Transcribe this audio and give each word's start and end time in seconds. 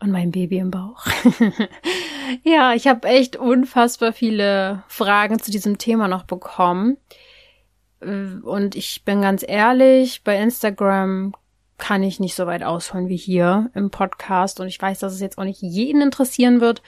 und 0.00 0.10
meinem 0.10 0.30
Baby 0.30 0.58
im 0.58 0.70
Bauch. 0.70 1.06
ja, 2.42 2.74
ich 2.74 2.86
habe 2.86 3.08
echt 3.08 3.36
unfassbar 3.36 4.12
viele 4.12 4.82
Fragen 4.88 5.38
zu 5.38 5.50
diesem 5.50 5.78
Thema 5.78 6.08
noch 6.08 6.24
bekommen. 6.24 6.96
Und 8.00 8.74
ich 8.74 9.04
bin 9.04 9.22
ganz 9.22 9.44
ehrlich, 9.46 10.22
bei 10.24 10.36
Instagram 10.36 11.34
kann 11.78 12.02
ich 12.02 12.20
nicht 12.20 12.34
so 12.34 12.46
weit 12.46 12.62
ausholen 12.62 13.08
wie 13.08 13.16
hier 13.16 13.70
im 13.74 13.90
Podcast. 13.90 14.60
Und 14.60 14.68
ich 14.68 14.80
weiß, 14.80 15.00
dass 15.00 15.12
es 15.12 15.20
jetzt 15.20 15.38
auch 15.38 15.44
nicht 15.44 15.62
jeden 15.62 16.02
interessieren 16.02 16.60
wird. 16.60 16.82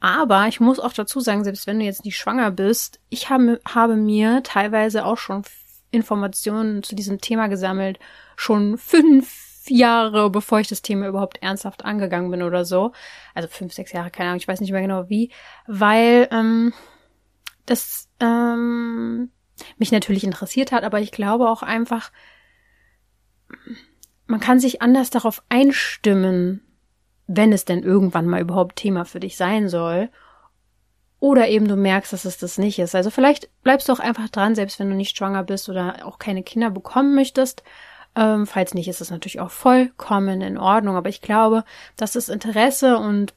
Aber 0.00 0.48
ich 0.48 0.60
muss 0.60 0.80
auch 0.80 0.92
dazu 0.92 1.20
sagen, 1.20 1.44
selbst 1.44 1.66
wenn 1.66 1.78
du 1.78 1.84
jetzt 1.84 2.04
nicht 2.04 2.16
schwanger 2.16 2.50
bist, 2.50 3.00
ich 3.08 3.30
habe, 3.30 3.60
habe 3.66 3.96
mir 3.96 4.42
teilweise 4.42 5.04
auch 5.04 5.16
schon 5.16 5.42
Informationen 5.92 6.82
zu 6.82 6.96
diesem 6.96 7.20
Thema 7.20 7.46
gesammelt, 7.46 7.98
schon 8.36 8.78
fünf 8.78 9.51
Jahre, 9.68 10.30
bevor 10.30 10.60
ich 10.60 10.68
das 10.68 10.82
Thema 10.82 11.06
überhaupt 11.08 11.42
ernsthaft 11.42 11.84
angegangen 11.84 12.30
bin 12.30 12.42
oder 12.42 12.64
so. 12.64 12.92
Also 13.34 13.48
fünf, 13.48 13.72
sechs 13.72 13.92
Jahre, 13.92 14.10
keine 14.10 14.30
Ahnung, 14.30 14.38
ich 14.38 14.48
weiß 14.48 14.60
nicht 14.60 14.72
mehr 14.72 14.82
genau 14.82 15.08
wie, 15.08 15.30
weil 15.66 16.28
ähm, 16.30 16.72
das 17.66 18.08
ähm, 18.20 19.30
mich 19.78 19.92
natürlich 19.92 20.24
interessiert 20.24 20.72
hat, 20.72 20.84
aber 20.84 21.00
ich 21.00 21.12
glaube 21.12 21.48
auch 21.48 21.62
einfach, 21.62 22.10
man 24.26 24.40
kann 24.40 24.60
sich 24.60 24.82
anders 24.82 25.10
darauf 25.10 25.42
einstimmen, 25.48 26.62
wenn 27.26 27.52
es 27.52 27.64
denn 27.64 27.82
irgendwann 27.82 28.26
mal 28.26 28.40
überhaupt 28.40 28.76
Thema 28.76 29.04
für 29.04 29.20
dich 29.20 29.36
sein 29.36 29.68
soll. 29.68 30.10
Oder 31.20 31.48
eben 31.48 31.68
du 31.68 31.76
merkst, 31.76 32.12
dass 32.12 32.24
es 32.24 32.38
das 32.38 32.58
nicht 32.58 32.80
ist. 32.80 32.96
Also 32.96 33.10
vielleicht 33.10 33.48
bleibst 33.62 33.88
du 33.88 33.92
auch 33.92 34.00
einfach 34.00 34.28
dran, 34.28 34.56
selbst 34.56 34.80
wenn 34.80 34.90
du 34.90 34.96
nicht 34.96 35.16
schwanger 35.16 35.44
bist 35.44 35.68
oder 35.68 36.04
auch 36.04 36.18
keine 36.18 36.42
Kinder 36.42 36.68
bekommen 36.68 37.14
möchtest 37.14 37.62
ähm, 38.14 38.46
falls 38.46 38.74
nicht, 38.74 38.88
ist 38.88 39.00
es 39.00 39.10
natürlich 39.10 39.40
auch 39.40 39.50
vollkommen 39.50 40.40
in 40.40 40.58
Ordnung. 40.58 40.96
Aber 40.96 41.08
ich 41.08 41.22
glaube, 41.22 41.64
dass 41.96 42.12
das 42.12 42.28
Interesse 42.28 42.98
und 42.98 43.34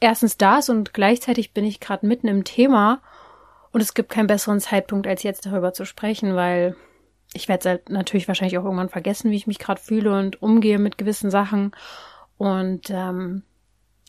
erstens 0.00 0.36
das 0.36 0.68
und 0.68 0.92
gleichzeitig 0.92 1.52
bin 1.52 1.64
ich 1.64 1.80
gerade 1.80 2.06
mitten 2.06 2.28
im 2.28 2.44
Thema 2.44 3.00
und 3.70 3.80
es 3.80 3.94
gibt 3.94 4.10
keinen 4.10 4.26
besseren 4.26 4.60
Zeitpunkt, 4.60 5.06
als 5.06 5.22
jetzt 5.22 5.46
darüber 5.46 5.72
zu 5.72 5.84
sprechen, 5.84 6.34
weil 6.34 6.76
ich 7.32 7.48
werde 7.48 7.80
natürlich 7.88 8.28
wahrscheinlich 8.28 8.58
auch 8.58 8.64
irgendwann 8.64 8.90
vergessen, 8.90 9.30
wie 9.30 9.36
ich 9.36 9.46
mich 9.46 9.58
gerade 9.58 9.80
fühle 9.80 10.18
und 10.18 10.42
umgehe 10.42 10.78
mit 10.78 10.98
gewissen 10.98 11.30
Sachen. 11.30 11.72
Und 12.36 12.90
ähm, 12.90 13.42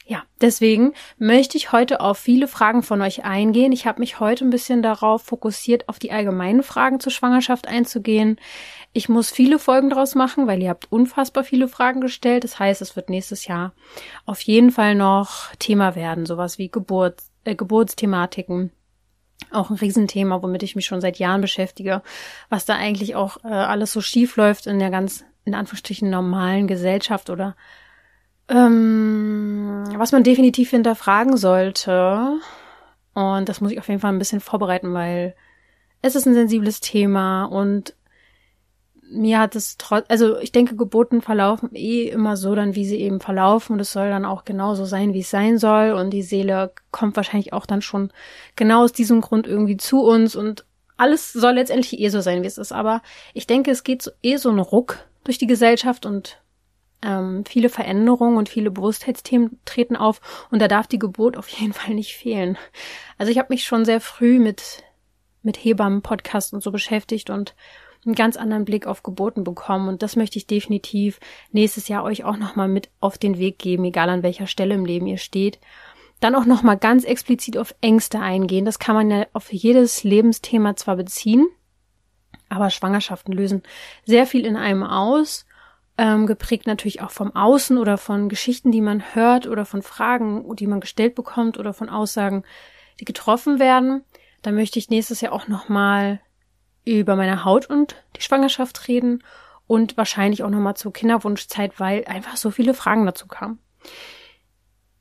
ja, 0.06 0.24
deswegen 0.42 0.94
möchte 1.18 1.56
ich 1.56 1.72
heute 1.72 2.02
auf 2.02 2.18
viele 2.18 2.50
Fragen 2.50 2.84
von 2.84 3.02
euch 3.02 3.24
eingehen. 3.24 3.72
Ich 3.72 3.88
habe 3.88 4.02
mich 4.02 4.20
heute 4.20 4.44
ein 4.44 4.50
bisschen 4.50 4.82
darauf 4.82 5.24
fokussiert, 5.24 5.88
auf 5.88 6.00
die 6.00 6.12
allgemeinen 6.12 6.64
Fragen 6.64 7.00
zur 7.00 7.14
Schwangerschaft 7.14 7.68
einzugehen. 7.68 8.38
Ich 8.96 9.10
muss 9.10 9.32
viele 9.32 9.58
Folgen 9.58 9.90
draus 9.90 10.14
machen, 10.14 10.46
weil 10.46 10.62
ihr 10.62 10.70
habt 10.70 10.92
unfassbar 10.92 11.44
viele 11.44 11.68
Fragen 11.68 12.00
gestellt. 12.00 12.44
Das 12.44 12.60
heißt, 12.60 12.82
es 12.82 12.96
wird 12.96 13.10
nächstes 13.10 13.48
Jahr 13.48 13.74
auf 14.26 14.40
jeden 14.42 14.72
Fall 14.72 14.94
noch 14.94 15.54
Thema 15.58 15.96
werden, 15.96 16.28
sowas 16.28 16.60
wie 16.60 16.70
Geburt, 16.70 17.24
äh, 17.44 17.56
Geburtsthematiken. 17.56 18.72
Auch 19.52 19.72
ein 19.72 19.78
Riesenthema, 19.78 20.42
womit 20.44 20.62
ich 20.62 20.76
mich 20.76 20.86
schon 20.86 21.02
seit 21.02 21.18
Jahren 21.18 21.42
beschäftige, 21.42 22.04
was 22.50 22.66
da 22.66 22.76
eigentlich 22.76 23.16
auch 23.16 23.44
äh, 23.44 23.48
alles 23.48 23.92
so 23.92 24.00
schief 24.00 24.36
läuft 24.38 24.68
in 24.68 24.78
der 24.78 24.92
ganz, 24.92 25.26
in 25.44 25.56
Anführungsstrichen, 25.56 26.10
normalen 26.10 26.68
Gesellschaft 26.68 27.32
oder 27.32 27.56
ähm, 28.48 29.86
was 29.96 30.12
man 30.12 30.24
definitiv 30.24 30.70
hinterfragen 30.70 31.38
sollte, 31.38 32.40
und 33.14 33.48
das 33.48 33.62
muss 33.62 33.72
ich 33.72 33.80
auf 33.80 33.88
jeden 33.88 34.00
Fall 34.00 34.12
ein 34.12 34.20
bisschen 34.20 34.42
vorbereiten, 34.42 34.94
weil 34.94 35.36
es 36.02 36.16
ist 36.16 36.26
ein 36.26 36.34
sensibles 36.34 36.80
Thema 36.80 37.46
und 37.46 37.96
mir 39.14 39.40
hat 39.40 39.56
es 39.56 39.78
trotz, 39.78 40.06
also 40.10 40.38
ich 40.40 40.52
denke, 40.52 40.76
Geburten 40.76 41.22
verlaufen 41.22 41.70
eh 41.74 42.10
immer 42.10 42.36
so 42.36 42.56
dann, 42.56 42.76
wie 42.76 42.86
sie 42.86 43.00
eben 43.00 43.20
verlaufen. 43.20 43.74
Und 43.74 43.80
es 43.80 43.92
soll 43.92 44.10
dann 44.10 44.26
auch 44.26 44.46
genauso 44.46 44.86
sein, 44.86 45.14
wie 45.14 45.22
es 45.22 45.30
sein 45.30 45.58
soll. 45.58 45.92
Und 45.92 46.10
die 46.12 46.24
Seele 46.24 46.74
kommt 46.92 47.16
wahrscheinlich 47.16 47.54
auch 47.54 47.66
dann 47.66 47.82
schon 47.82 48.12
genau 48.56 48.84
aus 48.84 48.92
diesem 48.92 49.22
Grund 49.22 49.48
irgendwie 49.48 49.78
zu 49.78 50.02
uns. 50.04 50.36
Und 50.36 50.66
alles 50.98 51.34
soll 51.34 51.54
letztendlich 51.54 52.00
eh 52.00 52.10
so 52.10 52.22
sein, 52.22 52.44
wie 52.44 52.48
es 52.48 52.58
ist, 52.58 52.72
aber 52.72 53.02
ich 53.34 53.48
denke, 53.48 53.72
es 53.72 53.84
geht 53.84 54.02
so, 54.02 54.12
eh 54.22 54.38
so 54.38 54.50
ein 54.50 54.60
Ruck 54.60 55.00
durch 55.24 55.38
die 55.38 55.48
Gesellschaft 55.48 56.06
und 56.06 56.42
ähm, 57.02 57.44
viele 57.46 57.70
Veränderungen 57.70 58.38
und 58.38 58.50
viele 58.50 58.72
Bewusstheitsthemen 58.72 59.60
treten 59.66 59.96
auf. 59.96 60.22
Und 60.52 60.62
da 60.62 60.68
darf 60.68 60.88
die 60.88 61.00
Geburt 61.00 61.38
auf 61.38 61.48
jeden 61.50 61.74
Fall 61.74 61.94
nicht 61.96 62.16
fehlen. 62.16 62.58
Also 63.18 63.32
ich 63.32 63.38
habe 63.38 63.48
mich 63.50 63.64
schon 63.64 63.86
sehr 63.86 64.02
früh 64.02 64.40
mit 64.40 64.84
mit 65.44 65.58
Hebammen, 65.58 66.02
Podcast 66.02 66.54
und 66.54 66.64
so 66.64 66.72
beschäftigt 66.72 67.30
und 67.30 67.54
einen 68.06 68.16
ganz 68.16 68.36
anderen 68.38 68.66
Blick 68.66 68.86
auf 68.88 69.04
Geburten 69.04 69.44
bekommen 69.44 69.88
und 69.88 70.04
das 70.04 70.16
möchte 70.16 70.38
ich 70.38 70.48
definitiv 70.48 71.20
nächstes 71.52 71.88
Jahr 71.88 72.04
euch 72.04 72.24
auch 72.24 72.38
nochmal 72.38 72.68
mit 72.68 72.90
auf 73.00 73.18
den 73.18 73.38
Weg 73.38 73.60
geben, 73.60 73.86
egal 73.86 74.10
an 74.10 74.24
welcher 74.24 74.48
Stelle 74.48 74.76
im 74.76 74.86
Leben 74.86 75.08
ihr 75.08 75.18
steht. 75.18 75.60
Dann 76.20 76.36
auch 76.36 76.46
nochmal 76.46 76.78
ganz 76.78 77.04
explizit 77.04 77.58
auf 77.58 77.76
Ängste 77.82 78.20
eingehen. 78.20 78.66
Das 78.66 78.80
kann 78.80 78.96
man 78.96 79.12
ja 79.12 79.26
auf 79.34 79.52
jedes 79.52 80.04
Lebensthema 80.04 80.76
zwar 80.76 80.96
beziehen, 80.96 81.48
aber 82.50 82.70
Schwangerschaften 82.70 83.34
lösen 83.34 83.64
sehr 84.06 84.26
viel 84.26 84.46
in 84.46 84.56
einem 84.56 84.84
aus 84.84 85.46
ähm, 85.98 86.26
geprägt 86.26 86.66
natürlich 86.66 87.02
auch 87.02 87.12
vom 87.12 87.36
Außen 87.36 87.78
oder 87.78 87.98
von 87.98 88.30
Geschichten, 88.30 88.72
die 88.72 88.82
man 88.82 89.04
hört 89.14 89.48
oder 89.48 89.66
von 89.66 89.82
Fragen, 89.82 90.56
die 90.56 90.68
man 90.68 90.80
gestellt 90.80 91.16
bekommt 91.16 91.58
oder 91.60 91.74
von 91.74 91.90
Aussagen, 91.90 92.44
die 93.00 93.06
getroffen 93.06 93.60
werden. 93.60 94.04
Da 94.42 94.52
möchte 94.52 94.80
ich 94.80 94.90
nächstes 94.90 95.22
Jahr 95.22 95.34
auch 95.34 95.48
nochmal 95.48 96.20
über 96.86 97.16
meine 97.16 97.46
Haut 97.46 97.70
und 97.70 97.96
die 98.16 98.22
Schwangerschaft 98.22 98.88
reden 98.88 99.24
und 99.68 99.98
wahrscheinlich 99.98 100.44
auch 100.44 100.50
nochmal 100.50 100.76
zur 100.76 100.94
Kinderwunschzeit, 100.94 101.80
weil 101.80 102.06
einfach 102.06 102.38
so 102.38 102.52
viele 102.52 102.74
Fragen 102.74 103.06
dazu 103.06 103.28
kamen. 103.28 103.60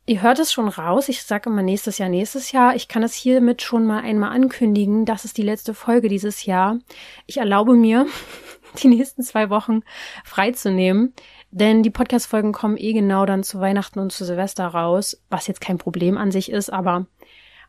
Ihr 0.04 0.20
hört 0.20 0.40
es 0.40 0.52
schon 0.52 0.68
raus, 0.68 1.08
ich 1.08 1.22
sage 1.22 1.48
immer 1.48 1.62
nächstes 1.62 1.98
Jahr, 1.98 2.08
nächstes 2.08 2.50
Jahr. 2.50 2.74
Ich 2.74 2.88
kann 2.88 3.04
es 3.04 3.14
hiermit 3.14 3.62
schon 3.62 3.86
mal 3.86 4.00
einmal 4.00 4.30
ankündigen. 4.30 5.04
Das 5.04 5.24
ist 5.24 5.38
die 5.38 5.44
letzte 5.44 5.74
Folge 5.74 6.08
dieses 6.08 6.44
Jahr. 6.44 6.78
Ich 7.26 7.36
erlaube 7.36 7.74
mir, 7.74 8.06
die 8.82 8.88
nächsten 8.88 9.22
zwei 9.22 9.48
Wochen 9.48 9.82
freizunehmen, 10.24 11.14
denn 11.52 11.84
die 11.84 11.90
Podcast-Folgen 11.90 12.52
kommen 12.52 12.76
eh 12.78 12.92
genau 12.94 13.26
dann 13.26 13.44
zu 13.44 13.60
Weihnachten 13.60 14.00
und 14.00 14.10
zu 14.10 14.24
Silvester 14.24 14.66
raus, 14.66 15.22
was 15.30 15.46
jetzt 15.46 15.60
kein 15.60 15.78
Problem 15.78 16.18
an 16.18 16.32
sich 16.32 16.50
ist, 16.50 16.72
aber 16.72 17.06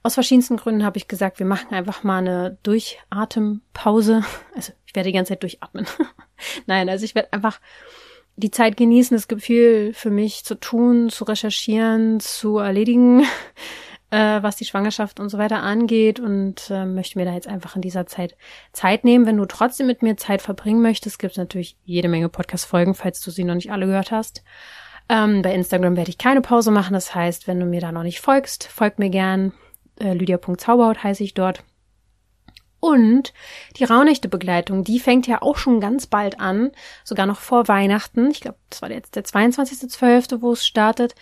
aus 0.03 0.15
verschiedensten 0.15 0.57
Gründen 0.57 0.83
habe 0.83 0.97
ich 0.97 1.07
gesagt, 1.07 1.39
wir 1.39 1.45
machen 1.45 1.73
einfach 1.73 2.03
mal 2.03 2.19
eine 2.19 2.57
Durchatempause. 2.63 4.23
Also 4.55 4.73
ich 4.85 4.95
werde 4.95 5.09
die 5.09 5.13
ganze 5.13 5.29
Zeit 5.29 5.41
durchatmen. 5.41 5.87
Nein, 6.67 6.87
also 6.87 7.03
ich 7.05 7.15
werde 7.15 7.33
einfach 7.33 7.59
die 8.35 8.51
Zeit 8.51 8.77
genießen. 8.77 9.15
Es 9.15 9.27
gibt 9.27 9.41
viel 9.41 9.93
für 9.93 10.11
mich 10.11 10.43
zu 10.43 10.55
tun, 10.55 11.09
zu 11.09 11.23
recherchieren, 11.23 12.19
zu 12.19 12.59
erledigen, 12.59 13.21
äh, 14.11 14.43
was 14.43 14.57
die 14.57 14.65
Schwangerschaft 14.65 15.19
und 15.19 15.29
so 15.29 15.37
weiter 15.37 15.63
angeht 15.63 16.19
und 16.19 16.69
äh, 16.69 16.85
möchte 16.85 17.17
mir 17.17 17.25
da 17.25 17.33
jetzt 17.33 17.47
einfach 17.47 17.75
in 17.75 17.81
dieser 17.81 18.05
Zeit 18.05 18.35
Zeit 18.73 19.05
nehmen. 19.05 19.25
Wenn 19.25 19.37
du 19.37 19.45
trotzdem 19.45 19.87
mit 19.87 20.03
mir 20.03 20.17
Zeit 20.17 20.41
verbringen 20.41 20.81
möchtest, 20.81 21.17
gibt 21.17 21.31
es 21.31 21.37
natürlich 21.37 21.77
jede 21.85 22.09
Menge 22.09 22.29
Podcast-Folgen, 22.29 22.93
falls 22.93 23.21
du 23.21 23.31
sie 23.31 23.45
noch 23.45 23.55
nicht 23.55 23.71
alle 23.71 23.87
gehört 23.87 24.11
hast. 24.11 24.43
Ähm, 25.09 25.41
bei 25.41 25.53
Instagram 25.53 25.97
werde 25.97 26.09
ich 26.09 26.17
keine 26.17 26.41
Pause 26.41 26.71
machen. 26.71 26.93
Das 26.93 27.15
heißt, 27.15 27.47
wenn 27.47 27.59
du 27.59 27.65
mir 27.65 27.81
da 27.81 27.91
noch 27.91 28.03
nicht 28.03 28.21
folgst, 28.21 28.65
folgt 28.65 28.99
mir 28.99 29.09
gern. 29.09 29.53
Äh, 29.99 30.13
Lydia.zauberhaut 30.13 31.03
heiße 31.03 31.23
ich 31.23 31.33
dort. 31.33 31.63
Und 32.83 33.31
die 33.77 33.85
Raunächte-Begleitung, 33.85 34.83
die 34.83 34.99
fängt 34.99 35.25
ja 35.25 35.41
auch 35.41 35.55
schon 35.55 35.79
ganz 35.79 36.05
bald 36.05 36.41
an, 36.41 36.71
sogar 37.05 37.25
noch 37.25 37.39
vor 37.39 37.69
Weihnachten. 37.69 38.29
Ich 38.29 38.41
glaube, 38.41 38.57
das 38.69 38.81
war 38.81 38.91
jetzt 38.91 39.15
der 39.15 39.23
22.12., 39.23 40.41
wo 40.41 40.51
es 40.51 40.65
startet. 40.65 41.15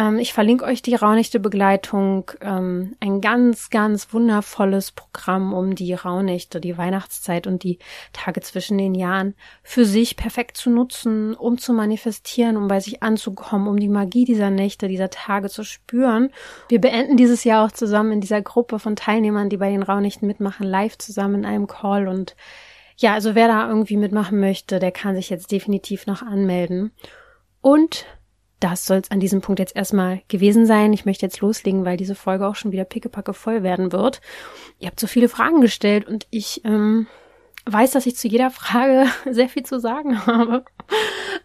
Ähm, 0.00 0.18
ich 0.18 0.32
verlinke 0.32 0.64
euch 0.64 0.80
die 0.80 0.94
Raunächte-Begleitung, 0.94 2.30
ähm, 2.40 2.96
ein 3.00 3.20
ganz, 3.20 3.68
ganz 3.68 4.14
wundervolles 4.14 4.92
Programm, 4.92 5.52
um 5.52 5.74
die 5.74 5.92
Raunächte, 5.92 6.58
die 6.58 6.78
Weihnachtszeit 6.78 7.46
und 7.46 7.62
die 7.62 7.78
Tage 8.14 8.40
zwischen 8.40 8.78
den 8.78 8.94
Jahren 8.94 9.34
für 9.62 9.84
sich 9.84 10.16
perfekt 10.16 10.56
zu 10.56 10.70
nutzen, 10.70 11.34
um 11.34 11.58
zu 11.58 11.74
manifestieren, 11.74 12.56
um 12.56 12.66
bei 12.66 12.80
sich 12.80 13.02
anzukommen, 13.02 13.68
um 13.68 13.78
die 13.78 13.90
Magie 13.90 14.24
dieser 14.24 14.48
Nächte, 14.48 14.88
dieser 14.88 15.10
Tage 15.10 15.50
zu 15.50 15.64
spüren. 15.64 16.30
Wir 16.70 16.80
beenden 16.80 17.18
dieses 17.18 17.44
Jahr 17.44 17.66
auch 17.66 17.72
zusammen 17.72 18.12
in 18.12 18.20
dieser 18.22 18.40
Gruppe 18.40 18.78
von 18.78 18.96
Teilnehmern, 18.96 19.50
die 19.50 19.58
bei 19.58 19.70
den 19.70 19.82
Raunächten 19.82 20.26
mitmachen, 20.26 20.66
live 20.66 20.96
zusammen 20.96 21.40
in 21.40 21.44
einem 21.44 21.66
Call 21.66 22.08
und 22.08 22.36
ja, 22.96 23.14
also 23.14 23.34
wer 23.34 23.48
da 23.48 23.68
irgendwie 23.68 23.96
mitmachen 23.96 24.40
möchte, 24.40 24.78
der 24.78 24.92
kann 24.92 25.14
sich 25.14 25.30
jetzt 25.30 25.50
definitiv 25.52 26.06
noch 26.06 26.20
anmelden. 26.20 26.92
Und 27.62 28.06
das 28.60 28.84
soll 28.84 28.98
es 28.98 29.10
an 29.10 29.20
diesem 29.20 29.40
Punkt 29.40 29.58
jetzt 29.58 29.74
erstmal 29.74 30.22
gewesen 30.28 30.66
sein. 30.66 30.92
Ich 30.92 31.06
möchte 31.06 31.26
jetzt 31.26 31.40
loslegen, 31.40 31.84
weil 31.84 31.96
diese 31.96 32.14
Folge 32.14 32.46
auch 32.46 32.54
schon 32.54 32.72
wieder 32.72 32.84
pickepacke 32.84 33.34
voll 33.34 33.62
werden 33.62 33.90
wird. 33.92 34.20
Ihr 34.78 34.88
habt 34.88 35.00
so 35.00 35.06
viele 35.06 35.28
Fragen 35.28 35.60
gestellt 35.60 36.06
und 36.06 36.26
ich 36.30 36.62
ähm, 36.64 37.06
weiß, 37.64 37.92
dass 37.92 38.06
ich 38.06 38.16
zu 38.16 38.28
jeder 38.28 38.50
Frage 38.50 39.06
sehr 39.30 39.48
viel 39.48 39.64
zu 39.64 39.80
sagen 39.80 40.26
habe. 40.26 40.64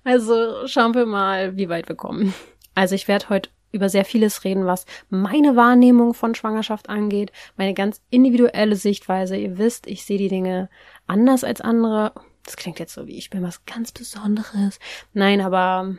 Also 0.04 0.68
schauen 0.68 0.94
wir 0.94 1.06
mal, 1.06 1.56
wie 1.58 1.70
weit 1.70 1.88
wir 1.88 1.96
kommen. 1.96 2.34
Also 2.76 2.96
ich 2.96 3.08
werde 3.08 3.30
heute 3.30 3.50
über 3.72 3.90
sehr 3.90 4.06
vieles 4.06 4.44
reden, 4.44 4.66
was 4.66 4.86
meine 5.10 5.56
Wahrnehmung 5.56 6.14
von 6.14 6.34
Schwangerschaft 6.34 6.90
angeht, 6.90 7.32
meine 7.58 7.74
ganz 7.74 8.02
individuelle 8.10 8.76
Sichtweise. 8.76 9.36
Ihr 9.36 9.58
wisst, 9.58 9.88
ich 9.88 10.06
sehe 10.06 10.18
die 10.18 10.30
Dinge 10.30 10.70
anders 11.08 11.44
als 11.44 11.62
andere. 11.62 12.14
Das 12.44 12.56
klingt 12.56 12.80
jetzt 12.80 12.94
so 12.94 13.08
wie 13.08 13.18
ich 13.18 13.30
bin 13.30 13.44
was 13.44 13.66
ganz 13.66 13.92
Besonderes. 13.92 14.80
Nein, 15.14 15.42
aber 15.42 15.96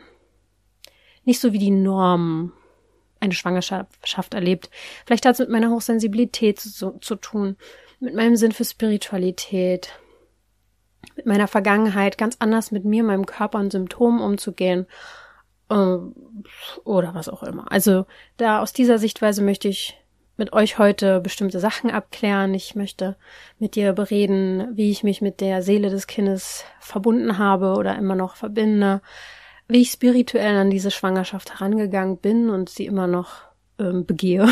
nicht 1.27 1.41
so 1.41 1.51
wie 1.51 1.59
die 1.59 1.71
Norm 1.71 2.53
eine 3.19 3.33
Schwangerschaft 3.33 4.33
erlebt. 4.33 4.69
Vielleicht 5.05 5.25
hat 5.25 5.33
es 5.33 5.39
mit 5.39 5.49
meiner 5.49 5.69
Hochsensibilität 5.69 6.59
zu, 6.59 6.91
zu 6.99 7.15
tun, 7.15 7.57
mit 7.99 8.15
meinem 8.15 8.35
Sinn 8.35 8.53
für 8.53 8.63
Spiritualität, 8.63 9.91
mit 11.15 11.25
meiner 11.25 11.47
Vergangenheit 11.47 12.17
ganz 12.17 12.37
anders 12.39 12.71
mit 12.71 12.85
mir, 12.85 13.03
meinem 13.03 13.25
Körper 13.25 13.59
und 13.59 13.71
Symptomen 13.71 14.21
umzugehen 14.21 14.87
äh, 15.69 15.97
oder 16.83 17.13
was 17.13 17.27
auch 17.27 17.43
immer. 17.43 17.71
Also 17.71 18.05
da 18.37 18.61
aus 18.61 18.71
dieser 18.71 18.97
Sichtweise 18.97 19.43
möchte 19.43 19.67
ich 19.67 19.97
mit 20.37 20.53
euch 20.53 20.77
heute 20.77 21.19
bestimmte 21.19 21.59
Sachen 21.59 21.89
abklären. 21.89 22.53
Ich 22.53 22.75
möchte 22.75 23.17
mit 23.59 23.75
dir 23.75 23.91
bereden, 23.93 24.69
wie 24.77 24.91
ich 24.91 25.03
mich 25.03 25.21
mit 25.21 25.41
der 25.41 25.61
Seele 25.61 25.89
des 25.89 26.07
Kindes 26.07 26.63
verbunden 26.79 27.37
habe 27.37 27.73
oder 27.73 27.97
immer 27.97 28.15
noch 28.15 28.35
verbinde, 28.35 29.01
wie 29.67 29.81
ich 29.81 29.91
spirituell 29.91 30.55
an 30.55 30.69
diese 30.69 30.91
Schwangerschaft 30.91 31.53
herangegangen 31.53 32.17
bin 32.17 32.49
und 32.49 32.69
sie 32.69 32.85
immer 32.85 33.07
noch 33.07 33.41
ähm, 33.79 34.05
begehe. 34.05 34.47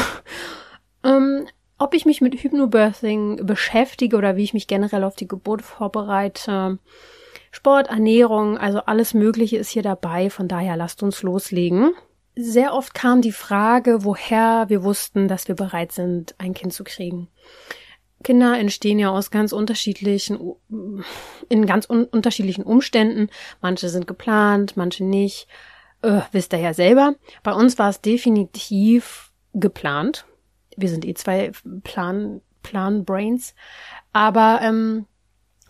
ähm, 1.03 1.47
ob 1.77 1.93
ich 1.93 2.05
mich 2.05 2.21
mit 2.21 2.35
Hypnobirthing 2.35 3.45
beschäftige 3.45 4.17
oder 4.17 4.35
wie 4.35 4.43
ich 4.43 4.53
mich 4.53 4.67
generell 4.67 5.03
auf 5.03 5.15
die 5.15 5.27
Geburt 5.27 5.61
vorbereite. 5.61 6.79
Sport, 7.51 7.87
Ernährung, 7.87 8.57
also 8.57 8.79
alles 8.79 9.13
Mögliche 9.13 9.57
ist 9.57 9.69
hier 9.69 9.83
dabei. 9.83 10.29
Von 10.29 10.47
daher 10.47 10.77
lasst 10.77 11.03
uns 11.03 11.21
loslegen. 11.21 11.93
Sehr 12.35 12.73
oft 12.73 12.93
kam 12.93 13.21
die 13.21 13.31
Frage, 13.31 14.03
woher 14.03 14.65
wir 14.67 14.83
wussten, 14.83 15.29
dass 15.29 15.47
wir 15.47 15.55
bereit 15.55 15.93
sind, 15.93 16.35
ein 16.37 16.53
Kind 16.53 16.73
zu 16.73 16.83
kriegen. 16.83 17.29
Kinder 18.25 18.59
entstehen 18.59 18.99
ja 18.99 19.11
aus 19.11 19.31
ganz 19.31 19.53
unterschiedlichen, 19.53 20.37
in 21.47 21.65
ganz 21.65 21.89
un 21.89 22.03
unterschiedlichen 22.03 22.63
Umständen. 22.63 23.29
Manche 23.61 23.87
sind 23.87 24.05
geplant, 24.05 24.75
manche 24.75 25.05
nicht. 25.05 25.47
Äh, 26.01 26.21
wisst 26.33 26.51
ihr 26.51 26.59
ja 26.59 26.73
selber. 26.73 27.15
Bei 27.43 27.53
uns 27.53 27.79
war 27.79 27.89
es 27.89 28.01
definitiv 28.01 29.31
geplant 29.53 30.25
wir 30.77 30.89
sind 30.89 31.05
eh 31.05 31.13
zwei 31.13 31.51
Plan, 31.83 32.41
Plan 32.63 33.05
Brains. 33.05 33.55
Aber 34.13 34.59
ähm, 34.61 35.05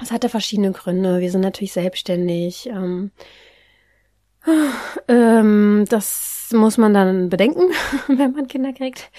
es 0.02 0.12
hatte 0.12 0.30
verschiedene 0.30 0.72
Gründe. 0.72 1.20
Wir 1.20 1.32
sind 1.32 1.42
natürlich 1.42 1.74
selbstständig. 1.74 2.68
Ähm, 2.68 3.12
ähm, 5.08 5.86
das 5.90 6.50
muss 6.54 6.78
man 6.78 6.94
dann 6.94 7.30
bedenken, 7.30 7.72
wenn 8.08 8.34
man 8.34 8.48
Kinder 8.48 8.74
kriegt. 8.74 9.12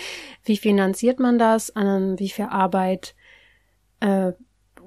Wie 0.44 0.56
finanziert 0.56 1.18
man 1.18 1.38
das? 1.38 1.72
Wie 1.74 2.28
viel 2.28 2.46
Arbeit 2.46 3.15
äh, 4.00 4.32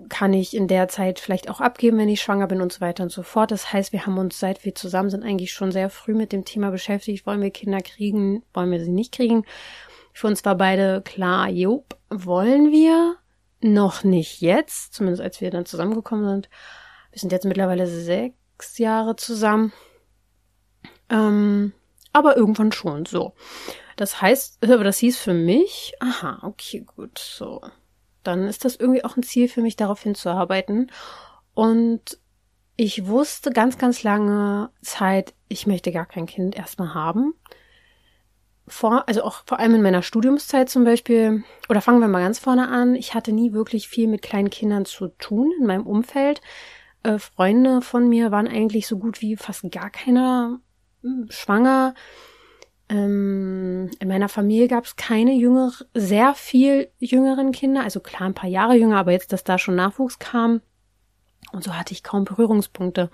kann 0.08 0.34
ich 0.34 0.56
in 0.56 0.68
der 0.68 0.88
Zeit 0.88 1.20
vielleicht 1.20 1.50
auch 1.50 1.60
abgeben, 1.60 1.98
wenn 1.98 2.10
ich 2.10 2.22
schwanger 2.22 2.48
bin 2.48 2.62
und 2.62 2.72
so 2.72 2.82
weiter 2.82 3.04
und 3.04 3.12
so 3.12 3.24
fort. 3.24 3.52
Das 3.52 3.74
heißt, 3.74 3.92
wir 3.92 4.06
haben 4.06 4.18
uns 4.18 4.40
seit 4.40 4.64
wir 4.64 4.74
zusammen 4.74 5.10
sind 5.10 5.24
eigentlich 5.24 5.52
schon 5.52 5.72
sehr 5.72 5.90
früh 5.90 6.14
mit 6.14 6.32
dem 6.32 6.46
Thema 6.46 6.72
beschäftigt. 6.72 7.26
Wollen 7.26 7.42
wir 7.42 7.52
Kinder 7.52 7.82
kriegen? 7.82 8.44
Wollen 8.54 8.72
wir 8.72 8.80
sie 8.80 8.92
nicht 8.92 9.14
kriegen? 9.14 9.46
Für 10.14 10.28
uns 10.28 10.44
war 10.46 10.56
beide 10.56 11.02
klar, 11.02 11.50
jupp, 11.50 11.98
wollen 12.10 12.72
wir. 12.72 13.16
Noch 13.62 14.06
nicht 14.06 14.40
jetzt, 14.40 14.94
zumindest 14.94 15.22
als 15.22 15.42
wir 15.42 15.52
dann 15.52 15.66
zusammengekommen 15.66 16.26
sind. 16.26 16.50
Wir 17.12 17.20
sind 17.20 17.34
jetzt 17.34 17.46
mittlerweile 17.46 17.88
sechs 17.88 18.78
Jahre 18.78 19.18
zusammen. 19.18 19.74
Ähm, 21.10 21.74
aber 22.14 22.38
irgendwann 22.38 22.72
schon 22.72 23.06
so. 23.06 23.34
Das 23.98 24.22
heißt, 24.22 24.64
aber 24.64 24.86
das 24.86 25.00
hieß 25.00 25.18
für 25.18 25.34
mich, 25.34 25.94
aha, 26.00 26.40
okay, 26.44 26.86
gut, 26.96 27.20
so. 27.20 27.62
Dann 28.24 28.48
ist 28.48 28.66
das 28.66 28.76
irgendwie 28.76 29.04
auch 29.04 29.18
ein 29.18 29.24
Ziel 29.24 29.48
für 29.48 29.62
mich, 29.62 29.76
darauf 29.76 30.04
hinzuarbeiten. 30.04 30.92
Und 31.54 32.20
ich 32.76 33.08
wusste 33.08 33.52
ganz, 33.52 33.78
ganz 33.78 34.04
lange 34.04 34.70
Zeit, 34.82 35.34
ich 35.48 35.68
möchte 35.68 35.92
gar 35.92 36.06
kein 36.06 36.26
Kind 36.26 36.56
erstmal 36.56 36.94
haben 36.94 37.34
vor, 38.70 39.08
also 39.08 39.24
auch 39.24 39.44
vor 39.46 39.60
allem 39.60 39.76
in 39.76 39.82
meiner 39.82 40.02
Studiumszeit 40.02 40.70
zum 40.70 40.84
Beispiel, 40.84 41.44
oder 41.68 41.82
fangen 41.82 42.00
wir 42.00 42.08
mal 42.08 42.22
ganz 42.22 42.40
vorne 42.40 42.70
an, 42.70 42.96
ich 42.96 43.14
hatte 43.14 43.32
nie 43.32 43.54
wirklich 43.54 43.90
viel 43.90 44.08
mit 44.08 44.22
kleinen 44.22 44.50
Kindern 44.50 44.86
zu 44.86 45.10
tun 45.10 45.52
in 45.60 45.66
meinem 45.66 45.86
Umfeld. 45.86 46.42
Äh, 47.04 47.18
Freunde 47.18 47.82
von 47.82 48.08
mir 48.08 48.32
waren 48.32 48.48
eigentlich 48.48 48.88
so 48.88 48.98
gut 48.98 49.22
wie 49.22 49.36
fast 49.36 49.70
gar 49.72 49.90
keiner 49.90 50.60
hm, 51.02 51.28
schwanger. 51.30 51.94
Ähm, 52.90 53.92
in 54.00 54.08
meiner 54.08 54.30
Familie 54.30 54.68
gab 54.68 54.86
es 54.86 54.96
keine 54.96 55.34
jüngere, 55.34 55.74
sehr 55.94 56.34
viel 56.34 56.90
jüngeren 56.98 57.52
Kinder, 57.52 57.84
also 57.84 58.00
klar 58.00 58.24
ein 58.24 58.34
paar 58.34 58.50
Jahre 58.50 58.76
jünger, 58.76 58.98
aber 58.98 59.12
jetzt, 59.12 59.32
dass 59.32 59.44
da 59.44 59.58
schon 59.60 59.76
Nachwuchs 59.76 60.18
kam, 60.18 60.62
und 61.52 61.64
so 61.64 61.76
hatte 61.76 61.94
ich 61.94 62.04
kaum 62.04 62.26
Berührungspunkte. 62.26 63.10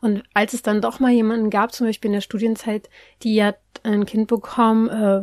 Und 0.00 0.22
als 0.32 0.54
es 0.54 0.62
dann 0.62 0.80
doch 0.80 1.00
mal 1.00 1.10
jemanden 1.10 1.50
gab, 1.50 1.72
zum 1.72 1.86
Beispiel 1.86 2.08
in 2.08 2.14
der 2.14 2.20
Studienzeit, 2.20 2.88
die 3.22 3.42
hat 3.42 3.58
ein 3.82 4.06
Kind 4.06 4.28
bekommen, 4.28 4.88
äh, 4.88 5.22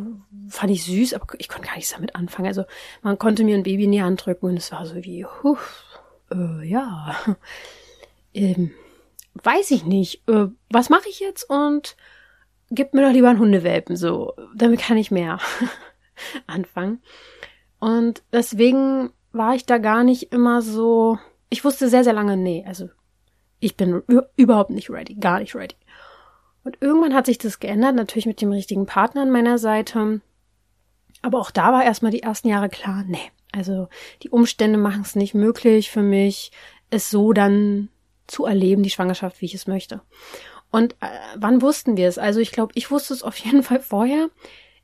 fand 0.49 0.71
ich 0.71 0.83
süß, 0.83 1.13
aber 1.13 1.27
ich 1.37 1.47
konnte 1.47 1.67
gar 1.67 1.75
nichts 1.75 1.93
damit 1.93 2.15
anfangen. 2.15 2.47
Also 2.47 2.65
man 3.01 3.17
konnte 3.17 3.43
mir 3.43 3.55
ein 3.55 3.63
Baby 3.63 3.85
in 3.85 3.91
die 3.91 4.01
Hand 4.01 4.25
drücken 4.25 4.47
und 4.47 4.57
es 4.57 4.71
war 4.71 4.85
so 4.85 4.95
wie, 4.95 5.25
huh, 5.25 5.57
äh, 6.31 6.67
ja, 6.67 7.15
ähm, 8.33 8.71
weiß 9.35 9.71
ich 9.71 9.85
nicht, 9.85 10.27
äh, 10.27 10.47
was 10.69 10.89
mache 10.89 11.07
ich 11.09 11.19
jetzt 11.19 11.49
und 11.49 11.95
gib 12.69 12.93
mir 12.93 13.01
doch 13.05 13.13
lieber 13.13 13.29
einen 13.29 13.39
Hundewelpen, 13.39 13.95
so, 13.95 14.33
damit 14.55 14.81
kann 14.81 14.97
ich 14.97 15.11
mehr 15.11 15.39
anfangen. 16.47 17.01
Und 17.79 18.23
deswegen 18.31 19.11
war 19.31 19.55
ich 19.55 19.65
da 19.65 19.77
gar 19.77 20.03
nicht 20.03 20.31
immer 20.33 20.61
so 20.61 21.19
ich 21.49 21.63
wusste 21.63 21.89
sehr, 21.89 22.03
sehr 22.03 22.13
lange, 22.13 22.37
nee, 22.37 22.63
also 22.67 22.89
ich 23.59 23.75
bin 23.75 24.03
überhaupt 24.35 24.69
nicht 24.69 24.89
ready, 24.89 25.15
gar 25.15 25.39
nicht 25.39 25.55
ready. 25.55 25.75
Und 26.63 26.77
irgendwann 26.81 27.13
hat 27.13 27.25
sich 27.25 27.37
das 27.37 27.59
geändert, 27.59 27.95
natürlich 27.95 28.25
mit 28.25 28.41
dem 28.41 28.51
richtigen 28.51 28.85
Partner 28.85 29.21
an 29.21 29.31
meiner 29.31 29.57
Seite. 29.57 30.21
Aber 31.21 31.39
auch 31.39 31.51
da 31.51 31.71
war 31.71 31.83
erstmal 31.83 32.11
die 32.11 32.21
ersten 32.21 32.49
Jahre 32.49 32.69
klar, 32.69 33.03
nee, 33.07 33.31
also 33.53 33.87
die 34.21 34.29
Umstände 34.29 34.77
machen 34.77 35.01
es 35.01 35.15
nicht 35.15 35.33
möglich 35.33 35.89
für 35.89 36.03
mich, 36.03 36.51
es 36.89 37.09
so 37.09 37.33
dann 37.33 37.89
zu 38.27 38.45
erleben, 38.45 38.83
die 38.83 38.89
Schwangerschaft, 38.89 39.41
wie 39.41 39.45
ich 39.45 39.53
es 39.53 39.67
möchte. 39.67 40.01
Und 40.77 40.93
äh, 41.01 41.07
wann 41.35 41.63
wussten 41.63 41.97
wir 41.97 42.07
es? 42.07 42.19
Also 42.19 42.39
ich 42.39 42.51
glaube, 42.51 42.71
ich 42.75 42.91
wusste 42.91 43.11
es 43.15 43.23
auf 43.23 43.35
jeden 43.37 43.63
Fall 43.63 43.79
vorher. 43.79 44.29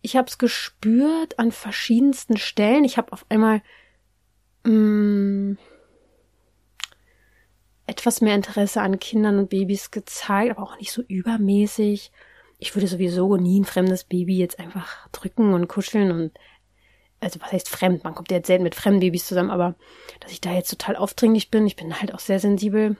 Ich 0.01 0.15
habe 0.15 0.27
es 0.27 0.39
gespürt 0.39 1.37
an 1.37 1.51
verschiedensten 1.51 2.37
Stellen. 2.37 2.83
Ich 2.83 2.97
habe 2.97 3.13
auf 3.13 3.27
einmal 3.29 3.61
mh, 4.63 4.71
mm, 4.71 5.57
etwas 7.85 8.21
mehr 8.21 8.33
Interesse 8.33 8.81
an 8.81 8.97
Kindern 8.97 9.37
und 9.37 9.51
Babys 9.51 9.91
gezeigt, 9.91 10.57
aber 10.57 10.63
auch 10.63 10.79
nicht 10.79 10.91
so 10.91 11.03
übermäßig. 11.03 12.11
Ich 12.57 12.73
würde 12.73 12.87
sowieso 12.87 13.37
nie 13.37 13.59
ein 13.59 13.65
fremdes 13.65 14.03
Baby 14.03 14.39
jetzt 14.39 14.57
einfach 14.57 15.07
drücken 15.11 15.53
und 15.53 15.67
kuscheln 15.67 16.11
und 16.11 16.31
also 17.19 17.39
was 17.39 17.51
heißt 17.51 17.69
fremd? 17.69 18.03
Man 18.03 18.15
kommt 18.15 18.31
ja 18.31 18.37
jetzt 18.37 18.47
selten 18.47 18.63
mit 18.63 18.73
fremden 18.73 19.01
Babys 19.01 19.27
zusammen, 19.27 19.51
aber 19.51 19.75
dass 20.21 20.31
ich 20.31 20.41
da 20.41 20.53
jetzt 20.53 20.71
total 20.71 20.95
aufdringlich 20.95 21.51
bin, 21.51 21.67
ich 21.67 21.75
bin 21.75 22.01
halt 22.01 22.15
auch 22.15 22.19
sehr 22.19 22.39
sensibel 22.39 22.97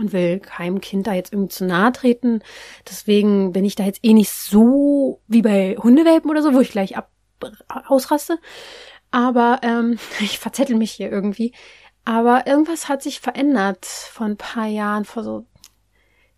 und 0.00 0.12
will 0.12 0.40
keinem 0.40 0.80
Kind 0.80 1.06
da 1.06 1.14
jetzt 1.14 1.32
irgendwie 1.32 1.54
zu 1.54 1.64
nahe 1.64 1.92
treten. 1.92 2.42
Deswegen 2.88 3.52
bin 3.52 3.64
ich 3.64 3.76
da 3.76 3.84
jetzt 3.84 4.00
eh 4.02 4.12
nicht 4.12 4.30
so 4.30 5.20
wie 5.28 5.42
bei 5.42 5.76
Hundewelpen 5.76 6.30
oder 6.30 6.42
so, 6.42 6.54
wo 6.54 6.60
ich 6.60 6.70
gleich 6.70 6.96
ab 6.96 7.10
ausraste. 7.86 8.38
Aber 9.10 9.60
ähm, 9.62 9.98
ich 10.20 10.38
verzettel 10.38 10.76
mich 10.76 10.92
hier 10.92 11.10
irgendwie. 11.10 11.52
Aber 12.04 12.46
irgendwas 12.46 12.88
hat 12.88 13.02
sich 13.02 13.20
verändert 13.20 13.84
vor 13.84 14.26
ein 14.26 14.36
paar 14.36 14.66
Jahren, 14.66 15.04
vor 15.04 15.22
so 15.22 15.46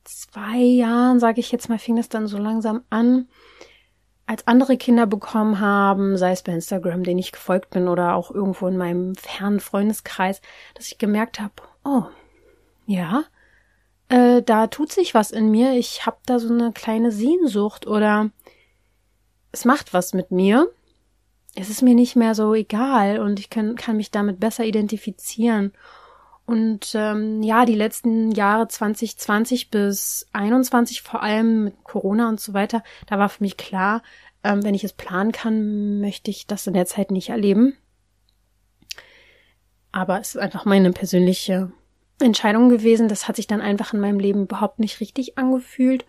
zwei 0.05 0.59
Jahren, 0.59 1.21
sage 1.21 1.41
ich 1.41 1.53
jetzt 1.53 1.69
mal, 1.69 1.79
fing 1.79 1.97
das 1.97 2.09
dann 2.09 2.27
so 2.27 2.37
langsam 2.37 2.83
an, 2.91 3.29
als 4.27 4.47
andere 4.47 4.77
Kinder 4.77 5.07
bekommen 5.07 5.61
haben, 5.61 6.17
sei 6.17 6.33
es 6.33 6.43
bei 6.43 6.53
Instagram, 6.53 7.05
den 7.05 7.19
ich 7.19 7.33
gefolgt 7.33 7.71
bin 7.71 7.89
oder 7.89 8.15
auch 8.15 8.31
irgendwo 8.31 8.67
in 8.67 8.77
meinem 8.77 9.15
fernen 9.15 9.61
Freundeskreis, 9.61 10.41
dass 10.75 10.89
ich 10.89 10.99
gemerkt 10.99 11.41
habe, 11.41 11.55
oh, 11.85 12.05
ja, 12.87 13.25
äh, 14.09 14.43
da 14.43 14.67
tut 14.67 14.93
sich 14.93 15.15
was 15.15 15.31
in 15.31 15.51
mir, 15.51 15.73
ich 15.75 16.07
habe 16.07 16.19
da 16.27 16.39
so 16.39 16.53
eine 16.53 16.73
kleine 16.73 17.13
Sehnsucht 17.13 17.87
oder 17.87 18.31
es 19.53 19.65
macht 19.65 19.93
was 19.93 20.15
mit 20.15 20.31
mir 20.31 20.71
es 21.55 21.69
ist 21.69 21.83
mir 21.83 21.95
nicht 21.95 22.17
mehr 22.17 22.35
so 22.35 22.55
egal 22.55 23.19
und 23.19 23.39
ich 23.39 23.51
kann, 23.51 23.77
kann 23.77 23.97
mich 23.97 24.11
damit 24.11 24.41
besser 24.41 24.65
identifizieren. 24.65 25.73
Und 26.47 26.93
ähm, 26.95 27.43
ja, 27.43 27.65
die 27.65 27.75
letzten 27.75 28.33
Jahre 28.33 28.69
2020 28.69 29.71
bis 29.71 30.27
21, 30.33 31.03
vor 31.03 31.23
allem 31.23 31.65
mit 31.65 31.85
Corona 31.85 32.29
und 32.29 32.41
so 32.41 32.53
weiter, 32.53 32.83
da 33.07 33.19
war 33.19 33.29
für 33.29 33.45
mich 33.45 33.57
klar, 33.57 34.03
ähm, 34.43 34.65
wenn 34.65 34.75
ich 34.75 34.83
es 34.83 34.93
planen 34.93 35.33
kann, 35.33 36.01
möchte 36.01 36.31
ich 36.31 36.47
das 36.47 36.67
in 36.67 36.75
der 36.75 36.87
Zeit 36.87 37.11
nicht 37.11 37.29
erleben. 37.29 37.77
Aber 39.93 40.21
es 40.21 40.35
ist 40.35 40.41
einfach 40.41 40.65
meine 40.65 40.91
persönliche 40.93 41.71
Entscheidung 42.21 42.69
gewesen. 42.69 43.09
Das 43.09 43.29
hat 43.29 43.37
sich 43.37 43.47
dann 43.47 43.61
einfach 43.61 43.93
in 43.93 44.01
meinem 44.01 44.21
Leben 44.21 44.43
überhaupt 44.43 44.79
nicht 44.79 45.01
richtig 45.01 45.39
angefühlt. 45.39 46.05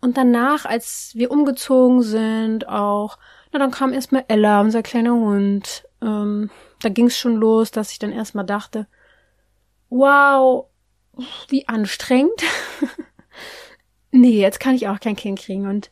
Und 0.00 0.16
danach, 0.16 0.64
als 0.66 1.12
wir 1.14 1.30
umgezogen 1.30 2.02
sind, 2.02 2.68
auch, 2.68 3.18
na, 3.52 3.58
dann 3.58 3.70
kam 3.70 3.92
erstmal 3.92 4.24
Ella, 4.28 4.60
unser 4.60 4.82
kleiner 4.82 5.14
Hund. 5.14 5.88
Ähm, 6.02 6.50
da 6.80 6.88
ging 6.88 7.06
es 7.06 7.18
schon 7.18 7.36
los, 7.36 7.70
dass 7.70 7.92
ich 7.92 7.98
dann 7.98 8.12
erstmal 8.12 8.44
dachte, 8.44 8.86
wow, 9.88 10.66
wie 11.48 11.66
anstrengend. 11.66 12.42
nee, 14.10 14.40
jetzt 14.40 14.60
kann 14.60 14.74
ich 14.74 14.88
auch 14.88 15.00
kein 15.00 15.16
Kind 15.16 15.38
kriegen. 15.38 15.66
Und 15.66 15.90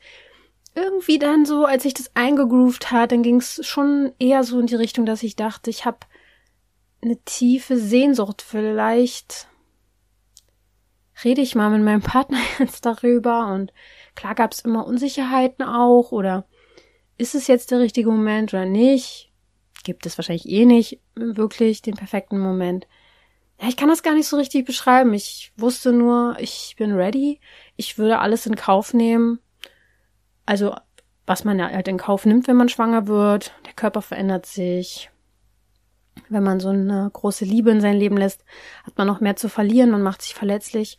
irgendwie 0.74 1.18
dann 1.18 1.46
so, 1.46 1.64
als 1.64 1.84
ich 1.84 1.94
das 1.94 2.10
eingegroovt 2.14 2.90
hat, 2.90 3.12
dann 3.12 3.22
ging 3.22 3.36
es 3.36 3.64
schon 3.64 4.12
eher 4.18 4.44
so 4.44 4.58
in 4.60 4.66
die 4.66 4.74
Richtung, 4.74 5.06
dass 5.06 5.22
ich 5.22 5.36
dachte, 5.36 5.70
ich 5.70 5.84
habe 5.84 5.98
eine 7.00 7.16
tiefe 7.24 7.76
Sehnsucht 7.76 8.42
vielleicht. 8.42 9.48
Rede 11.22 11.42
ich 11.42 11.54
mal 11.54 11.70
mit 11.70 11.82
meinem 11.82 12.02
Partner 12.02 12.38
jetzt 12.58 12.84
darüber 12.84 13.52
und 13.52 13.72
klar 14.14 14.34
gab 14.34 14.52
es 14.52 14.60
immer 14.60 14.86
Unsicherheiten 14.86 15.64
auch 15.64 16.12
oder 16.12 16.46
ist 17.16 17.34
es 17.34 17.46
jetzt 17.46 17.70
der 17.70 17.78
richtige 17.78 18.10
Moment 18.10 18.52
oder 18.52 18.64
nicht? 18.64 19.30
Gibt 19.84 20.06
es 20.06 20.18
wahrscheinlich 20.18 20.48
eh 20.48 20.64
nicht 20.64 21.00
wirklich 21.14 21.82
den 21.82 21.94
perfekten 21.94 22.38
Moment. 22.38 22.86
Ja, 23.60 23.68
ich 23.68 23.76
kann 23.76 23.88
das 23.88 24.02
gar 24.02 24.14
nicht 24.14 24.26
so 24.26 24.36
richtig 24.36 24.64
beschreiben. 24.64 25.14
Ich 25.14 25.52
wusste 25.56 25.92
nur, 25.92 26.36
ich 26.38 26.74
bin 26.76 26.92
ready. 26.92 27.40
Ich 27.76 27.98
würde 27.98 28.18
alles 28.18 28.46
in 28.46 28.56
Kauf 28.56 28.94
nehmen. 28.94 29.38
Also, 30.46 30.74
was 31.26 31.44
man 31.44 31.62
halt 31.62 31.86
in 31.88 31.98
Kauf 31.98 32.26
nimmt, 32.26 32.48
wenn 32.48 32.56
man 32.56 32.68
schwanger 32.68 33.06
wird. 33.06 33.54
Der 33.66 33.72
Körper 33.74 34.02
verändert 34.02 34.46
sich. 34.46 35.10
Wenn 36.34 36.42
man 36.42 36.58
so 36.58 36.70
eine 36.70 37.08
große 37.12 37.44
Liebe 37.44 37.70
in 37.70 37.80
sein 37.80 37.96
Leben 37.96 38.16
lässt, 38.16 38.44
hat 38.82 38.98
man 38.98 39.06
noch 39.06 39.20
mehr 39.20 39.36
zu 39.36 39.48
verlieren, 39.48 39.92
man 39.92 40.02
macht 40.02 40.20
sich 40.20 40.34
verletzlich. 40.34 40.96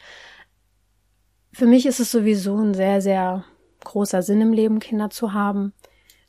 Für 1.52 1.66
mich 1.66 1.86
ist 1.86 2.00
es 2.00 2.10
sowieso 2.10 2.56
ein 2.58 2.74
sehr, 2.74 3.02
sehr 3.02 3.44
großer 3.84 4.22
Sinn 4.22 4.40
im 4.40 4.54
Leben, 4.54 4.80
Kinder 4.80 5.10
zu 5.10 5.34
haben. 5.34 5.74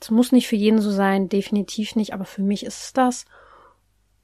Es 0.01 0.11
muss 0.11 0.33
nicht 0.33 0.49
für 0.49 0.57
jeden 0.57 0.81
so 0.81 0.91
sein, 0.91 1.29
definitiv 1.29 1.95
nicht, 1.95 2.15
aber 2.15 2.25
für 2.25 2.43
mich 2.43 2.67
ist 2.67 2.83
es 2.83 2.93
das. 2.95 3.27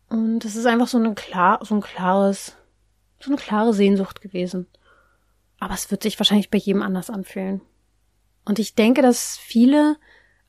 Und 0.09 0.45
es 0.45 0.57
ist 0.57 0.67
einfach 0.67 0.89
so 0.89 0.99
eine 0.99 1.15
klar, 1.15 1.61
so 1.63 1.77
ein 1.77 1.81
klares, 1.81 2.57
so 3.21 3.31
eine 3.31 3.41
klare 3.41 3.75
Sehnsucht 3.75 4.21
gewesen. 4.21 4.67
Aber 5.61 5.75
es 5.75 5.93
wird 5.93 6.03
sich 6.03 6.19
wahrscheinlich 6.19 6.51
bei 6.51 6.59
jedem 6.59 6.83
anders 6.83 7.09
anfühlen. 7.09 7.61
Und 8.45 8.59
ich 8.59 8.75
denke, 8.75 9.01
dass 9.01 9.39
viele 9.39 9.97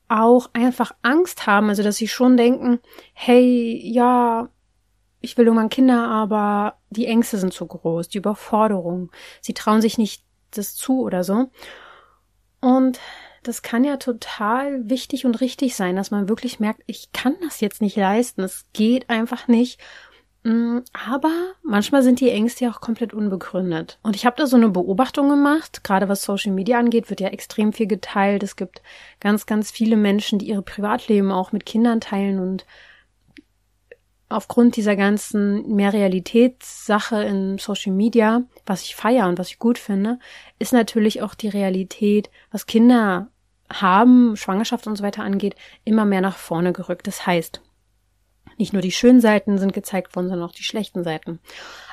auch 0.08 0.50
einfach 0.52 0.92
Angst 1.02 1.46
haben, 1.46 1.68
also 1.68 1.82
dass 1.82 1.96
sie 1.96 2.08
schon 2.08 2.36
denken, 2.36 2.80
hey, 3.12 3.80
ja, 3.84 4.48
ich 5.20 5.38
will 5.38 5.46
irgendwann 5.46 5.70
Kinder, 5.70 6.08
aber 6.08 6.78
die 6.90 7.06
Ängste 7.06 7.38
sind 7.38 7.52
zu 7.52 7.66
groß, 7.66 8.08
die 8.08 8.18
Überforderung. 8.18 9.10
Sie 9.40 9.54
trauen 9.54 9.80
sich 9.80 9.96
nicht 9.96 10.22
das 10.50 10.74
zu 10.74 11.00
oder 11.00 11.24
so. 11.24 11.50
Und 12.60 13.00
das 13.42 13.62
kann 13.62 13.84
ja 13.84 13.96
total 13.96 14.88
wichtig 14.88 15.26
und 15.26 15.40
richtig 15.40 15.76
sein, 15.76 15.96
dass 15.96 16.10
man 16.10 16.28
wirklich 16.28 16.60
merkt, 16.60 16.82
ich 16.86 17.12
kann 17.12 17.36
das 17.42 17.60
jetzt 17.60 17.82
nicht 17.82 17.96
leisten, 17.96 18.42
es 18.42 18.66
geht 18.72 19.10
einfach 19.10 19.48
nicht. 19.48 19.80
Mm, 20.44 20.80
aber 20.92 21.32
manchmal 21.62 22.02
sind 22.02 22.20
die 22.20 22.28
Ängste 22.30 22.66
ja 22.66 22.70
auch 22.70 22.80
komplett 22.82 23.14
unbegründet. 23.14 23.98
Und 24.02 24.14
ich 24.14 24.26
habe 24.26 24.36
da 24.36 24.46
so 24.46 24.56
eine 24.56 24.68
Beobachtung 24.68 25.30
gemacht, 25.30 25.82
gerade 25.84 26.08
was 26.08 26.22
Social 26.22 26.52
Media 26.52 26.78
angeht, 26.78 27.08
wird 27.08 27.20
ja 27.20 27.28
extrem 27.28 27.72
viel 27.72 27.86
geteilt. 27.86 28.42
Es 28.42 28.54
gibt 28.56 28.82
ganz, 29.20 29.46
ganz 29.46 29.70
viele 29.70 29.96
Menschen, 29.96 30.38
die 30.38 30.48
ihre 30.48 30.62
Privatleben 30.62 31.32
auch 31.32 31.52
mit 31.52 31.64
Kindern 31.64 32.00
teilen 32.00 32.40
und 32.40 32.66
aufgrund 34.28 34.76
dieser 34.76 34.96
ganzen 34.96 35.74
mehr 35.74 35.92
Realitätssache 35.92 37.22
in 37.22 37.58
Social 37.58 37.92
Media, 37.92 38.42
was 38.66 38.82
ich 38.82 38.96
feiere 38.96 39.28
und 39.28 39.38
was 39.38 39.48
ich 39.48 39.58
gut 39.58 39.78
finde, 39.78 40.18
ist 40.58 40.72
natürlich 40.72 41.22
auch 41.22 41.34
die 41.34 41.48
Realität, 41.48 42.30
was 42.50 42.66
Kinder 42.66 43.28
haben, 43.72 44.36
Schwangerschaft 44.36 44.86
und 44.86 44.96
so 44.96 45.04
weiter 45.04 45.22
angeht, 45.22 45.56
immer 45.84 46.04
mehr 46.04 46.20
nach 46.20 46.36
vorne 46.36 46.72
gerückt. 46.72 47.06
Das 47.06 47.26
heißt, 47.26 47.62
nicht 48.58 48.72
nur 48.72 48.82
die 48.82 48.92
schönen 48.92 49.20
Seiten 49.20 49.58
sind 49.58 49.72
gezeigt 49.72 50.14
worden, 50.14 50.28
sondern 50.28 50.48
auch 50.48 50.54
die 50.54 50.64
schlechten 50.64 51.04
Seiten. 51.04 51.40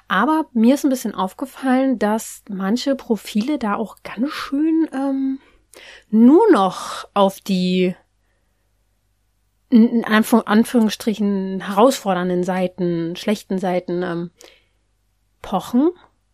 Aber 0.07 0.47
mir 0.53 0.75
ist 0.75 0.83
ein 0.83 0.89
bisschen 0.89 1.15
aufgefallen, 1.15 1.97
dass 1.99 2.43
manche 2.49 2.95
Profile 2.95 3.57
da 3.57 3.75
auch 3.75 3.97
ganz 4.03 4.29
schön 4.31 4.87
ähm, 4.93 5.39
nur 6.09 6.51
noch 6.51 7.07
auf 7.13 7.39
die 7.39 7.95
in 9.69 10.03
Anführungsstrichen 10.03 11.61
herausfordernden 11.61 12.43
Seiten, 12.43 13.15
schlechten 13.15 13.57
Seiten 13.57 14.03
ähm, 14.03 14.31
pochen 15.41 15.91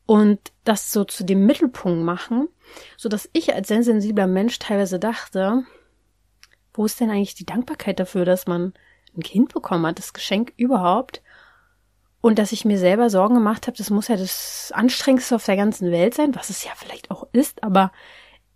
und 0.08 0.40
das 0.64 0.92
so 0.92 1.04
zu 1.04 1.24
dem 1.24 1.46
Mittelpunkt 1.46 2.04
machen, 2.04 2.48
so 2.98 3.10
dass 3.10 3.30
ich 3.34 3.54
als 3.54 3.68
sehr 3.68 3.84
sensibler 3.84 4.26
Mensch 4.26 4.58
teilweise 4.58 4.98
dachte, 4.98 5.64
wo 6.74 6.86
ist 6.86 7.00
denn 7.00 7.12
eigentlich 7.12 7.36
die 7.36 7.46
Dankbarkeit 7.46 8.00
dafür, 8.00 8.26
dass 8.26 8.48
man 8.48 8.74
ein 9.18 9.24
Kind 9.24 9.54
bekommen 9.54 9.86
hat, 9.86 10.00
das 10.00 10.14
Geschenk 10.14 10.54
überhaupt? 10.58 11.22
Und 12.22 12.40
dass 12.40 12.52
ich 12.52 12.66
mir 12.66 12.78
selber 12.78 13.10
Sorgen 13.10 13.36
gemacht 13.36 13.68
habe, 13.68 13.78
das 13.78 13.90
muss 13.90 14.08
ja 14.08 14.18
das 14.18 14.72
Anstrengendste 14.74 15.36
auf 15.36 15.46
der 15.46 15.56
ganzen 15.56 15.92
Welt 15.92 16.14
sein, 16.14 16.36
was 16.36 16.50
es 16.50 16.64
ja 16.64 16.72
vielleicht 16.76 17.12
auch 17.12 17.28
ist, 17.32 17.64
aber 17.64 17.92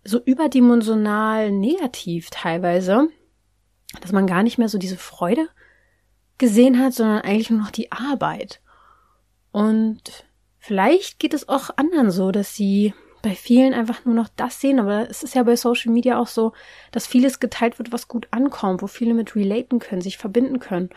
so 0.04 0.18
überdimensional 0.18 1.50
negativ 1.50 2.28
teilweise, 2.30 3.08
dass 4.00 4.12
man 4.12 4.26
gar 4.26 4.42
nicht 4.42 4.58
mehr 4.58 4.68
so 4.68 4.78
diese 4.78 4.96
Freude 4.96 5.48
gesehen 6.38 6.82
hat, 6.82 6.92
sondern 6.92 7.20
eigentlich 7.20 7.50
nur 7.50 7.60
noch 7.60 7.70
die 7.70 7.92
Arbeit. 7.92 8.60
Und 9.52 10.24
Vielleicht 10.64 11.18
geht 11.18 11.34
es 11.34 11.48
auch 11.48 11.70
anderen 11.74 12.12
so, 12.12 12.30
dass 12.30 12.54
sie 12.54 12.94
bei 13.22 13.34
vielen 13.34 13.72
einfach 13.72 14.04
nur 14.04 14.14
noch 14.14 14.28
das 14.36 14.60
sehen, 14.60 14.80
aber 14.80 15.08
es 15.08 15.22
ist 15.22 15.34
ja 15.34 15.44
bei 15.44 15.56
Social 15.56 15.92
Media 15.92 16.18
auch 16.18 16.26
so, 16.26 16.52
dass 16.90 17.06
vieles 17.06 17.40
geteilt 17.40 17.78
wird, 17.78 17.92
was 17.92 18.08
gut 18.08 18.26
ankommt, 18.32 18.82
wo 18.82 18.88
viele 18.88 19.14
mit 19.14 19.36
relaten 19.36 19.78
können, 19.78 20.02
sich 20.02 20.18
verbinden 20.18 20.58
können. 20.58 20.90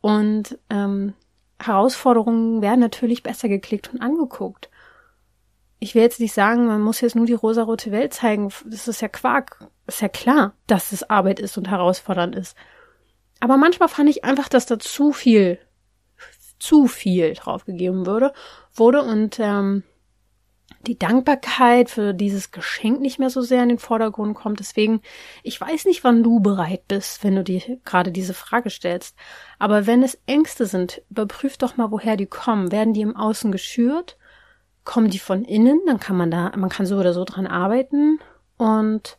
Und 0.00 0.58
ähm, 0.68 1.14
Herausforderungen 1.58 2.60
werden 2.60 2.80
natürlich 2.80 3.22
besser 3.22 3.48
geklickt 3.48 3.92
und 3.92 4.00
angeguckt. 4.00 4.68
Ich 5.78 5.94
will 5.94 6.02
jetzt 6.02 6.20
nicht 6.20 6.34
sagen, 6.34 6.66
man 6.66 6.82
muss 6.82 7.00
jetzt 7.00 7.16
nur 7.16 7.26
die 7.26 7.32
rosarote 7.32 7.90
Welt 7.90 8.12
zeigen. 8.14 8.52
Das 8.66 8.86
ist 8.86 9.00
ja 9.00 9.08
Quark. 9.08 9.68
Ist 9.86 10.00
ja 10.00 10.08
klar, 10.08 10.54
dass 10.66 10.92
es 10.92 11.08
Arbeit 11.08 11.40
ist 11.40 11.56
und 11.56 11.68
herausfordernd 11.68 12.36
ist. 12.36 12.56
Aber 13.40 13.56
manchmal 13.56 13.88
fand 13.88 14.08
ich 14.08 14.24
einfach, 14.24 14.48
dass 14.48 14.66
da 14.66 14.78
zu 14.78 15.12
viel 15.12 15.58
zu 16.62 16.86
viel 16.86 17.34
draufgegeben 17.34 18.06
würde, 18.06 18.32
wurde 18.72 19.02
und 19.02 19.40
ähm, 19.40 19.82
die 20.86 20.98
Dankbarkeit 20.98 21.90
für 21.90 22.12
dieses 22.12 22.50
Geschenk 22.50 23.00
nicht 23.00 23.18
mehr 23.18 23.30
so 23.30 23.40
sehr 23.40 23.62
in 23.62 23.68
den 23.68 23.78
Vordergrund 23.78 24.34
kommt. 24.34 24.60
Deswegen, 24.60 25.00
ich 25.42 25.60
weiß 25.60 25.84
nicht, 25.84 26.04
wann 26.04 26.22
du 26.22 26.40
bereit 26.40 26.88
bist, 26.88 27.22
wenn 27.22 27.36
du 27.36 27.44
dir 27.44 27.60
gerade 27.84 28.12
diese 28.12 28.34
Frage 28.34 28.70
stellst. 28.70 29.16
Aber 29.58 29.86
wenn 29.86 30.02
es 30.02 30.20
Ängste 30.26 30.66
sind, 30.66 31.02
überprüf 31.10 31.56
doch 31.56 31.76
mal, 31.76 31.90
woher 31.90 32.16
die 32.16 32.26
kommen. 32.26 32.72
Werden 32.72 32.94
die 32.94 33.02
im 33.02 33.16
Außen 33.16 33.52
geschürt? 33.52 34.18
Kommen 34.84 35.10
die 35.10 35.18
von 35.18 35.44
innen? 35.44 35.80
Dann 35.86 36.00
kann 36.00 36.16
man 36.16 36.30
da, 36.30 36.52
man 36.56 36.70
kann 36.70 36.86
so 36.86 36.96
oder 36.96 37.12
so 37.12 37.24
dran 37.24 37.46
arbeiten. 37.46 38.18
Und 38.56 39.18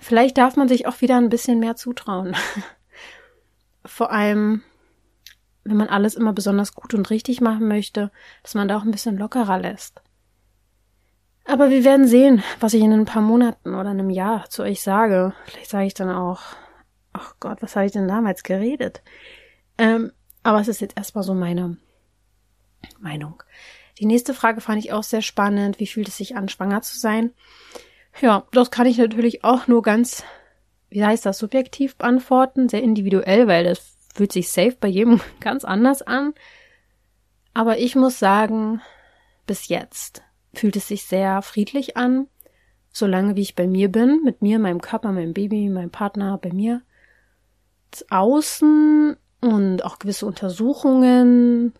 vielleicht 0.00 0.38
darf 0.38 0.56
man 0.56 0.68
sich 0.68 0.86
auch 0.86 1.00
wieder 1.00 1.16
ein 1.16 1.28
bisschen 1.28 1.58
mehr 1.58 1.76
zutrauen. 1.76 2.34
Vor 3.84 4.10
allem, 4.10 4.62
wenn 5.68 5.76
man 5.76 5.88
alles 5.88 6.14
immer 6.14 6.32
besonders 6.32 6.74
gut 6.74 6.94
und 6.94 7.10
richtig 7.10 7.40
machen 7.40 7.68
möchte, 7.68 8.10
dass 8.42 8.54
man 8.54 8.68
da 8.68 8.78
auch 8.78 8.84
ein 8.84 8.90
bisschen 8.90 9.18
lockerer 9.18 9.58
lässt. 9.58 10.02
Aber 11.44 11.70
wir 11.70 11.84
werden 11.84 12.08
sehen, 12.08 12.42
was 12.58 12.74
ich 12.74 12.82
in 12.82 12.92
ein 12.92 13.04
paar 13.04 13.22
Monaten 13.22 13.74
oder 13.74 13.90
einem 13.90 14.10
Jahr 14.10 14.50
zu 14.50 14.62
euch 14.62 14.82
sage. 14.82 15.32
Vielleicht 15.44 15.70
sage 15.70 15.86
ich 15.86 15.94
dann 15.94 16.10
auch, 16.10 16.40
ach 17.12 17.34
Gott, 17.38 17.62
was 17.62 17.76
habe 17.76 17.86
ich 17.86 17.92
denn 17.92 18.08
damals 18.08 18.42
geredet? 18.42 19.02
Ähm, 19.78 20.12
aber 20.42 20.60
es 20.60 20.68
ist 20.68 20.80
jetzt 20.80 20.96
erstmal 20.96 21.24
so 21.24 21.34
meine 21.34 21.76
Meinung. 22.98 23.42
Die 23.98 24.06
nächste 24.06 24.34
Frage 24.34 24.60
fand 24.60 24.78
ich 24.78 24.92
auch 24.92 25.04
sehr 25.04 25.22
spannend. 25.22 25.78
Wie 25.78 25.86
fühlt 25.86 26.08
es 26.08 26.16
sich 26.16 26.36
an, 26.36 26.48
schwanger 26.48 26.82
zu 26.82 26.98
sein? 26.98 27.32
Ja, 28.20 28.46
das 28.52 28.70
kann 28.70 28.86
ich 28.86 28.98
natürlich 28.98 29.44
auch 29.44 29.66
nur 29.66 29.82
ganz, 29.82 30.24
wie 30.90 31.04
heißt 31.04 31.26
das, 31.26 31.38
subjektiv 31.38 31.96
beantworten, 31.96 32.68
sehr 32.68 32.82
individuell, 32.82 33.46
weil 33.46 33.64
das 33.64 33.95
fühlt 34.16 34.32
sich 34.32 34.50
safe 34.50 34.76
bei 34.80 34.88
jedem 34.88 35.20
ganz 35.40 35.64
anders 35.64 36.02
an. 36.02 36.34
Aber 37.54 37.78
ich 37.78 37.94
muss 37.94 38.18
sagen, 38.18 38.80
bis 39.46 39.68
jetzt 39.68 40.22
fühlt 40.54 40.76
es 40.76 40.88
sich 40.88 41.04
sehr 41.04 41.42
friedlich 41.42 41.96
an, 41.96 42.26
solange 42.90 43.36
wie 43.36 43.42
ich 43.42 43.54
bei 43.54 43.66
mir 43.66 43.90
bin, 43.90 44.22
mit 44.24 44.42
mir, 44.42 44.58
meinem 44.58 44.80
Körper, 44.80 45.12
meinem 45.12 45.34
Baby, 45.34 45.68
meinem 45.68 45.90
Partner, 45.90 46.38
bei 46.38 46.52
mir. 46.52 46.82
Außen 48.10 49.16
und 49.40 49.84
auch 49.84 49.98
gewisse 49.98 50.26
Untersuchungen 50.26 51.72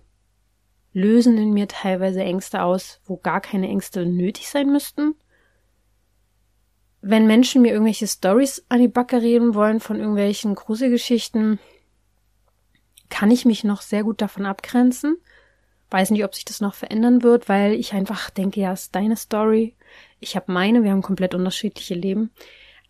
lösen 0.93 1.37
in 1.37 1.53
mir 1.53 1.69
teilweise 1.69 2.23
Ängste 2.23 2.63
aus, 2.63 3.01
wo 3.05 3.19
gar 3.19 3.43
keine 3.43 3.69
Ängste 3.69 4.07
nötig 4.07 4.49
sein 4.49 4.73
müssten. 4.73 5.15
Wenn 7.03 7.27
Menschen 7.27 7.61
mir 7.61 7.73
irgendwelche 7.73 8.07
Stories 8.07 8.65
an 8.71 8.81
die 8.81 8.89
Backe 8.89 9.21
reden 9.21 9.55
wollen 9.55 9.81
von 9.81 9.99
irgendwelchen 9.99 10.55
Gruselgeschichten, 10.55 11.59
kann 13.09 13.31
ich 13.31 13.45
mich 13.45 13.65
noch 13.65 13.83
sehr 13.83 14.05
gut 14.05 14.21
davon 14.21 14.47
abgrenzen. 14.47 15.17
Weiß 15.91 16.11
nicht, 16.11 16.25
ob 16.25 16.35
sich 16.35 16.45
das 16.45 16.61
noch 16.61 16.75
verändern 16.75 17.23
wird, 17.23 17.49
weil 17.49 17.75
ich 17.75 17.93
einfach 17.93 18.31
denke, 18.31 18.61
ja, 18.61 18.73
ist 18.73 18.95
deine 18.95 19.17
Story. 19.17 19.77
Ich 20.19 20.35
habe 20.35 20.51
meine, 20.51 20.83
wir 20.83 20.91
haben 20.91 21.03
komplett 21.03 21.35
unterschiedliche 21.35 21.95
Leben. 21.95 22.31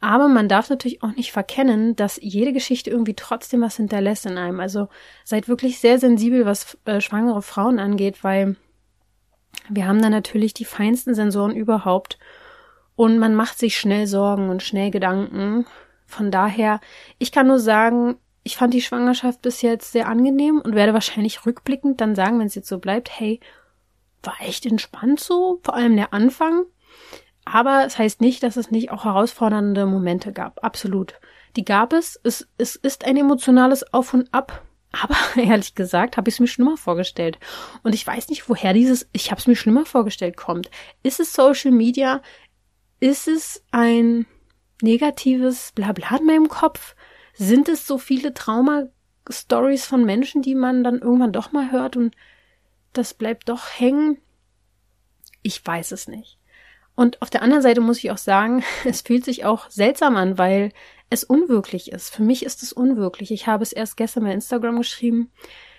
Aber 0.01 0.29
man 0.29 0.49
darf 0.49 0.71
natürlich 0.71 1.03
auch 1.03 1.15
nicht 1.15 1.33
verkennen, 1.33 1.97
dass 1.97 2.19
jede 2.23 2.53
Geschichte 2.53 2.91
irgendwie 2.91 3.15
trotzdem 3.15 3.63
was 3.63 3.77
hinterlässt 3.77 4.27
in 4.27 4.39
einem. 4.39 4.61
Also 4.61 4.89
seid 5.25 5.49
wirklich 5.49 5.79
sehr 5.79 5.99
sensibel, 5.99 6.47
was 6.47 6.79
äh, 6.85 7.01
schwangere 7.01 7.43
Frauen 7.43 7.79
angeht, 7.79 8.23
weil 8.23 8.57
wir 9.69 9.87
haben 9.87 10.03
da 10.03 10.11
natürlich 10.11 10.55
die 10.55 10.65
feinsten 10.65 11.15
Sensoren 11.15 11.57
überhaupt. 11.57 12.19
Und 12.95 13.19
man 13.19 13.35
macht 13.35 13.59
sich 13.59 13.79
schnell 13.79 14.07
Sorgen 14.07 14.49
und 14.49 14.63
schnell 14.63 14.91
Gedanken. 14.91 15.67
Von 16.07 16.31
daher, 16.31 16.81
ich 17.19 17.33
kann 17.33 17.47
nur 17.47 17.59
sagen, 17.59 18.17
ich 18.47 18.57
fand 18.57 18.73
die 18.73 18.81
Schwangerschaft 18.81 19.43
bis 19.43 19.61
jetzt 19.61 19.91
sehr 19.91 20.07
angenehm 20.07 20.61
und 20.61 20.77
werde 20.77 20.95
wahrscheinlich 20.95 21.45
rückblickend 21.45 22.01
dann 22.01 22.15
sagen, 22.15 22.39
wenn 22.39 22.47
es 22.47 22.55
jetzt 22.55 22.69
so 22.69 22.79
bleibt, 22.79 23.11
hey, 23.11 23.41
war 24.23 24.37
echt 24.41 24.67
entspannt 24.67 25.19
so, 25.19 25.59
vor 25.65 25.75
allem 25.75 25.97
der 25.97 26.13
Anfang. 26.15 26.63
Aber 27.45 27.85
es 27.85 27.99
heißt 27.99 28.21
nicht, 28.21 28.45
dass 28.45 28.57
es 28.57 28.71
nicht 28.71 28.93
auch 28.93 29.05
herausfordernde 29.05 29.85
Momente 29.87 30.33
gab. 30.33 30.63
Absolut. 30.63 31.15
Die 31.57 31.65
gab 31.65 31.93
es. 31.93 32.21
Es, 32.23 32.47
es 32.57 32.77
ist 32.77 33.05
ein 33.05 33.17
emotionales 33.17 33.93
Auf 33.93 34.15
und 34.15 34.33
Ab. 34.33 34.63
Aber 34.93 35.17
ehrlich 35.37 35.75
gesagt, 35.75 36.17
habe 36.17 36.29
ich 36.29 36.37
es 36.37 36.41
mir 36.41 36.47
schlimmer 36.47 36.77
vorgestellt. 36.77 37.41
Und 37.83 37.97
ich 37.97 38.07
weiß 38.07 38.29
nicht, 38.29 38.49
woher 38.49 38.73
dieses 38.73 39.09
Ich 39.11 39.33
habe 39.33 39.41
es 39.41 39.49
mir 39.49 39.57
schlimmer 39.57 39.87
vorgestellt 39.87 40.37
kommt. 40.37 40.71
Ist 41.03 41.19
es 41.19 41.33
Social 41.33 41.73
Media? 41.73 42.23
Ist 43.01 43.27
es 43.27 43.65
ein 43.73 44.25
negatives 44.83 45.73
Blabla 45.75 46.19
in 46.19 46.27
meinem 46.27 46.49
Kopf? 46.49 46.95
Sind 47.39 47.69
es 47.69 47.87
so 47.87 47.99
viele 47.99 48.33
Trauma-Stories 48.33 49.85
von 49.85 50.05
Menschen, 50.05 50.41
die 50.41 50.55
man 50.55 50.83
dann 50.83 51.01
irgendwann 51.01 51.33
doch 51.33 51.53
mal 51.53 51.71
hört 51.71 51.97
und 51.97 52.17
das 52.95 53.13
bleibt 53.13 53.49
doch 53.51 53.67
hängen? 53.79 54.19
Ich 55.43 55.65
weiß 55.65 55.93
es 55.93 56.09
nicht. 56.09 56.39
Und 56.95 57.21
auf 57.21 57.29
der 57.29 57.43
anderen 57.43 57.63
Seite 57.63 57.83
muss 57.83 57.99
ich 57.99 58.11
auch 58.11 58.19
sagen, 58.19 58.65
es 58.85 59.03
fühlt 59.03 59.25
sich 59.25 59.45
auch 59.45 59.69
seltsam 59.69 60.17
an, 60.17 60.39
weil 60.39 60.73
es 61.11 61.25
unwirklich 61.25 61.93
ist. 61.93 62.13
Für 62.13 62.23
mich 62.23 62.45
ist 62.45 62.63
es 62.63 62.73
unwirklich. 62.73 63.31
Ich 63.31 63.47
habe 63.47 63.63
es 63.63 63.73
erst 63.73 63.99
gestern 63.99 64.25
bei 64.25 64.33
Instagram 64.33 64.79
geschrieben. 64.79 65.31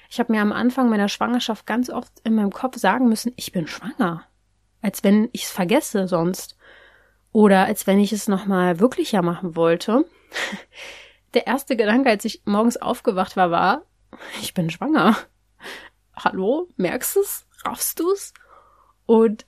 Ich 0.10 0.20
habe 0.20 0.32
mir 0.32 0.42
am 0.42 0.54
Anfang 0.54 0.90
meiner 0.90 1.10
Schwangerschaft 1.10 1.66
ganz 1.66 1.90
oft 1.90 2.14
in 2.24 2.36
meinem 2.36 2.52
Kopf 2.52 2.78
sagen 2.78 3.10
müssen, 3.10 3.34
ich 3.36 3.52
bin 3.52 3.68
schwanger. 3.68 4.24
Als 4.82 5.04
wenn 5.04 5.28
ich 5.34 5.46
es 5.46 5.52
vergesse 5.52 6.08
sonst. 6.08 6.56
Oder 7.34 7.66
als 7.66 7.88
wenn 7.88 8.00
ich 8.00 8.14
es 8.14 8.28
nochmal 8.28 8.80
wirklicher 8.80 9.24
machen 9.24 9.56
wollte. 9.56 10.06
Der 11.34 11.48
erste 11.48 11.76
Gedanke, 11.76 12.10
als 12.10 12.26
ich 12.26 12.42
morgens 12.46 12.78
aufgewacht 12.78 13.36
war, 13.36 13.52
war, 13.52 13.82
ich 14.42 14.54
bin 14.54 14.70
schwanger. 14.70 15.16
Hallo? 16.16 16.68
Merkst 16.78 17.16
du's? 17.16 17.46
Raffst 17.64 18.00
du's? 18.00 18.34
Und 19.06 19.46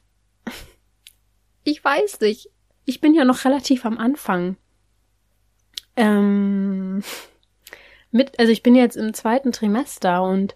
ich 1.63 1.83
weiß 1.83 2.19
nicht. 2.21 2.49
Ich 2.85 3.01
bin 3.01 3.13
ja 3.13 3.23
noch 3.23 3.45
relativ 3.45 3.85
am 3.85 3.97
Anfang. 3.97 4.57
Ähm, 5.95 7.03
mit, 8.11 8.39
also 8.39 8.51
ich 8.51 8.63
bin 8.63 8.75
jetzt 8.75 8.95
im 8.95 9.13
zweiten 9.13 9.51
Trimester 9.51 10.23
und 10.23 10.55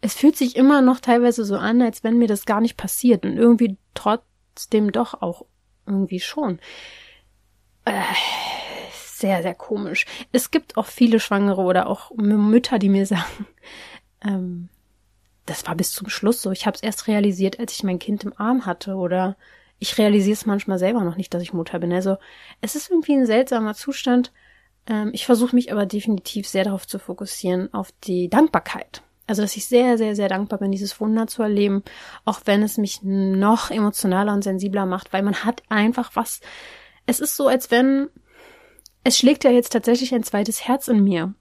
es 0.00 0.14
fühlt 0.14 0.36
sich 0.36 0.56
immer 0.56 0.82
noch 0.82 1.00
teilweise 1.00 1.44
so 1.44 1.56
an, 1.56 1.80
als 1.82 2.04
wenn 2.04 2.18
mir 2.18 2.28
das 2.28 2.44
gar 2.44 2.60
nicht 2.60 2.76
passiert 2.76 3.24
und 3.24 3.36
irgendwie 3.36 3.78
trotzdem 3.94 4.92
doch 4.92 5.22
auch 5.22 5.46
irgendwie 5.86 6.20
schon. 6.20 6.60
Äh, 7.84 8.02
sehr, 9.24 9.42
sehr 9.42 9.54
komisch. 9.54 10.04
Es 10.32 10.50
gibt 10.50 10.76
auch 10.76 10.84
viele 10.84 11.18
Schwangere 11.18 11.62
oder 11.62 11.86
auch 11.86 12.10
Mütter, 12.14 12.78
die 12.78 12.90
mir 12.90 13.06
sagen, 13.14 13.46
ähm, 14.22 14.68
das 15.46 15.66
war 15.66 15.74
bis 15.74 15.92
zum 15.92 16.10
Schluss 16.10 16.42
so. 16.42 16.50
Ich 16.50 16.66
habe 16.66 16.74
es 16.74 16.82
erst 16.82 17.08
realisiert, 17.08 17.58
als 17.58 17.72
ich 17.72 17.84
mein 17.84 17.98
Kind 17.98 18.24
im 18.24 18.34
Arm 18.36 18.66
hatte 18.66 18.96
oder 18.96 19.38
ich 19.78 19.96
realisiere 19.96 20.34
es 20.34 20.44
manchmal 20.44 20.78
selber 20.78 21.04
noch 21.04 21.16
nicht, 21.16 21.32
dass 21.32 21.42
ich 21.42 21.54
Mutter 21.54 21.78
bin. 21.78 21.90
Also 21.90 22.18
es 22.60 22.74
ist 22.74 22.90
irgendwie 22.90 23.14
ein 23.14 23.24
seltsamer 23.24 23.72
Zustand. 23.72 24.30
Ähm, 24.86 25.08
ich 25.14 25.24
versuche 25.24 25.56
mich 25.56 25.72
aber 25.72 25.86
definitiv 25.86 26.46
sehr 26.46 26.64
darauf 26.64 26.86
zu 26.86 26.98
fokussieren, 26.98 27.72
auf 27.72 27.88
die 28.04 28.28
Dankbarkeit. 28.28 29.00
Also 29.26 29.40
dass 29.40 29.56
ich 29.56 29.66
sehr, 29.66 29.96
sehr, 29.96 30.14
sehr 30.14 30.28
dankbar 30.28 30.58
bin, 30.58 30.70
dieses 30.70 31.00
Wunder 31.00 31.26
zu 31.28 31.42
erleben, 31.42 31.82
auch 32.26 32.42
wenn 32.44 32.62
es 32.62 32.76
mich 32.76 33.00
noch 33.02 33.70
emotionaler 33.70 34.34
und 34.34 34.44
sensibler 34.44 34.84
macht, 34.84 35.14
weil 35.14 35.22
man 35.22 35.46
hat 35.46 35.62
einfach 35.70 36.10
was. 36.12 36.40
Es 37.06 37.20
ist 37.20 37.36
so, 37.36 37.48
als 37.48 37.70
wenn 37.70 38.10
es 39.04 39.18
schlägt 39.18 39.44
ja 39.44 39.50
jetzt 39.50 39.72
tatsächlich 39.72 40.14
ein 40.14 40.24
zweites 40.24 40.66
Herz 40.66 40.88
in 40.88 41.04
mir. 41.04 41.34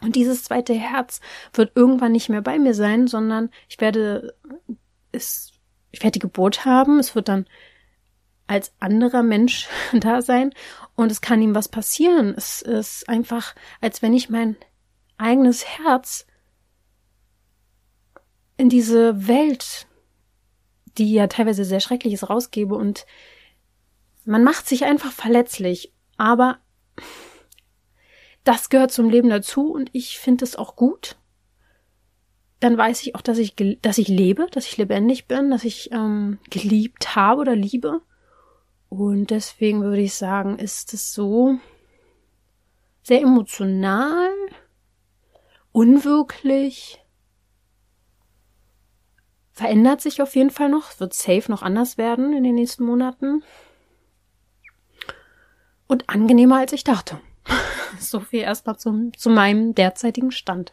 Und 0.00 0.16
dieses 0.16 0.44
zweite 0.44 0.74
Herz 0.74 1.20
wird 1.52 1.76
irgendwann 1.76 2.12
nicht 2.12 2.28
mehr 2.28 2.42
bei 2.42 2.58
mir 2.58 2.74
sein, 2.74 3.06
sondern 3.06 3.50
ich 3.68 3.80
werde 3.80 4.34
es, 5.12 5.52
ich 5.92 6.00
werde 6.02 6.12
die 6.12 6.18
Geburt 6.18 6.64
haben. 6.64 6.98
Es 6.98 7.14
wird 7.14 7.28
dann 7.28 7.46
als 8.48 8.72
anderer 8.80 9.22
Mensch 9.22 9.68
da 9.92 10.22
sein 10.22 10.52
und 10.96 11.12
es 11.12 11.20
kann 11.20 11.40
ihm 11.40 11.54
was 11.54 11.68
passieren. 11.68 12.34
Es 12.36 12.62
ist 12.62 13.08
einfach, 13.08 13.54
als 13.80 14.02
wenn 14.02 14.14
ich 14.14 14.28
mein 14.28 14.56
eigenes 15.18 15.66
Herz 15.66 16.26
in 18.56 18.68
diese 18.68 19.28
Welt, 19.28 19.86
die 20.98 21.12
ja 21.12 21.26
teilweise 21.28 21.64
sehr 21.64 21.80
schrecklich 21.80 22.14
ist, 22.14 22.28
rausgebe 22.28 22.74
und 22.74 23.06
man 24.24 24.42
macht 24.42 24.68
sich 24.68 24.84
einfach 24.84 25.12
verletzlich, 25.12 25.92
aber 26.16 26.58
das 28.44 28.70
gehört 28.70 28.92
zum 28.92 29.08
Leben 29.08 29.28
dazu 29.28 29.72
und 29.72 29.90
ich 29.92 30.18
finde 30.18 30.44
es 30.44 30.56
auch 30.56 30.76
gut. 30.76 31.16
Dann 32.60 32.76
weiß 32.76 33.02
ich 33.02 33.14
auch, 33.14 33.22
dass 33.22 33.38
ich, 33.38 33.54
dass 33.82 33.98
ich 33.98 34.08
lebe, 34.08 34.46
dass 34.50 34.66
ich 34.66 34.76
lebendig 34.76 35.26
bin, 35.26 35.50
dass 35.50 35.64
ich 35.64 35.90
ähm, 35.92 36.38
geliebt 36.50 37.16
habe 37.16 37.40
oder 37.40 37.56
liebe. 37.56 38.02
Und 38.88 39.30
deswegen 39.30 39.82
würde 39.82 40.02
ich 40.02 40.14
sagen, 40.14 40.58
ist 40.58 40.92
es 40.94 41.12
so 41.12 41.58
sehr 43.02 43.20
emotional, 43.20 44.30
unwirklich, 45.72 47.00
verändert 49.50 50.00
sich 50.00 50.22
auf 50.22 50.36
jeden 50.36 50.50
Fall 50.50 50.68
noch, 50.68 51.00
wird 51.00 51.14
safe 51.14 51.50
noch 51.50 51.62
anders 51.62 51.98
werden 51.98 52.32
in 52.32 52.44
den 52.44 52.54
nächsten 52.54 52.84
Monaten. 52.84 53.42
Und 55.88 56.08
angenehmer 56.08 56.58
als 56.58 56.72
ich 56.72 56.84
dachte. 56.84 57.20
so 58.00 58.20
viel 58.20 58.40
erstmal 58.40 58.76
zum, 58.76 59.16
zu 59.16 59.30
meinem 59.30 59.74
derzeitigen 59.74 60.30
Stand. 60.30 60.72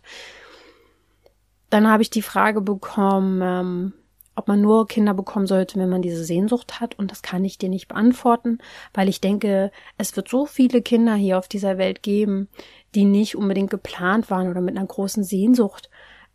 Dann 1.69 1.87
habe 1.87 2.01
ich 2.01 2.09
die 2.09 2.21
Frage 2.21 2.61
bekommen, 2.61 3.41
ähm, 3.43 3.93
ob 4.39 4.47
man 4.47 4.61
nur 4.61 4.87
Kinder 4.87 5.13
bekommen 5.13 5.47
sollte, 5.47 5.77
wenn 5.79 5.89
man 5.89 6.01
diese 6.01 6.23
Sehnsucht 6.23 6.79
hat. 6.79 6.97
Und 6.97 7.11
das 7.11 7.21
kann 7.21 7.43
ich 7.43 7.57
dir 7.57 7.69
nicht 7.69 7.89
beantworten, 7.89 8.59
weil 8.93 9.09
ich 9.09 9.19
denke, 9.19 9.69
es 9.97 10.15
wird 10.15 10.29
so 10.29 10.45
viele 10.45 10.81
Kinder 10.81 11.13
hier 11.15 11.37
auf 11.37 11.47
dieser 11.47 11.77
Welt 11.77 12.01
geben, 12.01 12.47
die 12.95 13.05
nicht 13.05 13.35
unbedingt 13.35 13.69
geplant 13.69 14.31
waren 14.31 14.49
oder 14.49 14.61
mit 14.61 14.77
einer 14.77 14.87
großen 14.87 15.23
Sehnsucht 15.23 15.89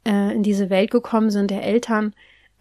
äh, 0.06 0.34
in 0.34 0.42
diese 0.42 0.70
Welt 0.70 0.90
gekommen 0.90 1.30
sind, 1.30 1.50
der 1.50 1.64
Eltern, 1.64 2.14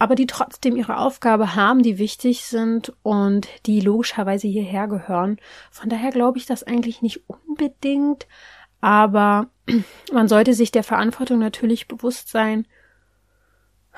aber 0.04 0.16
die 0.16 0.28
trotzdem 0.28 0.76
ihre 0.76 0.98
Aufgabe 0.98 1.56
haben, 1.56 1.82
die 1.82 1.98
wichtig 1.98 2.44
sind 2.44 2.92
und 3.04 3.48
die 3.66 3.80
logischerweise 3.80 4.50
hierher 4.50 4.90
gehören. 4.90 5.38
Von 5.72 5.88
daher 5.88 6.12
glaube 6.12 6.38
ich 6.38 6.46
das 6.46 6.62
eigentlich 6.62 7.02
nicht 7.02 7.22
unbedingt, 7.30 8.28
aber 8.82 9.48
man 10.12 10.28
sollte 10.28 10.56
sich 10.56 10.72
der 10.72 10.84
Verantwortung 10.84 11.40
natürlich 11.40 11.88
bewusst 11.88 12.30
sein. 12.30 12.68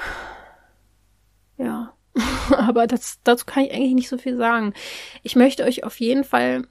Ja, 1.58 1.94
aber 2.58 2.86
das, 2.86 3.20
dazu 3.24 3.46
kann 3.46 3.63
ich 3.63 3.72
eigentlich 3.72 3.94
nicht 3.94 4.10
so 4.10 4.18
viel 4.18 4.36
sagen. 4.36 4.74
Ich 5.24 5.38
möchte 5.38 5.63
euch 5.63 5.86
auf 5.86 6.02
jeden 6.02 6.26
Fall 6.26 6.68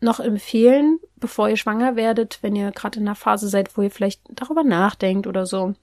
noch 0.00 0.20
empfehlen, 0.20 1.00
bevor 1.16 1.48
ihr 1.48 1.56
schwanger 1.56 1.96
werdet, 1.96 2.38
wenn 2.40 2.54
ihr 2.54 2.70
gerade 2.70 3.00
in 3.00 3.08
einer 3.08 3.16
Phase 3.16 3.48
seid, 3.48 3.76
wo 3.76 3.82
ihr 3.82 3.90
vielleicht 3.90 4.22
darüber 4.30 4.62
nachdenkt 4.62 5.26
oder 5.26 5.44
so, 5.44 5.74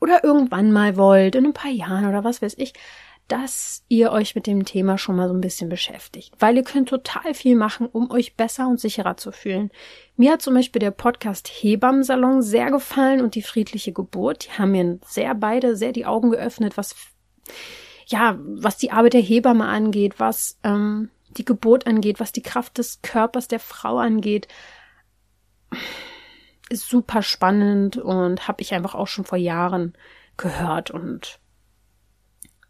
oder 0.00 0.24
irgendwann 0.24 0.72
mal 0.72 0.96
wollt, 0.96 1.34
in 1.34 1.46
ein 1.46 1.52
paar 1.52 1.70
Jahren 1.70 2.06
oder 2.06 2.24
was 2.24 2.42
weiß 2.42 2.54
ich, 2.58 2.74
dass 3.28 3.84
ihr 3.88 4.12
euch 4.12 4.34
mit 4.34 4.46
dem 4.46 4.64
Thema 4.64 4.98
schon 4.98 5.16
mal 5.16 5.28
so 5.28 5.34
ein 5.34 5.40
bisschen 5.40 5.68
beschäftigt, 5.68 6.32
weil 6.38 6.56
ihr 6.56 6.62
könnt 6.62 6.88
total 6.88 7.34
viel 7.34 7.56
machen, 7.56 7.88
um 7.90 8.10
euch 8.10 8.36
besser 8.36 8.68
und 8.68 8.78
sicherer 8.78 9.16
zu 9.16 9.32
fühlen. 9.32 9.70
Mir 10.16 10.32
hat 10.32 10.42
zum 10.42 10.54
Beispiel 10.54 10.78
der 10.78 10.92
Podcast 10.92 11.48
Hebammensalon 11.48 12.42
sehr 12.42 12.70
gefallen 12.70 13.20
und 13.20 13.34
die 13.34 13.42
friedliche 13.42 13.92
Geburt. 13.92 14.46
Die 14.46 14.52
haben 14.58 14.70
mir 14.70 14.98
sehr 15.04 15.34
beide 15.34 15.76
sehr 15.76 15.92
die 15.92 16.06
Augen 16.06 16.30
geöffnet, 16.30 16.76
was 16.76 16.94
ja, 18.08 18.38
was 18.38 18.76
die 18.76 18.92
Arbeit 18.92 19.14
der 19.14 19.20
Hebamme 19.20 19.66
angeht, 19.66 20.14
was 20.18 20.58
ähm, 20.62 21.10
die 21.30 21.44
Geburt 21.44 21.88
angeht, 21.88 22.20
was 22.20 22.30
die 22.30 22.42
Kraft 22.42 22.78
des 22.78 23.02
Körpers 23.02 23.48
der 23.48 23.58
Frau 23.58 23.98
angeht 23.98 24.46
ist 26.68 26.88
super 26.88 27.22
spannend 27.22 27.96
und 27.96 28.48
habe 28.48 28.62
ich 28.62 28.74
einfach 28.74 28.94
auch 28.94 29.06
schon 29.06 29.24
vor 29.24 29.38
Jahren 29.38 29.94
gehört 30.36 30.90
und 30.90 31.38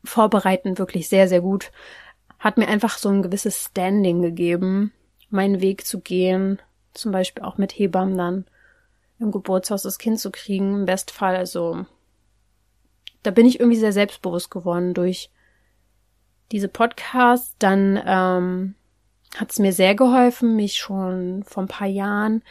vorbereiten 0.05 0.79
wirklich 0.79 1.09
sehr, 1.09 1.29
sehr 1.29 1.41
gut. 1.41 1.73
Hat 2.39 2.59
mir 2.59 2.69
einfach 2.69 2.99
so 2.99 3.09
ein 3.09 3.23
gewisses 3.23 3.65
Standing 3.65 4.23
gegeben, 4.23 4.93
meinen 5.31 5.61
Weg 5.61 5.87
zu 5.87 6.01
gehen, 6.01 6.61
zum 6.93 7.13
Beispiel 7.13 7.43
auch 7.43 7.59
mit 7.59 7.73
Hebammen 7.73 8.17
dann 8.17 8.45
im 9.19 9.33
Geburtshaus 9.33 9.83
das 9.83 9.99
Kind 9.99 10.21
zu 10.21 10.31
kriegen, 10.31 10.75
im 10.75 10.85
Bestfall. 10.85 11.37
Also 11.37 11.87
da 13.23 13.31
bin 13.31 13.47
ich 13.47 13.59
irgendwie 13.59 13.79
sehr 13.79 13.93
selbstbewusst 13.93 14.51
geworden 14.51 14.95
durch 14.95 15.31
diese 16.53 16.69
Podcasts. 16.69 17.57
Dann 17.59 18.01
ähm, 18.05 18.75
hat 19.37 19.51
es 19.51 19.59
mir 19.59 19.73
sehr 19.73 19.95
geholfen, 19.95 20.55
mich 20.55 20.77
schon 20.77 21.43
vor 21.45 21.65
ein 21.65 21.69
paar 21.69 21.89
Jahren 21.89 22.43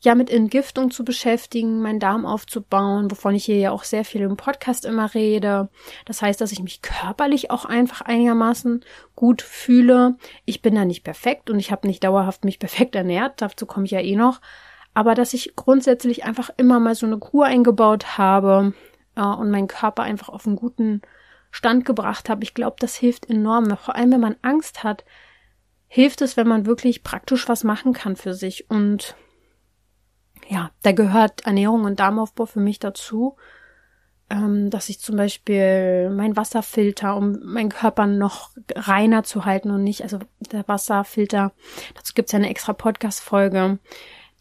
ja 0.00 0.14
mit 0.14 0.30
Entgiftung 0.30 0.90
zu 0.90 1.04
beschäftigen, 1.04 1.82
meinen 1.82 2.00
Darm 2.00 2.24
aufzubauen, 2.24 3.10
wovon 3.10 3.34
ich 3.34 3.44
hier 3.44 3.58
ja 3.58 3.70
auch 3.70 3.84
sehr 3.84 4.04
viel 4.04 4.22
im 4.22 4.36
Podcast 4.36 4.86
immer 4.86 5.12
rede. 5.14 5.68
Das 6.06 6.22
heißt, 6.22 6.40
dass 6.40 6.52
ich 6.52 6.62
mich 6.62 6.80
körperlich 6.80 7.50
auch 7.50 7.66
einfach 7.66 8.00
einigermaßen 8.00 8.82
gut 9.14 9.42
fühle. 9.42 10.16
Ich 10.46 10.62
bin 10.62 10.74
da 10.74 10.86
nicht 10.86 11.04
perfekt 11.04 11.50
und 11.50 11.58
ich 11.58 11.70
habe 11.70 11.86
nicht 11.86 12.02
dauerhaft 12.02 12.44
mich 12.44 12.58
perfekt 12.58 12.94
ernährt, 12.94 13.42
dazu 13.42 13.66
komme 13.66 13.84
ich 13.84 13.92
ja 13.92 14.00
eh 14.00 14.16
noch. 14.16 14.40
Aber 14.94 15.14
dass 15.14 15.34
ich 15.34 15.54
grundsätzlich 15.54 16.24
einfach 16.24 16.50
immer 16.56 16.80
mal 16.80 16.94
so 16.94 17.06
eine 17.06 17.18
Kur 17.18 17.44
eingebaut 17.44 18.18
habe 18.18 18.72
äh, 19.14 19.22
und 19.22 19.50
meinen 19.50 19.68
Körper 19.68 20.02
einfach 20.02 20.28
auf 20.28 20.46
einen 20.46 20.56
guten 20.56 21.02
Stand 21.50 21.84
gebracht 21.84 22.28
habe, 22.28 22.42
ich 22.42 22.54
glaube, 22.54 22.76
das 22.78 22.96
hilft 22.96 23.28
enorm. 23.28 23.76
Vor 23.76 23.96
allem, 23.96 24.12
wenn 24.12 24.20
man 24.20 24.36
Angst 24.42 24.82
hat, 24.82 25.04
hilft 25.88 26.22
es, 26.22 26.36
wenn 26.36 26.48
man 26.48 26.66
wirklich 26.66 27.02
praktisch 27.02 27.48
was 27.48 27.64
machen 27.64 27.92
kann 27.92 28.16
für 28.16 28.34
sich 28.34 28.70
und 28.70 29.16
ja, 30.50 30.72
da 30.82 30.90
gehört 30.92 31.46
Ernährung 31.46 31.84
und 31.84 32.00
Darmaufbau 32.00 32.44
für 32.44 32.58
mich 32.58 32.80
dazu, 32.80 33.36
ähm, 34.30 34.68
dass 34.68 34.88
ich 34.88 34.98
zum 34.98 35.16
Beispiel 35.16 36.10
mein 36.10 36.36
Wasser 36.36 36.64
filter, 36.64 37.16
um 37.16 37.38
meinen 37.44 37.68
Körper 37.68 38.06
noch 38.06 38.50
reiner 38.74 39.22
zu 39.22 39.44
halten 39.44 39.70
und 39.70 39.84
nicht, 39.84 40.02
also 40.02 40.18
der 40.40 40.66
Wasserfilter, 40.66 41.52
dazu 41.94 42.14
gibt's 42.14 42.32
ja 42.32 42.38
eine 42.38 42.50
extra 42.50 42.72
Podcast-Folge, 42.72 43.78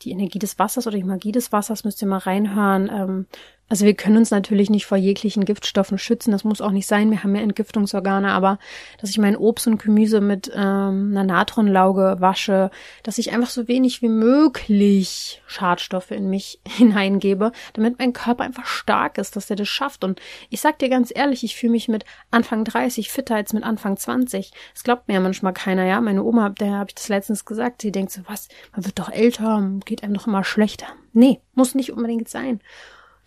die 0.01 0.11
Energie 0.11 0.39
des 0.39 0.57
Wassers 0.57 0.87
oder 0.87 0.97
die 0.97 1.03
Magie 1.03 1.31
des 1.31 1.51
Wassers, 1.51 1.83
müsst 1.83 2.01
ihr 2.01 2.07
mal 2.07 2.17
reinhören. 2.17 2.89
Ähm, 2.91 3.25
also 3.69 3.85
wir 3.85 3.93
können 3.93 4.17
uns 4.17 4.31
natürlich 4.31 4.71
nicht 4.71 4.87
vor 4.87 4.97
jeglichen 4.97 5.45
Giftstoffen 5.45 5.99
schützen, 5.99 6.31
das 6.31 6.43
muss 6.43 6.59
auch 6.59 6.71
nicht 6.71 6.87
sein, 6.87 7.11
wir 7.11 7.23
haben 7.23 7.35
ja 7.35 7.41
Entgiftungsorgane, 7.41 8.31
aber 8.31 8.57
dass 8.99 9.11
ich 9.11 9.19
mein 9.19 9.37
Obst 9.37 9.67
und 9.67 9.81
Gemüse 9.81 10.21
mit 10.21 10.51
ähm, 10.53 11.11
einer 11.11 11.23
Natronlauge 11.23 12.17
wasche, 12.19 12.71
dass 13.03 13.19
ich 13.19 13.31
einfach 13.31 13.49
so 13.49 13.67
wenig 13.67 14.01
wie 14.01 14.09
möglich 14.09 15.43
Schadstoffe 15.45 16.09
in 16.11 16.29
mich 16.29 16.59
hineingebe, 16.67 17.51
damit 17.73 17.99
mein 17.99 18.13
Körper 18.13 18.43
einfach 18.43 18.65
stark 18.65 19.19
ist, 19.19 19.35
dass 19.35 19.49
er 19.49 19.55
das 19.55 19.67
schafft. 19.67 20.03
Und 20.03 20.19
ich 20.49 20.61
sag 20.61 20.79
dir 20.79 20.89
ganz 20.89 21.11
ehrlich, 21.13 21.43
ich 21.43 21.55
fühle 21.55 21.73
mich 21.73 21.87
mit 21.87 22.05
Anfang 22.31 22.63
30 22.63 23.11
fitter 23.11 23.35
als 23.35 23.53
mit 23.53 23.63
Anfang 23.63 23.97
20. 23.97 24.51
Es 24.73 24.83
glaubt 24.83 25.07
mir 25.07 25.15
ja 25.15 25.19
manchmal 25.19 25.53
keiner, 25.53 25.85
ja. 25.85 26.01
Meine 26.01 26.23
Oma, 26.23 26.49
der 26.49 26.73
habe 26.73 26.89
ich 26.89 26.95
das 26.95 27.09
letztens 27.09 27.45
gesagt, 27.45 27.83
sie 27.83 27.91
denkt 27.91 28.11
so, 28.11 28.21
was, 28.25 28.47
man 28.73 28.85
wird 28.85 28.97
doch 28.97 29.11
älter, 29.11 29.69
geht 29.85 30.03
einem 30.03 30.15
doch 30.15 30.27
immer 30.27 30.43
schlechter. 30.43 30.87
Nee, 31.13 31.39
muss 31.53 31.75
nicht 31.75 31.91
unbedingt 31.91 32.29
sein. 32.29 32.61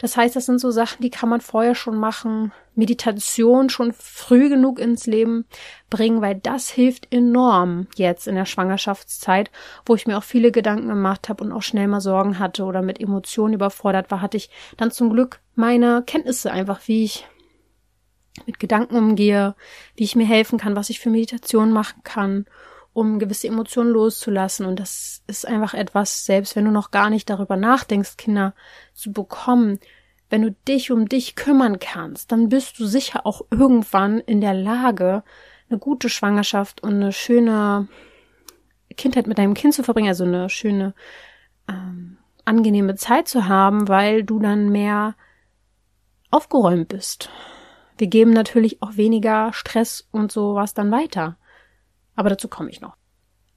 Das 0.03 0.17
heißt, 0.17 0.35
das 0.35 0.47
sind 0.47 0.59
so 0.59 0.73
Sachen, 0.73 1.01
die 1.01 1.11
kann 1.11 1.29
man 1.29 1.41
vorher 1.41 1.77
schon 1.77 1.97
machen. 1.97 2.53
Meditation 2.75 3.71
schon 3.71 3.93
früh 3.93 4.49
genug 4.49 4.81
ins 4.81 5.07
Leben 5.07 5.47
bringen, 5.91 6.21
weil 6.21 6.35
das 6.35 6.71
hilft 6.71 7.15
enorm 7.15 7.87
jetzt 7.95 8.27
in 8.27 8.35
der 8.35 8.45
Schwangerschaftszeit, 8.45 9.53
wo 9.87 9.95
ich 9.95 10.09
mir 10.09 10.19
auch 10.19 10.25
viele 10.25 10.51
Gedanken 10.51 10.89
gemacht 10.89 11.29
habe 11.29 11.45
und 11.45 11.53
auch 11.53 11.63
schnell 11.63 11.87
mal 11.87 12.01
Sorgen 12.01 12.41
hatte 12.41 12.65
oder 12.65 12.83
mit 12.83 13.01
Emotionen 13.01 13.55
überfordert 13.55 14.11
war, 14.11 14.21
hatte 14.21 14.37
ich 14.37 14.51
dann 14.77 14.91
zum 14.91 15.09
Glück 15.09 15.39
meine 15.55 16.03
Kenntnisse 16.05 16.51
einfach, 16.51 16.81
wie 16.87 17.05
ich 17.05 17.29
mit 18.45 18.59
Gedanken 18.59 18.97
umgehe, 18.97 19.55
wie 19.95 20.05
ich 20.05 20.17
mir 20.17 20.27
helfen 20.27 20.59
kann, 20.59 20.75
was 20.75 20.91
ich 20.91 20.99
für 20.99 21.11
Meditation 21.11 21.71
machen 21.71 22.03
kann 22.03 22.47
um 22.93 23.19
gewisse 23.19 23.49
Emotionen 23.49 23.91
loszulassen. 23.91 24.67
Und 24.67 24.79
das 24.79 25.23
ist 25.27 25.47
einfach 25.47 25.75
etwas, 25.75 26.25
selbst 26.25 26.57
wenn 26.57 26.65
du 26.65 26.71
noch 26.71 26.91
gar 26.91 27.11
nicht 27.11 27.31
darüber 27.31 27.57
nachdenkst, 27.57 28.17
Kinder 28.17 28.55
zu 28.95 29.13
bekommen, 29.13 29.79
wenn 30.31 30.43
du 30.43 30.53
dich 30.67 30.91
um 30.91 31.09
dich 31.09 31.37
kümmern 31.37 31.79
kannst, 31.79 32.33
dann 32.33 32.49
bist 32.49 32.79
du 32.79 32.87
sicher 32.87 33.27
auch 33.27 33.43
irgendwann 33.51 34.19
in 34.19 34.41
der 34.41 34.55
Lage, 34.55 35.23
eine 35.69 35.79
gute 35.79 36.09
Schwangerschaft 36.09 36.83
und 36.83 36.95
eine 36.95 37.13
schöne 37.13 37.89
Kindheit 38.97 39.27
mit 39.27 39.39
deinem 39.39 39.55
Kind 39.55 39.75
zu 39.75 39.83
verbringen, 39.83 40.09
also 40.09 40.25
eine 40.25 40.49
schöne, 40.49 40.95
ähm, 41.69 42.19
angenehme 42.45 42.95
Zeit 42.95 43.29
zu 43.29 43.47
haben, 43.47 43.89
weil 43.89 44.25
du 44.25 44.39
dann 44.39 44.71
mehr 44.71 45.15
aufgeräumt 46.31 46.89
bist. 46.89 47.31
Wir 47.99 48.07
geben 48.07 48.33
natürlich 48.33 48.83
auch 48.83 48.97
weniger 48.97 49.53
Stress 49.53 50.09
und 50.13 50.33
sowas 50.33 50.75
dann 50.75 50.91
weiter. 50.91 51.37
Aber 52.17 52.31
dazu 52.31 52.49
komme 52.49 52.71
ich 52.71 52.81
noch. 52.81 52.97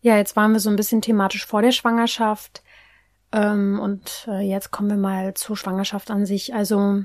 Ja, 0.01 0.17
jetzt 0.17 0.35
waren 0.35 0.53
wir 0.53 0.59
so 0.59 0.69
ein 0.69 0.75
bisschen 0.75 1.01
thematisch 1.01 1.45
vor 1.45 1.61
der 1.61 1.71
Schwangerschaft. 1.71 2.63
Ähm, 3.31 3.79
und 3.79 4.27
äh, 4.29 4.41
jetzt 4.41 4.71
kommen 4.71 4.89
wir 4.89 4.97
mal 4.97 5.33
zur 5.33 5.57
Schwangerschaft 5.57 6.11
an 6.11 6.25
sich. 6.25 6.53
Also 6.53 7.03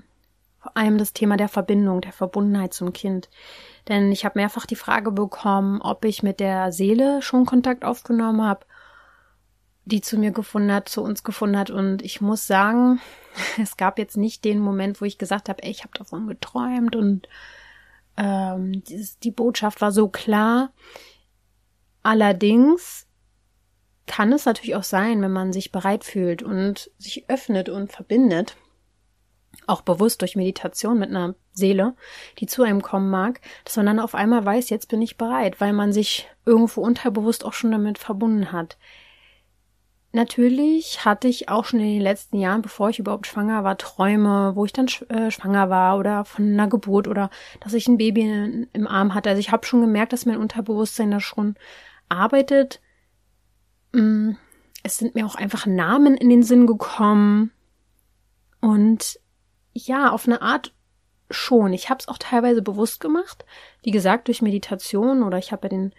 vor 0.61 0.77
allem 0.77 0.99
das 0.99 1.15
Thema 1.15 1.37
der 1.37 1.49
Verbindung, 1.49 2.03
der 2.03 2.13
Verbundenheit 2.13 2.75
zum 2.75 2.93
Kind. 2.93 3.31
Denn 3.89 4.13
ich 4.13 4.25
habe 4.25 4.39
mehrfach 4.39 4.67
die 4.67 4.77
Frage 4.77 5.11
bekommen, 5.11 5.81
ob 5.81 6.05
ich 6.05 6.23
mit 6.23 6.39
der 6.39 6.73
Seele 6.73 7.23
schon 7.23 7.47
Kontakt 7.47 7.85
aufgenommen 7.85 8.43
habe, 8.43 8.67
die 9.87 10.03
zu 10.03 10.19
mir 10.19 10.31
gefunden 10.31 10.73
hat, 10.73 10.89
zu 10.89 11.03
uns 11.03 11.25
gefunden 11.25 11.57
hat. 11.57 11.71
Und 11.71 12.03
ich 12.03 12.21
muss 12.21 12.47
sagen, 12.47 13.01
es 13.61 13.79
gab 13.79 13.99
jetzt 13.99 14.19
nicht 14.19 14.45
den 14.45 14.59
Moment, 14.59 15.01
wo 15.01 15.07
ich 15.07 15.17
gesagt 15.17 15.49
habe, 15.49 15.63
ey, 15.63 15.71
ich 15.71 15.83
habe 15.83 15.97
davon 15.97 16.27
geträumt 16.27 16.95
und 16.95 17.27
ähm, 18.17 18.85
dieses, 18.85 19.19
die 19.19 19.31
Botschaft 19.31 19.81
war 19.81 19.93
so 19.93 20.09
klar. 20.09 20.73
Allerdings 22.03 23.07
kann 24.07 24.33
es 24.33 24.45
natürlich 24.45 24.75
auch 24.75 24.83
sein, 24.83 25.23
wenn 25.23 25.33
man 25.33 25.53
sich 25.53 25.71
bereit 25.71 26.05
fühlt 26.05 26.43
und 26.43 26.91
sich 26.99 27.29
öffnet 27.29 27.69
und 27.69 27.93
verbindet, 27.93 28.57
auch 29.67 29.83
bewusst 29.83 30.21
durch 30.23 30.37
Meditation 30.37 30.99
mit 30.99 31.11
einer 31.11 31.35
Seele, 31.53 31.95
die 32.39 32.47
zu 32.47 32.63
einem 32.63 32.83
kommen 32.83 33.11
mag, 33.11 33.41
dass 33.65 33.77
man 33.77 33.87
dann 33.87 34.01
auf 34.01 34.15
einmal 34.15 34.45
weiß, 34.45 34.71
jetzt 34.71 34.89
bin 34.89 35.03
ich 35.03 35.17
bereit, 35.17 35.61
weil 35.61 35.73
man 35.73 35.93
sich 35.93 36.29
irgendwo 36.45 36.81
unterbewusst 36.81 37.45
auch 37.45 37.53
schon 37.53 37.71
damit 37.71 37.99
verbunden 37.99 38.53
hat. 38.53 38.79
Natürlich 40.13 41.05
hatte 41.05 41.29
ich 41.29 41.49
auch 41.49 41.65
schon 41.65 41.79
in 41.79 41.87
den 41.87 42.03
letzten 42.03 42.37
Jahren, 42.41 42.63
bevor 42.63 42.91
ich 42.91 42.99
überhaupt 42.99 43.29
schwanger 43.29 43.63
war, 43.63 43.79
Träume, 43.79 44.57
wo 44.57 44.65
ich 44.65 44.73
dann 44.73 44.89
äh, 45.09 45.31
schwanger 45.31 45.71
war 45.71 45.99
oder 45.99 46.25
von 46.25 46.53
einer 46.53 46.67
Geburt 46.67 47.07
oder 47.07 47.31
dass 47.61 47.75
ich 47.75 47.87
ein 47.87 47.97
Baby 47.97 48.67
im 48.73 48.87
Arm 48.89 49.15
hatte. 49.15 49.31
Also 49.31 49.39
ich 49.39 49.53
habe 49.53 49.65
schon 49.65 49.83
gemerkt, 49.83 50.13
dass 50.13 50.27
mein 50.27 50.39
Unterbewusstsein 50.39 51.13
da 51.13 51.21
schon 51.21 51.55
arbeitet. 52.11 52.81
Mm, 53.92 54.33
es 54.83 54.99
sind 54.99 55.14
mir 55.14 55.27
auch 55.27 55.35
einfach 55.35 55.66
Namen 55.66 56.16
in 56.16 56.29
den 56.29 56.42
Sinn 56.42 56.66
gekommen. 56.66 57.51
Und 58.61 59.18
ja, 59.73 60.11
auf 60.11 60.27
eine 60.27 60.42
Art 60.42 60.73
schon. 61.31 61.73
Ich 61.73 61.90
habe 61.90 61.99
es 62.01 62.09
auch 62.09 62.18
teilweise 62.18 62.62
bewusst 62.62 63.01
gemacht. 63.01 63.44
Wie 63.83 63.90
gesagt, 63.90 64.29
durch 64.29 64.42
Meditation 64.42 65.23
oder 65.23 65.38
ich 65.38 65.53
habe 65.53 65.66
ja 65.66 65.68
den 65.70 65.94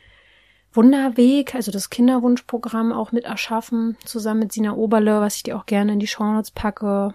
Wunderweg, 0.73 1.55
also 1.55 1.71
das 1.71 1.89
Kinderwunschprogramm 1.89 2.91
auch 2.91 3.11
mit 3.11 3.25
erschaffen, 3.25 3.97
zusammen 4.05 4.41
mit 4.41 4.53
Sina 4.53 4.73
Oberle, 4.73 5.19
was 5.19 5.35
ich 5.35 5.43
dir 5.43 5.57
auch 5.57 5.65
gerne 5.65 5.93
in 5.93 5.99
die 5.99 6.07
Shownotes 6.07 6.51
packe. 6.51 7.13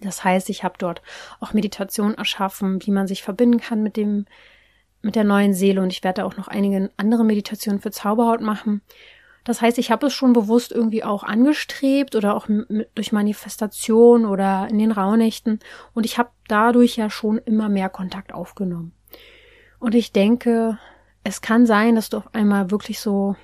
Das 0.00 0.24
heißt, 0.24 0.48
ich 0.48 0.64
habe 0.64 0.76
dort 0.78 1.02
auch 1.40 1.52
Meditation 1.52 2.14
erschaffen, 2.14 2.78
wie 2.86 2.90
man 2.90 3.06
sich 3.06 3.22
verbinden 3.22 3.60
kann 3.60 3.82
mit 3.82 3.96
dem 3.96 4.26
mit 5.02 5.14
der 5.14 5.24
neuen 5.24 5.54
Seele 5.54 5.82
und 5.82 5.92
ich 5.92 6.04
werde 6.04 6.24
auch 6.24 6.36
noch 6.36 6.48
einige 6.48 6.90
andere 6.96 7.24
Meditationen 7.24 7.80
für 7.80 7.90
Zauberhaut 7.90 8.40
machen. 8.40 8.82
Das 9.44 9.62
heißt, 9.62 9.78
ich 9.78 9.90
habe 9.90 10.06
es 10.08 10.12
schon 10.12 10.32
bewusst 10.32 10.72
irgendwie 10.72 11.04
auch 11.04 11.22
angestrebt 11.22 12.14
oder 12.14 12.34
auch 12.34 12.48
durch 12.94 13.12
Manifestation 13.12 14.26
oder 14.26 14.68
in 14.68 14.78
den 14.78 14.92
Rauhnächten 14.92 15.60
und 15.94 16.04
ich 16.04 16.18
habe 16.18 16.30
dadurch 16.48 16.96
ja 16.96 17.08
schon 17.08 17.38
immer 17.38 17.68
mehr 17.68 17.88
Kontakt 17.88 18.34
aufgenommen. 18.34 18.92
Und 19.78 19.94
ich 19.94 20.12
denke, 20.12 20.78
es 21.24 21.40
kann 21.40 21.66
sein, 21.66 21.94
dass 21.94 22.10
du 22.10 22.18
auf 22.18 22.34
einmal 22.34 22.70
wirklich 22.70 23.00
so 23.00 23.36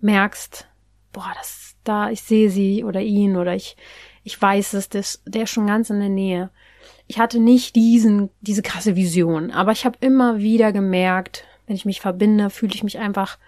merkst, 0.00 0.68
boah, 1.12 1.32
das 1.36 1.76
da, 1.84 2.10
ich 2.10 2.22
sehe 2.22 2.50
sie 2.50 2.82
oder 2.82 3.00
ihn 3.00 3.36
oder 3.36 3.54
ich, 3.54 3.76
ich 4.22 4.40
weiß 4.40 4.74
es, 4.74 4.88
das, 4.88 5.22
der 5.26 5.44
ist 5.44 5.50
schon 5.50 5.66
ganz 5.66 5.90
in 5.90 6.00
der 6.00 6.08
Nähe 6.08 6.50
ich 7.06 7.18
hatte 7.18 7.38
nicht 7.38 7.76
diesen, 7.76 8.30
diese 8.40 8.62
krasse 8.62 8.96
Vision, 8.96 9.50
aber 9.50 9.72
ich 9.72 9.84
habe 9.84 9.98
immer 10.00 10.38
wieder 10.38 10.72
gemerkt, 10.72 11.44
wenn 11.66 11.76
ich 11.76 11.84
mich 11.84 12.00
verbinde, 12.00 12.50
fühle 12.50 12.74
ich 12.74 12.82
mich 12.82 12.98
einfach 12.98 13.38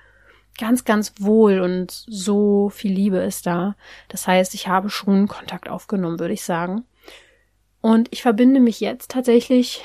ganz, 0.59 0.85
ganz 0.85 1.14
wohl 1.19 1.61
und 1.61 1.90
so 1.90 2.71
viel 2.71 2.92
Liebe 2.92 3.19
ist 3.19 3.47
da. 3.47 3.77
Das 4.09 4.27
heißt, 4.27 4.55
ich 4.55 4.69
habe 4.69 4.90
schon 4.90 5.29
Kontakt 5.29 5.69
aufgenommen, 5.69 6.19
würde 6.19 6.35
ich 6.35 6.45
sagen. 6.45 6.85
Und 7.81 8.09
ich 8.11 8.23
verbinde 8.23 8.61
mich 8.61 8.81
jetzt 8.81 9.11
tatsächlich 9.11 9.85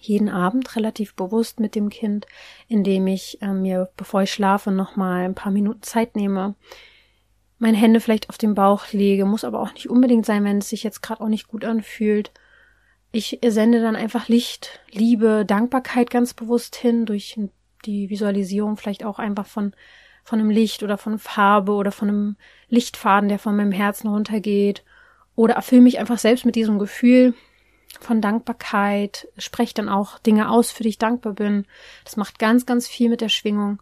jeden 0.00 0.28
Abend 0.28 0.76
relativ 0.76 1.14
bewusst 1.14 1.58
mit 1.58 1.74
dem 1.74 1.88
Kind, 1.88 2.26
indem 2.68 3.06
ich 3.08 3.42
äh, 3.42 3.52
mir, 3.52 3.90
bevor 3.96 4.22
ich 4.22 4.32
schlafe, 4.32 4.70
nochmal 4.70 5.24
ein 5.24 5.34
paar 5.34 5.52
Minuten 5.52 5.82
Zeit 5.82 6.14
nehme, 6.14 6.54
meine 7.58 7.76
Hände 7.76 8.00
vielleicht 8.00 8.28
auf 8.28 8.38
den 8.38 8.54
Bauch 8.54 8.92
lege, 8.92 9.24
muss 9.24 9.44
aber 9.44 9.60
auch 9.60 9.72
nicht 9.72 9.88
unbedingt 9.88 10.26
sein, 10.26 10.44
wenn 10.44 10.58
es 10.58 10.68
sich 10.68 10.82
jetzt 10.82 11.02
gerade 11.02 11.22
auch 11.22 11.28
nicht 11.28 11.48
gut 11.48 11.64
anfühlt. 11.64 12.30
Ich 13.12 13.38
sende 13.46 13.80
dann 13.80 13.96
einfach 13.96 14.28
Licht, 14.28 14.80
Liebe, 14.90 15.44
Dankbarkeit 15.46 16.10
ganz 16.10 16.34
bewusst 16.34 16.76
hin 16.76 17.06
durch 17.06 17.38
die 17.84 18.10
Visualisierung 18.10 18.76
vielleicht 18.76 19.04
auch 19.04 19.18
einfach 19.18 19.46
von 19.46 19.72
von 20.26 20.40
einem 20.40 20.50
Licht 20.50 20.82
oder 20.82 20.98
von 20.98 21.20
Farbe 21.20 21.72
oder 21.72 21.92
von 21.92 22.08
einem 22.08 22.36
Lichtfaden, 22.68 23.28
der 23.28 23.38
von 23.38 23.54
meinem 23.54 23.70
Herzen 23.70 24.08
runtergeht 24.08 24.82
oder 25.36 25.54
erfülle 25.54 25.82
mich 25.82 26.00
einfach 26.00 26.18
selbst 26.18 26.44
mit 26.44 26.56
diesem 26.56 26.80
Gefühl 26.80 27.32
von 28.00 28.20
Dankbarkeit, 28.20 29.28
spreche 29.38 29.74
dann 29.74 29.88
auch 29.88 30.18
Dinge 30.18 30.50
aus, 30.50 30.72
für 30.72 30.82
die 30.82 30.88
ich 30.88 30.98
dankbar 30.98 31.34
bin. 31.34 31.64
Das 32.04 32.16
macht 32.16 32.40
ganz, 32.40 32.66
ganz 32.66 32.88
viel 32.88 33.08
mit 33.08 33.20
der 33.20 33.28
Schwingung. 33.28 33.80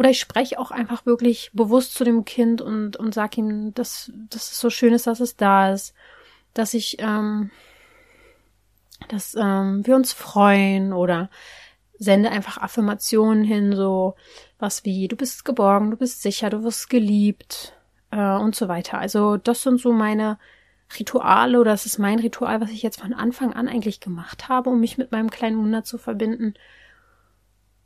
Oder 0.00 0.08
ich 0.08 0.18
spreche 0.18 0.58
auch 0.58 0.70
einfach 0.70 1.04
wirklich 1.04 1.50
bewusst 1.52 1.92
zu 1.92 2.04
dem 2.04 2.24
Kind 2.24 2.62
und, 2.62 2.96
und 2.96 3.12
sag 3.12 3.36
ihm, 3.36 3.74
dass, 3.74 4.10
dass 4.30 4.50
es 4.50 4.58
so 4.58 4.70
schön 4.70 4.94
ist, 4.94 5.06
dass 5.06 5.20
es 5.20 5.36
da 5.36 5.74
ist, 5.74 5.92
dass 6.54 6.72
ich, 6.72 6.96
ähm, 7.00 7.50
dass 9.10 9.34
ähm, 9.38 9.86
wir 9.86 9.94
uns 9.96 10.14
freuen 10.14 10.94
oder 10.94 11.28
sende 11.98 12.30
einfach 12.30 12.56
Affirmationen 12.56 13.44
hin, 13.44 13.76
so 13.76 14.14
was 14.58 14.86
wie 14.86 15.06
du 15.06 15.16
bist 15.16 15.44
geborgen, 15.44 15.90
du 15.90 15.98
bist 15.98 16.22
sicher, 16.22 16.48
du 16.48 16.62
wirst 16.62 16.88
geliebt 16.88 17.74
äh, 18.10 18.36
und 18.36 18.56
so 18.56 18.68
weiter. 18.68 18.96
Also 18.96 19.36
das 19.36 19.60
sind 19.62 19.82
so 19.82 19.92
meine 19.92 20.38
Rituale 20.98 21.60
oder 21.60 21.72
das 21.72 21.84
ist 21.84 21.98
mein 21.98 22.20
Ritual, 22.20 22.62
was 22.62 22.70
ich 22.70 22.82
jetzt 22.82 23.02
von 23.02 23.12
Anfang 23.12 23.52
an 23.52 23.68
eigentlich 23.68 24.00
gemacht 24.00 24.48
habe, 24.48 24.70
um 24.70 24.80
mich 24.80 24.96
mit 24.96 25.12
meinem 25.12 25.28
kleinen 25.28 25.58
Wunder 25.58 25.84
zu 25.84 25.98
verbinden. 25.98 26.54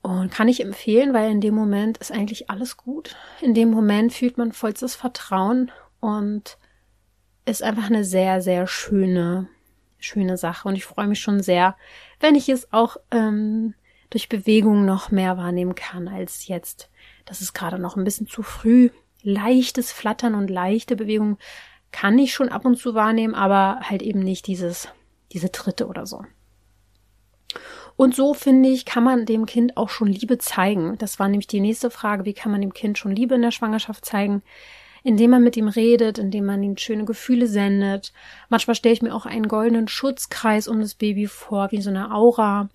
Und 0.05 0.31
kann 0.31 0.49
ich 0.49 0.61
empfehlen, 0.61 1.15
weil 1.15 1.31
in 1.31 1.41
dem 1.41 1.55
Moment 1.55 1.97
ist 1.97 2.13
eigentlich 2.13 2.51
alles 2.51 2.77
gut. 2.77 3.17
In 3.41 3.55
dem 3.55 3.71
Moment 3.71 4.13
fühlt 4.13 4.37
man 4.37 4.53
vollstes 4.53 4.95
Vertrauen 4.95 5.73
und 5.99 6.59
ist 7.47 7.63
einfach 7.63 7.87
eine 7.87 8.05
sehr, 8.05 8.43
sehr 8.43 8.67
schöne, 8.67 9.49
schöne 9.99 10.37
Sache. 10.37 10.69
Und 10.69 10.75
ich 10.75 10.85
freue 10.85 11.07
mich 11.07 11.21
schon 11.21 11.43
sehr, 11.43 11.75
wenn 12.21 12.35
ich 12.35 12.51
es 12.51 12.71
auch 12.71 12.99
ähm, 13.11 13.73
durch 14.11 14.29
Bewegung 14.29 14.85
noch 14.85 15.11
mehr 15.11 15.39
wahrnehmen 15.39 15.75
kann 15.75 16.07
als 16.07 16.49
jetzt. 16.49 16.91
Das 17.25 17.41
ist 17.41 17.55
gerade 17.55 17.79
noch 17.79 17.97
ein 17.97 18.05
bisschen 18.05 18.27
zu 18.27 18.43
früh. 18.43 18.91
Leichtes 19.23 19.91
Flattern 19.91 20.35
und 20.35 20.51
leichte 20.51 20.97
Bewegung 20.97 21.39
kann 21.93 22.19
ich 22.19 22.35
schon 22.35 22.51
ab 22.51 22.67
und 22.67 22.77
zu 22.77 22.95
wahrnehmen, 22.95 23.35
aber 23.35 23.81
halt 23.81 24.03
eben 24.03 24.21
nicht 24.21 24.49
dieses, 24.49 24.87
diese 25.33 25.51
Tritte 25.51 25.87
oder 25.87 26.05
so. 26.05 26.27
Und 27.97 28.15
so 28.15 28.35
finde 28.35 28.69
ich, 28.69 28.85
kann 28.85 29.05
man 29.05 29.25
dem 29.25 29.47
Kind 29.47 29.77
auch 29.77 29.89
schon 29.89 30.09
Liebe 30.09 30.39
zeigen. 30.39 30.99
Das 30.99 31.19
war 31.19 31.29
nämlich 31.29 31.47
die 31.47 31.61
nächste 31.61 31.91
Frage. 31.91 32.25
Wie 32.25 32.35
kann 32.35 32.51
man 32.51 32.61
dem 32.61 32.75
Kind 32.75 32.99
schon 32.99 33.15
Liebe 33.15 33.37
in 33.37 33.43
der 33.43 33.53
Schwangerschaft 33.53 34.05
zeigen? 34.05 34.43
Indem 35.05 35.31
man 35.31 35.45
mit 35.45 35.57
ihm 35.57 35.69
redet, 35.69 36.19
indem 36.19 36.47
man 36.47 36.63
ihm 36.63 36.77
schöne 36.77 37.05
Gefühle 37.05 37.47
sendet. 37.47 38.13
Manchmal 38.49 38.75
stelle 38.75 38.95
ich 38.95 39.03
mir 39.03 39.15
auch 39.15 39.27
einen 39.27 39.49
goldenen 39.49 39.87
Schutzkreis 39.87 40.67
um 40.67 40.81
das 40.81 40.95
Baby 40.95 41.27
vor, 41.27 41.71
wie 41.71 41.83
so 41.83 41.91
eine 41.91 42.13
Aura. 42.13 42.69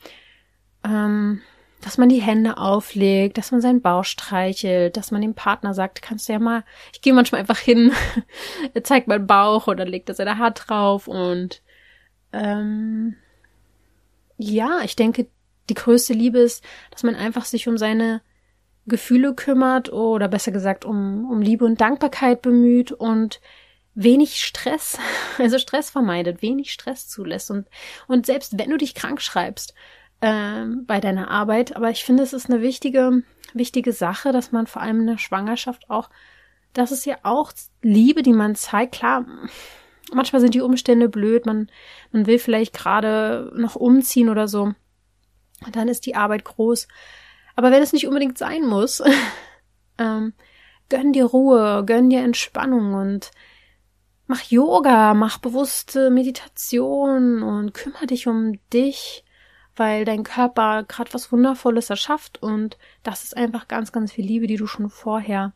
Ähm, 0.83 1.41
dass 1.81 1.97
man 1.97 2.09
die 2.09 2.21
Hände 2.21 2.57
auflegt, 2.57 3.37
dass 3.37 3.51
man 3.51 3.61
seinen 3.61 3.81
Bauch 3.81 4.03
streichelt, 4.03 4.97
dass 4.97 5.11
man 5.11 5.21
dem 5.21 5.33
Partner 5.33 5.73
sagt, 5.73 6.01
kannst 6.01 6.27
du 6.27 6.33
ja 6.33 6.39
mal, 6.39 6.63
ich 6.93 7.01
gehe 7.01 7.13
manchmal 7.13 7.41
einfach 7.41 7.57
hin, 7.57 7.91
zeigt 8.83 9.07
meinen 9.07 9.27
Bauch 9.27 9.67
oder 9.67 9.85
legt 9.85 10.09
da 10.09 10.13
seine 10.13 10.37
Hand 10.37 10.65
drauf 10.67 11.07
und 11.07 11.61
ähm, 12.33 13.15
ja, 14.39 14.79
ich 14.83 14.95
denke, 14.95 15.27
die 15.69 15.73
größte 15.73 16.13
Liebe 16.13 16.39
ist, 16.39 16.63
dass 16.91 17.03
man 17.03 17.15
einfach 17.15 17.45
sich 17.45 17.67
um 17.67 17.77
seine 17.77 18.21
Gefühle 18.87 19.35
kümmert 19.35 19.91
oder 19.91 20.27
besser 20.27 20.51
gesagt 20.51 20.85
um, 20.85 21.29
um 21.29 21.41
Liebe 21.41 21.65
und 21.65 21.79
Dankbarkeit 21.79 22.41
bemüht 22.41 22.91
und 22.91 23.41
wenig 23.93 24.43
Stress, 24.43 24.97
also 25.37 25.59
Stress 25.59 25.89
vermeidet, 25.89 26.41
wenig 26.41 26.71
Stress 26.71 27.07
zulässt 27.07 27.51
und, 27.51 27.67
und 28.07 28.25
selbst 28.25 28.57
wenn 28.57 28.69
du 28.69 28.77
dich 28.77 28.95
krank 28.95 29.21
schreibst, 29.21 29.75
ähm, 30.21 30.85
bei 30.85 30.99
deiner 30.99 31.29
Arbeit. 31.29 31.75
Aber 31.75 31.89
ich 31.89 32.03
finde, 32.03 32.23
es 32.23 32.33
ist 32.33 32.49
eine 32.49 32.61
wichtige, 32.61 33.23
wichtige 33.53 33.91
Sache, 33.91 34.31
dass 34.31 34.51
man 34.51 34.67
vor 34.67 34.81
allem 34.81 35.01
in 35.01 35.07
der 35.07 35.17
Schwangerschaft 35.17 35.89
auch, 35.89 36.09
das 36.73 36.91
ist 36.91 37.05
ja 37.05 37.17
auch 37.23 37.51
Liebe, 37.81 38.23
die 38.23 38.33
man 38.33 38.55
zeigt. 38.55 38.95
Klar, 38.95 39.25
manchmal 40.13 40.41
sind 40.41 40.53
die 40.53 40.61
Umstände 40.61 41.09
blöd, 41.09 41.45
man, 41.45 41.69
man 42.11 42.27
will 42.27 42.39
vielleicht 42.39 42.73
gerade 42.73 43.51
noch 43.55 43.75
umziehen 43.75 44.29
oder 44.29 44.47
so. 44.47 44.73
Dann 45.71 45.87
ist 45.87 46.05
die 46.05 46.15
Arbeit 46.15 46.45
groß. 46.45 46.87
Aber 47.55 47.71
wenn 47.71 47.83
es 47.83 47.93
nicht 47.93 48.07
unbedingt 48.07 48.37
sein 48.37 48.65
muss, 48.65 49.01
ähm, 49.97 50.33
gönn 50.89 51.13
dir 51.13 51.25
Ruhe, 51.25 51.83
gönn 51.85 52.09
dir 52.09 52.21
Entspannung 52.21 52.93
und 52.93 53.31
mach 54.27 54.41
Yoga, 54.43 55.13
mach 55.13 55.39
bewusste 55.39 56.09
Meditation 56.09 57.43
und 57.43 57.73
kümmere 57.73 58.07
dich 58.07 58.27
um 58.27 58.53
dich 58.71 59.23
weil 59.79 60.03
dein 60.03 60.23
Körper 60.23 60.83
gerade 60.83 61.13
was 61.13 61.31
Wundervolles 61.31 61.89
erschafft 61.89 62.43
und 62.43 62.77
das 63.01 63.23
ist 63.23 63.37
einfach 63.37 63.69
ganz, 63.69 63.93
ganz 63.93 64.11
viel 64.11 64.25
Liebe, 64.25 64.45
die 64.45 64.57
du 64.57 64.67
schon 64.67 64.89
vorher 64.89 65.53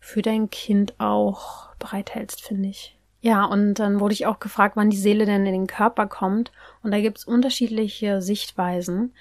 für 0.00 0.22
dein 0.22 0.48
Kind 0.48 0.98
auch 0.98 1.74
bereithältst, 1.76 2.40
finde 2.42 2.70
ich. 2.70 2.96
Ja, 3.22 3.44
und 3.44 3.74
dann 3.74 4.00
wurde 4.00 4.14
ich 4.14 4.26
auch 4.26 4.40
gefragt, 4.40 4.76
wann 4.76 4.90
die 4.90 4.96
Seele 4.96 5.26
denn 5.26 5.46
in 5.46 5.52
den 5.52 5.66
Körper 5.68 6.08
kommt. 6.08 6.50
Und 6.82 6.90
da 6.90 7.00
gibt's 7.00 7.24
unterschiedliche 7.24 8.20
Sichtweisen. 8.20 9.14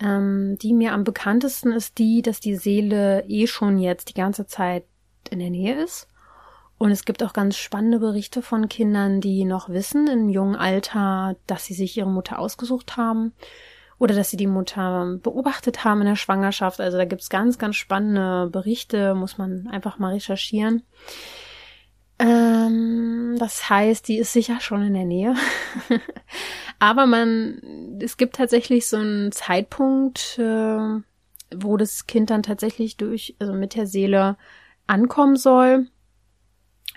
Ähm, 0.00 0.56
die 0.60 0.72
mir 0.72 0.92
am 0.94 1.04
bekanntesten 1.04 1.70
ist 1.70 1.98
die, 1.98 2.22
dass 2.22 2.40
die 2.40 2.56
Seele 2.56 3.24
eh 3.28 3.46
schon 3.46 3.78
jetzt 3.78 4.08
die 4.08 4.14
ganze 4.14 4.46
Zeit 4.46 4.84
in 5.30 5.38
der 5.38 5.50
Nähe 5.50 5.80
ist. 5.80 6.08
Und 6.78 6.90
es 6.90 7.04
gibt 7.04 7.22
auch 7.22 7.34
ganz 7.34 7.58
spannende 7.58 7.98
Berichte 7.98 8.40
von 8.40 8.70
Kindern, 8.70 9.20
die 9.20 9.44
noch 9.44 9.68
wissen 9.68 10.08
im 10.08 10.30
jungen 10.30 10.56
Alter, 10.56 11.36
dass 11.46 11.66
sie 11.66 11.74
sich 11.74 11.96
ihre 11.96 12.10
Mutter 12.10 12.38
ausgesucht 12.38 12.96
haben 12.96 13.34
oder 13.98 14.14
dass 14.14 14.30
sie 14.30 14.38
die 14.38 14.46
Mutter 14.46 15.18
beobachtet 15.22 15.84
haben 15.84 16.00
in 16.00 16.08
der 16.08 16.16
Schwangerschaft. 16.16 16.80
Also 16.80 16.96
da 16.96 17.04
gibt's 17.04 17.28
ganz, 17.28 17.58
ganz 17.58 17.76
spannende 17.76 18.48
Berichte, 18.50 19.14
muss 19.14 19.36
man 19.36 19.68
einfach 19.68 19.98
mal 19.98 20.14
recherchieren. 20.14 20.82
Ähm, 22.22 23.36
das 23.38 23.68
heißt, 23.68 24.06
die 24.08 24.18
ist 24.18 24.32
sicher 24.32 24.60
schon 24.60 24.82
in 24.82 24.94
der 24.94 25.04
Nähe. 25.04 25.34
Aber 26.78 27.06
man, 27.06 27.98
es 28.00 28.16
gibt 28.16 28.36
tatsächlich 28.36 28.86
so 28.88 28.96
einen 28.96 29.32
Zeitpunkt, 29.32 30.38
äh, 30.38 31.00
wo 31.54 31.76
das 31.76 32.06
Kind 32.06 32.30
dann 32.30 32.42
tatsächlich 32.42 32.96
durch, 32.96 33.36
also 33.38 33.52
mit 33.52 33.74
der 33.74 33.86
Seele 33.86 34.36
ankommen 34.86 35.36
soll. 35.36 35.88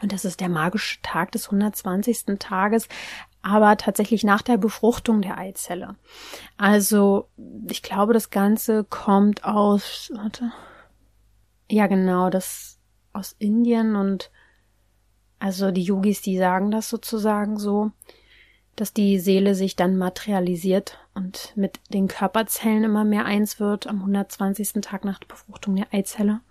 Und 0.01 0.11
das 0.11 0.25
ist 0.25 0.41
der 0.41 0.49
magische 0.49 1.01
Tag 1.01 1.31
des 1.31 1.47
120. 1.47 2.37
Tages 2.39 2.87
aber 3.45 3.77
tatsächlich 3.77 4.23
nach 4.23 4.41
der 4.41 4.57
Befruchtung 4.57 5.21
der 5.21 5.37
Eizelle. 5.37 5.97
Also 6.57 7.29
ich 7.69 7.83
glaube, 7.83 8.11
das 8.11 8.31
Ganze 8.31 8.83
kommt 8.83 9.45
aus, 9.45 10.11
warte, 10.15 10.51
ja 11.69 11.85
genau, 11.85 12.31
das 12.31 12.79
aus 13.13 13.35
Indien 13.37 13.95
und 13.95 14.31
also 15.45 15.69
die 15.69 15.83
Yogis, 15.83 16.21
die 16.21 16.37
sagen 16.37 16.71
das 16.71 16.89
sozusagen 16.89 17.59
so, 17.59 17.91
dass 18.75 18.93
die 18.93 19.19
Seele 19.19 19.53
sich 19.53 19.75
dann 19.75 19.95
materialisiert 19.95 20.97
und 21.13 21.53
mit 21.55 21.79
den 21.93 22.07
Körperzellen 22.07 22.83
immer 22.83 23.05
mehr 23.05 23.25
eins 23.25 23.59
wird 23.59 23.85
am 23.85 23.99
120. 23.99 24.81
Tag 24.81 25.05
nach 25.05 25.19
der 25.19 25.27
Befruchtung 25.27 25.75
der 25.75 25.93
Eizelle. 25.93 26.41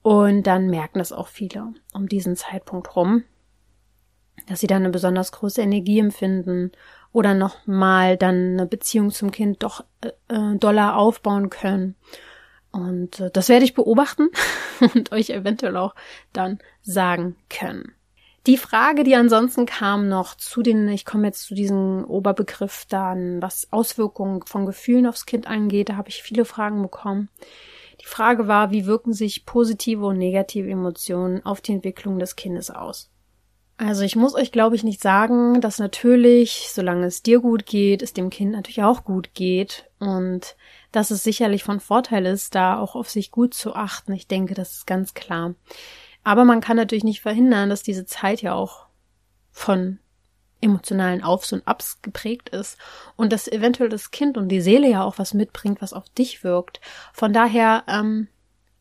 Und 0.00 0.44
dann 0.44 0.68
merken 0.68 1.00
das 1.00 1.12
auch 1.12 1.28
viele 1.28 1.74
um 1.92 2.08
diesen 2.08 2.34
Zeitpunkt 2.34 2.96
rum 2.96 3.24
dass 4.46 4.60
sie 4.60 4.66
dann 4.66 4.82
eine 4.82 4.90
besonders 4.90 5.32
große 5.32 5.62
Energie 5.62 5.98
empfinden 5.98 6.72
oder 7.12 7.34
nochmal 7.34 8.16
dann 8.16 8.54
eine 8.54 8.66
Beziehung 8.66 9.10
zum 9.10 9.30
Kind 9.30 9.62
doch 9.62 9.84
äh, 10.00 10.08
äh, 10.34 10.56
doller 10.56 10.96
aufbauen 10.96 11.50
können. 11.50 11.94
Und 12.72 13.20
äh, 13.20 13.30
das 13.30 13.48
werde 13.48 13.64
ich 13.64 13.74
beobachten 13.74 14.28
und 14.94 15.12
euch 15.12 15.30
eventuell 15.30 15.76
auch 15.76 15.94
dann 16.32 16.58
sagen 16.82 17.36
können. 17.48 17.94
Die 18.48 18.56
Frage, 18.56 19.04
die 19.04 19.14
ansonsten 19.14 19.66
kam 19.66 20.08
noch 20.08 20.34
zu 20.34 20.62
den, 20.62 20.88
ich 20.88 21.04
komme 21.04 21.28
jetzt 21.28 21.44
zu 21.44 21.54
diesem 21.54 22.04
Oberbegriff 22.04 22.86
dann, 22.88 23.40
was 23.40 23.68
Auswirkungen 23.70 24.42
von 24.46 24.66
Gefühlen 24.66 25.06
aufs 25.06 25.26
Kind 25.26 25.46
angeht, 25.46 25.90
da 25.90 25.96
habe 25.96 26.08
ich 26.08 26.24
viele 26.24 26.44
Fragen 26.44 26.82
bekommen. 26.82 27.28
Die 28.00 28.06
Frage 28.06 28.48
war, 28.48 28.72
wie 28.72 28.86
wirken 28.86 29.12
sich 29.12 29.46
positive 29.46 30.04
und 30.06 30.18
negative 30.18 30.68
Emotionen 30.68 31.46
auf 31.46 31.60
die 31.60 31.72
Entwicklung 31.72 32.18
des 32.18 32.34
Kindes 32.34 32.70
aus? 32.70 33.12
Also 33.76 34.02
ich 34.02 34.16
muss 34.16 34.34
euch, 34.34 34.50
glaube 34.50 34.74
ich, 34.74 34.82
nicht 34.82 35.00
sagen, 35.00 35.60
dass 35.60 35.78
natürlich, 35.78 36.68
solange 36.72 37.06
es 37.06 37.22
dir 37.22 37.40
gut 37.40 37.64
geht, 37.64 38.02
es 38.02 38.12
dem 38.12 38.30
Kind 38.30 38.52
natürlich 38.52 38.82
auch 38.82 39.04
gut 39.04 39.34
geht 39.34 39.88
und 40.00 40.56
dass 40.92 41.10
es 41.10 41.22
sicherlich 41.22 41.64
von 41.64 41.80
Vorteil 41.80 42.26
ist, 42.26 42.54
da 42.54 42.78
auch 42.78 42.94
auf 42.94 43.10
sich 43.10 43.30
gut 43.30 43.54
zu 43.54 43.74
achten. 43.74 44.12
Ich 44.12 44.28
denke, 44.28 44.54
das 44.54 44.72
ist 44.72 44.86
ganz 44.86 45.14
klar. 45.14 45.54
Aber 46.24 46.44
man 46.44 46.60
kann 46.60 46.76
natürlich 46.76 47.04
nicht 47.04 47.20
verhindern, 47.20 47.70
dass 47.70 47.82
diese 47.82 48.06
Zeit 48.06 48.42
ja 48.42 48.54
auch 48.54 48.86
von 49.50 49.98
emotionalen 50.60 51.22
Aufs 51.22 51.52
und 51.52 51.66
Abs 51.66 52.00
geprägt 52.02 52.50
ist 52.50 52.78
und 53.16 53.32
dass 53.32 53.48
eventuell 53.48 53.88
das 53.88 54.12
Kind 54.12 54.38
und 54.38 54.48
die 54.48 54.60
Seele 54.60 54.88
ja 54.88 55.02
auch 55.02 55.18
was 55.18 55.34
mitbringt, 55.34 55.82
was 55.82 55.92
auf 55.92 56.08
dich 56.10 56.44
wirkt. 56.44 56.80
Von 57.12 57.32
daher 57.32 57.82
ähm, 57.88 58.28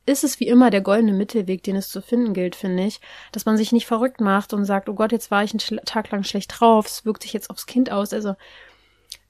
ist 0.06 0.24
es 0.24 0.39
wie 0.39 0.47
immer 0.47 0.69
der 0.69 0.82
goldene 0.82 1.13
Mittelweg, 1.13 1.63
den 1.63 1.76
es 1.76 1.89
zu 1.89 2.02
finden 2.02 2.34
gilt, 2.34 2.56
finde 2.56 2.86
ich, 2.86 3.02
dass 3.32 3.45
man 3.45 3.58
sich 3.58 3.71
nicht 3.71 3.88
verrückt 3.88 4.21
macht 4.21 4.54
und 4.54 4.65
sagt, 4.65 4.89
oh 4.89 4.93
Gott, 4.93 5.12
jetzt 5.12 5.32
war 5.32 5.43
ich 5.43 5.52
einen 5.52 5.84
Tag 5.86 6.12
lang 6.12 6.24
schlecht 6.24 6.60
drauf, 6.60 6.86
es 6.86 7.06
wirkt 7.06 7.24
sich 7.24 7.34
jetzt 7.34 7.50
aufs 7.50 7.65
Kind 7.65 7.91
aus. 7.91 8.13
Also 8.13 8.36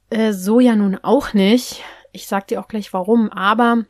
äh, 0.09 0.33
so 0.33 0.59
ja 0.59 0.75
nun 0.75 0.97
auch 1.01 1.33
nicht. 1.33 1.83
Ich 2.11 2.27
sag 2.27 2.47
dir 2.47 2.59
auch 2.59 2.67
gleich 2.67 2.93
warum, 2.93 3.29
aber 3.29 3.85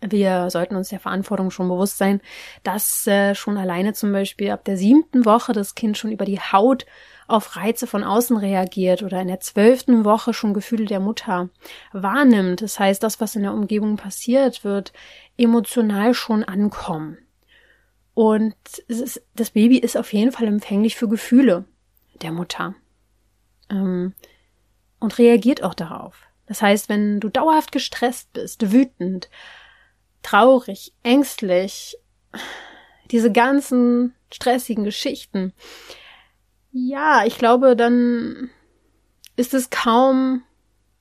wir 0.00 0.48
sollten 0.50 0.76
uns 0.76 0.90
der 0.90 1.00
Verantwortung 1.00 1.50
schon 1.50 1.68
bewusst 1.68 1.98
sein, 1.98 2.20
dass 2.62 3.06
äh, 3.06 3.34
schon 3.34 3.56
alleine 3.56 3.94
zum 3.94 4.12
Beispiel 4.12 4.50
ab 4.50 4.64
der 4.64 4.76
siebten 4.76 5.24
Woche 5.24 5.52
das 5.52 5.74
Kind 5.74 5.98
schon 5.98 6.12
über 6.12 6.24
die 6.24 6.38
Haut 6.38 6.86
auf 7.26 7.56
Reize 7.56 7.86
von 7.86 8.04
außen 8.04 8.36
reagiert 8.36 9.02
oder 9.02 9.20
in 9.20 9.28
der 9.28 9.40
zwölften 9.40 10.04
Woche 10.04 10.32
schon 10.32 10.54
Gefühle 10.54 10.86
der 10.86 11.00
Mutter 11.00 11.48
wahrnimmt. 11.92 12.62
Das 12.62 12.78
heißt, 12.78 13.02
das, 13.02 13.20
was 13.20 13.34
in 13.34 13.42
der 13.42 13.52
Umgebung 13.52 13.96
passiert, 13.96 14.62
wird 14.62 14.92
emotional 15.36 16.14
schon 16.14 16.44
ankommen. 16.44 17.18
Und 18.14 18.54
ist, 18.86 19.22
das 19.34 19.50
Baby 19.50 19.78
ist 19.78 19.96
auf 19.96 20.12
jeden 20.12 20.32
Fall 20.32 20.46
empfänglich 20.46 20.96
für 20.96 21.08
Gefühle 21.08 21.64
der 22.22 22.32
Mutter 22.32 22.74
ähm, 23.70 24.14
und 25.00 25.18
reagiert 25.18 25.62
auch 25.62 25.74
darauf. 25.74 26.27
Das 26.48 26.62
heißt, 26.62 26.88
wenn 26.88 27.20
du 27.20 27.28
dauerhaft 27.28 27.72
gestresst 27.72 28.32
bist, 28.32 28.72
wütend, 28.72 29.28
traurig, 30.22 30.94
ängstlich, 31.02 31.98
diese 33.10 33.30
ganzen 33.30 34.14
stressigen 34.32 34.84
Geschichten. 34.84 35.52
Ja, 36.72 37.24
ich 37.24 37.38
glaube, 37.38 37.76
dann 37.76 38.50
ist 39.36 39.54
es 39.54 39.70
kaum 39.70 40.42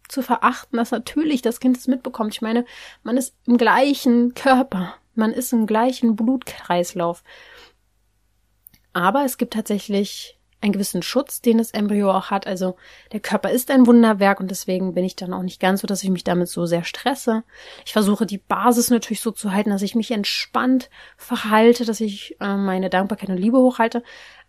zu 0.08 0.22
verachten, 0.22 0.78
dass 0.78 0.92
natürlich 0.92 1.42
das 1.42 1.60
Kind 1.60 1.78
es 1.78 1.88
mitbekommt. 1.88 2.34
Ich 2.34 2.42
meine, 2.42 2.66
man 3.04 3.18
ist 3.18 3.36
im 3.46 3.58
gleichen 3.58 4.34
Körper, 4.34 4.96
man 5.16 5.34
ist 5.34 5.52
im 5.54 5.66
gleichen 5.66 6.16
Blutkreislauf. 6.16 7.24
Aber 8.94 9.26
es 9.26 9.38
gibt 9.38 9.54
tatsächlich 9.54 10.37
einen 10.62 10.74
gewissen 10.74 11.04
Schutz, 11.04 11.42
den 11.42 11.60
das 11.60 11.72
Embryo 11.72 12.12
auch 12.12 12.32
hat. 12.32 12.48
Also 12.48 12.76
der 13.12 13.20
Körper 13.20 13.52
ist 13.52 13.70
ein 13.70 13.86
Wunderwerk 13.86 14.40
und 14.40 14.50
deswegen 14.50 14.94
bin 14.94 15.06
ich 15.06 15.16
dann 15.16 15.34
auch 15.34 15.44
nicht 15.44 15.60
ganz 15.60 15.82
so, 15.82 15.88
dass 15.88 16.04
ich 16.04 16.10
mich 16.10 16.24
damit 16.24 16.50
so 16.50 16.66
sehr 16.66 16.84
stresse. 16.84 17.44
Ich 17.86 17.94
versuche 17.94 18.26
die 18.26 18.40
Basis 18.40 18.90
natürlich 18.90 19.22
so 19.22 19.32
zu 19.32 19.52
halten, 19.52 19.70
dass 19.70 19.82
ich 19.84 19.96
mich 19.96 20.12
entspannt 20.12 20.90
verhalte, 21.16 21.86
dass 21.86 22.02
ich 22.02 22.36
äh, 22.40 22.56
meine 22.56 22.90
Dankbarkeit 22.90 23.30
und 23.30 23.38
Liebe 23.38 23.60
hochhalte. 23.60 24.04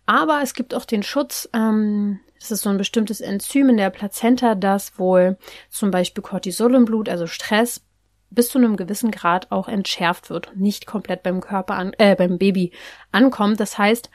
Aber 0.05 0.41
es 0.41 0.55
gibt 0.55 0.73
auch 0.73 0.85
den 0.85 1.03
Schutz, 1.03 1.47
ähm, 1.53 2.19
das 2.39 2.51
ist 2.51 2.61
so 2.61 2.69
ein 2.69 2.77
bestimmtes 2.77 3.21
Enzym 3.21 3.69
in 3.69 3.77
der 3.77 3.91
Plazenta, 3.91 4.55
das 4.55 4.97
wohl 4.97 5.37
zum 5.69 5.91
Beispiel 5.91 6.23
Cortisol 6.23 6.73
im 6.73 6.85
Blut, 6.85 7.09
also 7.09 7.27
Stress, 7.27 7.83
bis 8.31 8.49
zu 8.49 8.57
einem 8.57 8.77
gewissen 8.77 9.11
Grad 9.11 9.51
auch 9.51 9.67
entschärft 9.67 10.29
wird 10.29 10.51
und 10.51 10.59
nicht 10.59 10.85
komplett 10.85 11.23
beim 11.23 11.41
Körper 11.41 11.75
an, 11.75 11.93
äh, 11.97 12.15
beim 12.15 12.37
Baby 12.37 12.71
ankommt. 13.11 13.59
Das 13.59 13.77
heißt, 13.77 14.09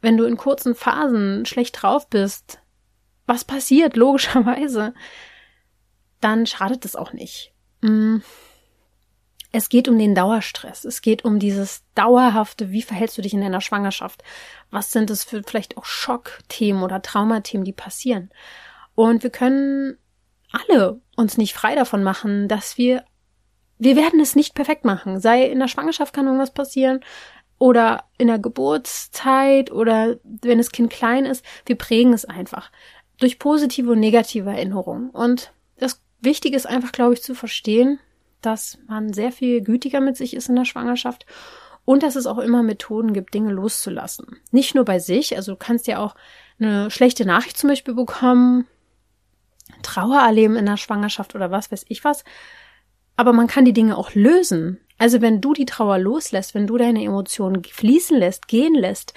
wenn 0.00 0.16
du 0.16 0.24
in 0.24 0.36
kurzen 0.36 0.74
Phasen 0.74 1.46
schlecht 1.46 1.82
drauf 1.82 2.08
bist, 2.08 2.60
was 3.26 3.44
passiert, 3.44 3.96
logischerweise, 3.96 4.94
dann 6.20 6.46
schadet 6.46 6.84
es 6.84 6.96
auch 6.96 7.12
nicht. 7.12 7.52
Mm. 7.80 8.18
Es 9.52 9.68
geht 9.68 9.88
um 9.88 9.98
den 9.98 10.14
Dauerstress. 10.14 10.84
Es 10.84 11.02
geht 11.02 11.24
um 11.24 11.40
dieses 11.40 11.82
dauerhafte, 11.96 12.70
wie 12.70 12.82
verhältst 12.82 13.18
du 13.18 13.22
dich 13.22 13.34
in 13.34 13.40
deiner 13.40 13.60
Schwangerschaft? 13.60 14.22
Was 14.70 14.92
sind 14.92 15.10
es 15.10 15.24
für 15.24 15.42
vielleicht 15.42 15.76
auch 15.76 15.84
Schockthemen 15.84 16.84
oder 16.84 17.02
Traumathemen, 17.02 17.64
die 17.64 17.72
passieren? 17.72 18.30
Und 18.94 19.24
wir 19.24 19.30
können 19.30 19.98
alle 20.52 21.00
uns 21.16 21.36
nicht 21.36 21.54
frei 21.54 21.74
davon 21.74 22.04
machen, 22.04 22.46
dass 22.46 22.78
wir, 22.78 23.04
wir 23.78 23.96
werden 23.96 24.20
es 24.20 24.36
nicht 24.36 24.54
perfekt 24.54 24.84
machen. 24.84 25.20
Sei 25.20 25.46
in 25.46 25.58
der 25.58 25.68
Schwangerschaft 25.68 26.14
kann 26.14 26.26
irgendwas 26.26 26.52
passieren, 26.52 27.00
oder 27.60 28.04
in 28.16 28.26
der 28.28 28.38
Geburtszeit 28.38 29.70
oder 29.70 30.16
wenn 30.24 30.58
das 30.58 30.72
Kind 30.72 30.90
klein 30.90 31.26
ist, 31.26 31.44
wir 31.66 31.76
prägen 31.76 32.14
es 32.14 32.24
einfach 32.24 32.72
durch 33.18 33.38
positive 33.38 33.92
und 33.92 34.00
negative 34.00 34.48
Erinnerungen. 34.48 35.10
Und 35.10 35.52
das 35.76 36.00
Wichtige 36.20 36.56
ist 36.56 36.66
einfach, 36.66 36.90
glaube 36.90 37.12
ich, 37.12 37.22
zu 37.22 37.34
verstehen, 37.34 38.00
dass 38.40 38.78
man 38.88 39.12
sehr 39.12 39.30
viel 39.30 39.60
gütiger 39.60 40.00
mit 40.00 40.16
sich 40.16 40.34
ist 40.34 40.48
in 40.48 40.56
der 40.56 40.64
Schwangerschaft 40.64 41.26
und 41.84 42.02
dass 42.02 42.16
es 42.16 42.26
auch 42.26 42.38
immer 42.38 42.62
Methoden 42.62 43.12
gibt, 43.12 43.34
Dinge 43.34 43.52
loszulassen. 43.52 44.40
Nicht 44.50 44.74
nur 44.74 44.86
bei 44.86 44.98
sich, 44.98 45.36
also 45.36 45.52
du 45.52 45.58
kannst 45.58 45.86
ja 45.86 45.98
auch 45.98 46.14
eine 46.58 46.90
schlechte 46.90 47.26
Nachricht 47.26 47.58
zum 47.58 47.68
Beispiel 47.68 47.94
bekommen, 47.94 48.66
Trauer 49.82 50.20
erleben 50.20 50.56
in 50.56 50.64
der 50.64 50.78
Schwangerschaft 50.78 51.34
oder 51.34 51.50
was 51.50 51.70
weiß 51.70 51.84
ich 51.88 52.04
was, 52.04 52.24
aber 53.16 53.34
man 53.34 53.48
kann 53.48 53.66
die 53.66 53.74
Dinge 53.74 53.98
auch 53.98 54.14
lösen. 54.14 54.80
Also 55.00 55.22
wenn 55.22 55.40
du 55.40 55.54
die 55.54 55.64
Trauer 55.64 55.96
loslässt, 55.96 56.54
wenn 56.54 56.66
du 56.66 56.76
deine 56.76 57.02
Emotionen 57.02 57.64
fließen 57.64 58.18
lässt, 58.18 58.48
gehen 58.48 58.74
lässt, 58.74 59.14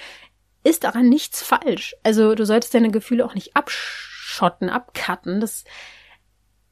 ist 0.62 0.84
daran 0.84 1.10
nichts 1.10 1.42
falsch. 1.42 1.94
Also 2.02 2.34
du 2.34 2.46
solltest 2.46 2.72
deine 2.72 2.90
Gefühle 2.90 3.22
auch 3.26 3.34
nicht 3.34 3.54
abschotten, 3.54 4.70
abcutten. 4.70 5.40
Das, 5.42 5.64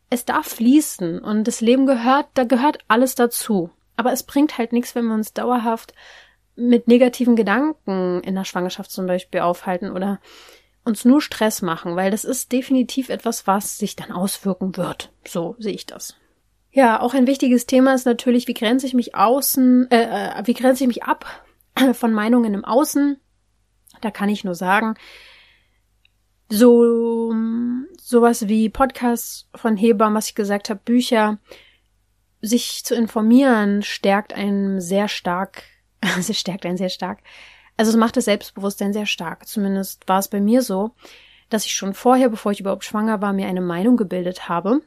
es 0.09 0.25
darf 0.25 0.47
fließen 0.47 1.19
und 1.19 1.45
das 1.45 1.61
Leben 1.61 1.85
gehört, 1.85 2.29
da 2.33 2.45
gehört 2.45 2.79
alles 2.89 3.15
dazu. 3.15 3.69
Aber 3.97 4.13
es 4.13 4.23
bringt 4.23 4.57
halt 4.57 4.73
nichts, 4.73 4.95
wenn 4.95 5.05
wir 5.05 5.15
uns 5.15 5.35
dauerhaft 5.35 5.93
mit 6.57 6.89
negativen 6.89 7.37
Gedanken 7.37 8.23
in 8.23 8.35
der 8.35 8.47
Schwangerschaft 8.47 8.91
zum 8.91 9.07
Beispiel 9.07 9.41
aufhalten 9.41 9.93
oder 9.93 10.21
uns 10.87 11.05
nur 11.05 11.21
Stress 11.21 11.61
machen, 11.61 11.97
weil 11.97 12.11
das 12.11 12.25
ist 12.25 12.51
definitiv 12.51 13.11
etwas, 13.11 13.47
was 13.47 13.77
sich 13.77 13.95
dann 13.95 14.11
auswirken 14.11 14.79
wird. 14.79 15.13
So 15.29 15.55
sehe 15.59 15.75
ich 15.75 15.85
das. 15.85 16.17
Ja, 16.75 17.03
auch 17.03 17.13
ein 17.13 17.27
wichtiges 17.27 17.67
Thema 17.67 17.93
ist 17.93 18.07
natürlich, 18.07 18.49
wie 18.49 18.55
grenze 18.55 18.87
ich 18.87 18.95
mich 18.95 19.15
außen, 19.15 19.91
äh, 19.91 20.39
äh, 20.39 20.43
wie 20.47 20.55
grenze 20.55 20.85
ich 20.85 20.89
mich 20.89 21.05
ab 21.05 21.27
von 21.93 22.15
Meinungen 22.15 22.55
im 22.55 22.65
Außen. 22.65 23.21
Da 24.01 24.11
kann 24.11 24.31
ich 24.31 24.43
nur 24.43 24.55
sagen, 24.55 24.95
so 26.49 27.35
sowas 28.01 28.49
wie 28.49 28.71
Podcasts 28.71 29.49
von 29.55 29.77
Hebammen, 29.77 30.17
was 30.17 30.29
ich 30.29 30.35
gesagt 30.35 30.71
habe, 30.71 30.81
Bücher, 30.83 31.39
sich 32.41 32.85
zu 32.85 32.95
informieren, 32.95 33.83
stärkt 33.83 34.33
einen 34.33 34.81
sehr 34.81 35.09
stark, 35.09 35.65
es 36.01 36.37
stärkt 36.39 36.65
einen 36.65 36.79
sehr 36.79 36.89
stark. 36.89 37.19
Also 37.77 37.91
es 37.91 37.97
macht 37.99 38.17
das 38.17 38.25
Selbstbewusstsein 38.25 38.95
sehr 38.95 39.07
stark. 39.07 39.47
Zumindest 39.47 40.09
war 40.09 40.21
es 40.21 40.29
bei 40.29 40.41
mir 40.41 40.63
so, 40.63 40.93
dass 41.51 41.67
ich 41.67 41.75
schon 41.75 41.93
vorher, 41.93 42.31
bevor 42.31 42.53
ich 42.53 42.61
überhaupt 42.61 42.85
schwanger 42.85 43.21
war, 43.21 43.35
mir 43.35 43.47
eine 43.47 43.61
Meinung 43.61 43.99
gebildet 43.99 44.49
habe 44.49 44.81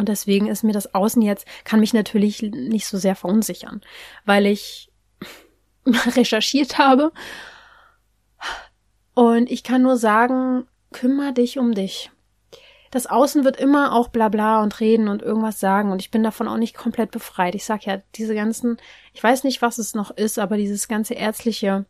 und 0.00 0.08
deswegen 0.08 0.46
ist 0.46 0.64
mir 0.64 0.72
das 0.72 0.94
Außen 0.94 1.20
jetzt, 1.20 1.46
kann 1.64 1.78
mich 1.78 1.92
natürlich 1.92 2.40
nicht 2.40 2.86
so 2.86 2.96
sehr 2.96 3.14
verunsichern, 3.14 3.82
weil 4.24 4.46
ich 4.46 4.90
recherchiert 6.16 6.78
habe. 6.78 7.12
Und 9.12 9.50
ich 9.50 9.62
kann 9.62 9.82
nur 9.82 9.98
sagen, 9.98 10.66
kümmere 10.90 11.34
dich 11.34 11.58
um 11.58 11.74
dich. 11.74 12.10
Das 12.90 13.06
Außen 13.06 13.44
wird 13.44 13.58
immer 13.58 13.92
auch 13.92 14.08
bla 14.08 14.30
bla 14.30 14.62
und 14.62 14.80
reden 14.80 15.08
und 15.08 15.20
irgendwas 15.20 15.60
sagen 15.60 15.92
und 15.92 16.00
ich 16.00 16.10
bin 16.10 16.22
davon 16.22 16.48
auch 16.48 16.56
nicht 16.56 16.74
komplett 16.74 17.10
befreit. 17.10 17.54
Ich 17.54 17.66
sag 17.66 17.84
ja, 17.84 18.00
diese 18.14 18.34
ganzen, 18.34 18.78
ich 19.12 19.22
weiß 19.22 19.44
nicht, 19.44 19.60
was 19.60 19.76
es 19.76 19.94
noch 19.94 20.10
ist, 20.10 20.38
aber 20.38 20.56
dieses 20.56 20.88
ganze 20.88 21.12
ärztliche, 21.12 21.84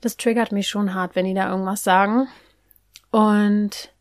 das 0.00 0.16
triggert 0.16 0.50
mich 0.50 0.68
schon 0.68 0.94
hart, 0.94 1.16
wenn 1.16 1.26
die 1.26 1.34
da 1.34 1.50
irgendwas 1.50 1.84
sagen. 1.84 2.28
Und 3.10 3.91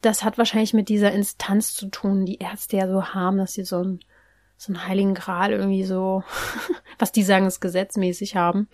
das 0.00 0.22
hat 0.22 0.38
wahrscheinlich 0.38 0.74
mit 0.74 0.88
dieser 0.88 1.12
Instanz 1.12 1.74
zu 1.74 1.88
tun, 1.88 2.24
die 2.24 2.38
Ärzte 2.38 2.76
ja 2.76 2.88
so 2.88 3.06
haben, 3.14 3.38
dass 3.38 3.54
sie 3.54 3.64
so 3.64 3.78
einen, 3.78 4.00
so 4.56 4.72
einen 4.72 4.86
heiligen 4.86 5.14
Gral 5.14 5.52
irgendwie 5.52 5.84
so, 5.84 6.22
was 6.98 7.12
die 7.12 7.22
sagen, 7.22 7.46
ist 7.46 7.60
gesetzmäßig 7.60 8.36
haben. 8.36 8.68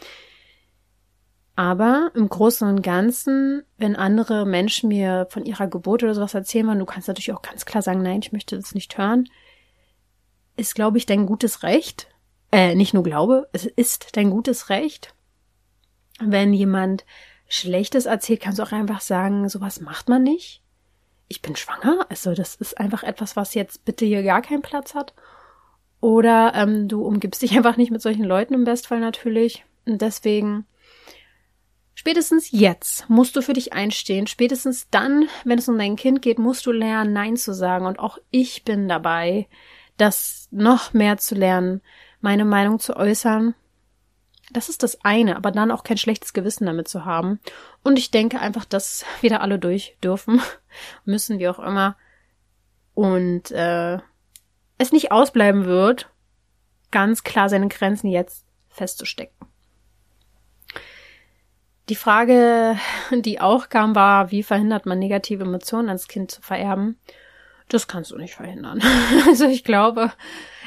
Aber 1.57 2.11
im 2.15 2.29
Großen 2.29 2.69
und 2.69 2.83
Ganzen, 2.83 3.63
wenn 3.79 3.95
andere 3.95 4.45
Menschen 4.45 4.89
mir 4.89 5.29
von 5.31 5.45
ihrer 5.45 5.69
Geburt 5.69 6.03
oder 6.03 6.15
sowas 6.15 6.35
erzählen 6.35 6.67
wollen, 6.67 6.81
du 6.81 6.85
kannst 6.85 7.09
natürlich 7.09 7.33
auch 7.33 7.43
ganz 7.43 7.65
klar 7.65 7.81
sagen, 7.81 8.03
nein, 8.03 8.21
ich 8.21 8.33
möchte 8.33 8.57
das 8.57 8.75
nicht 8.75 8.99
hören, 8.99 9.29
ist, 10.57 10.75
glaube 10.75 10.99
ich, 10.99 11.07
dein 11.07 11.27
gutes 11.27 11.63
Recht. 11.63 12.09
Äh, 12.51 12.75
nicht 12.75 12.93
nur 12.93 13.03
glaube, 13.03 13.49
es 13.53 13.67
ist 13.67 14.17
dein 14.17 14.31
gutes 14.31 14.69
Recht. 14.69 15.15
Wenn 16.21 16.53
jemand 16.53 17.05
Schlechtes 17.49 18.07
erzählt, 18.07 18.41
kannst 18.41 18.59
du 18.59 18.65
auch 18.65 18.73
einfach 18.73 19.01
sagen, 19.01 19.49
sowas 19.49 19.81
macht 19.81 20.09
man 20.09 20.23
nicht 20.23 20.64
ich 21.35 21.43
bin 21.43 21.57
schwanger. 21.57 22.07
Also 22.09 22.33
das 22.35 22.55
ist 22.55 22.79
einfach 22.79 23.03
etwas, 23.03 23.37
was 23.37 23.55
jetzt 23.55 23.85
bitte 23.85 24.05
hier 24.05 24.23
gar 24.23 24.41
keinen 24.41 24.63
Platz 24.63 24.95
hat. 24.95 25.15
Oder 26.01 26.53
ähm, 26.55 26.89
du 26.89 27.05
umgibst 27.05 27.43
dich 27.43 27.53
einfach 27.57 27.77
nicht 27.77 27.91
mit 27.91 28.01
solchen 28.01 28.25
Leuten 28.25 28.55
im 28.55 28.65
Bestfall 28.65 29.01
natürlich. 29.01 29.65
Und 29.85 30.01
deswegen, 30.01 30.67
spätestens 31.95 32.51
jetzt 32.53 33.11
musst 33.11 33.35
du 33.37 33.43
für 33.43 33.53
dich 33.53 33.73
einstehen. 33.73 34.27
Spätestens 34.27 34.89
dann, 34.91 35.29
wenn 35.45 35.59
es 35.59 35.69
um 35.69 35.77
dein 35.77 35.97
Kind 35.97 36.23
geht, 36.23 36.39
musst 36.39 36.67
du 36.67 36.73
lernen, 36.73 37.13
Nein 37.13 37.37
zu 37.37 37.53
sagen. 37.53 37.87
Und 37.87 37.99
auch 37.99 38.19
ich 38.31 38.65
bin 38.65 38.89
dabei, 38.89 39.49
das 39.97 40.49
noch 40.51 40.93
mehr 40.93 41.19
zu 41.19 41.35
lernen, 41.35 41.83
meine 42.21 42.45
Meinung 42.45 42.79
zu 42.79 42.97
äußern 42.97 43.55
das 44.55 44.69
ist 44.69 44.83
das 44.83 45.05
eine, 45.05 45.37
aber 45.37 45.51
dann 45.51 45.71
auch 45.71 45.83
kein 45.83 45.99
schlechtes 45.99 46.33
Gewissen 46.33 46.65
damit 46.65 46.89
zu 46.89 47.05
haben. 47.05 47.41
Und 47.83 47.99
ich 47.99 48.11
denke 48.11 48.41
einfach, 48.41 48.65
dass 48.65 49.05
wir 49.21 49.31
da 49.31 49.39
alle 49.39 49.59
durch 49.59 49.99
dürfen, 50.03 50.41
müssen 51.05 51.39
wir 51.39 51.51
auch 51.51 51.59
immer. 51.59 51.97
Und 52.95 53.51
äh, 53.51 53.99
es 54.79 54.93
nicht 54.93 55.13
ausbleiben 55.13 55.67
wird, 55.67 56.09
ganz 56.91 57.25
klar 57.25 57.49
seine 57.49 57.69
Grenzen 57.69 58.09
jetzt 58.09 58.47
festzustecken. 58.69 59.49
Die 61.89 61.97
Frage, 61.97 62.79
die 63.11 63.41
auch 63.41 63.69
kam, 63.69 63.95
war, 63.95 64.31
wie 64.31 64.43
verhindert 64.43 64.87
man 64.87 64.99
negative 64.99 65.45
Emotionen 65.45 65.89
ans 65.89 66.09
Kind 66.09 66.31
zu 66.31 66.41
vererben? 66.41 66.99
Das 67.69 67.89
kannst 67.89 68.13
du 68.13 68.17
nicht 68.17 68.35
verhindern. 68.35 68.81
Also 69.27 69.47
ich 69.47 69.65
glaube, 69.65 70.13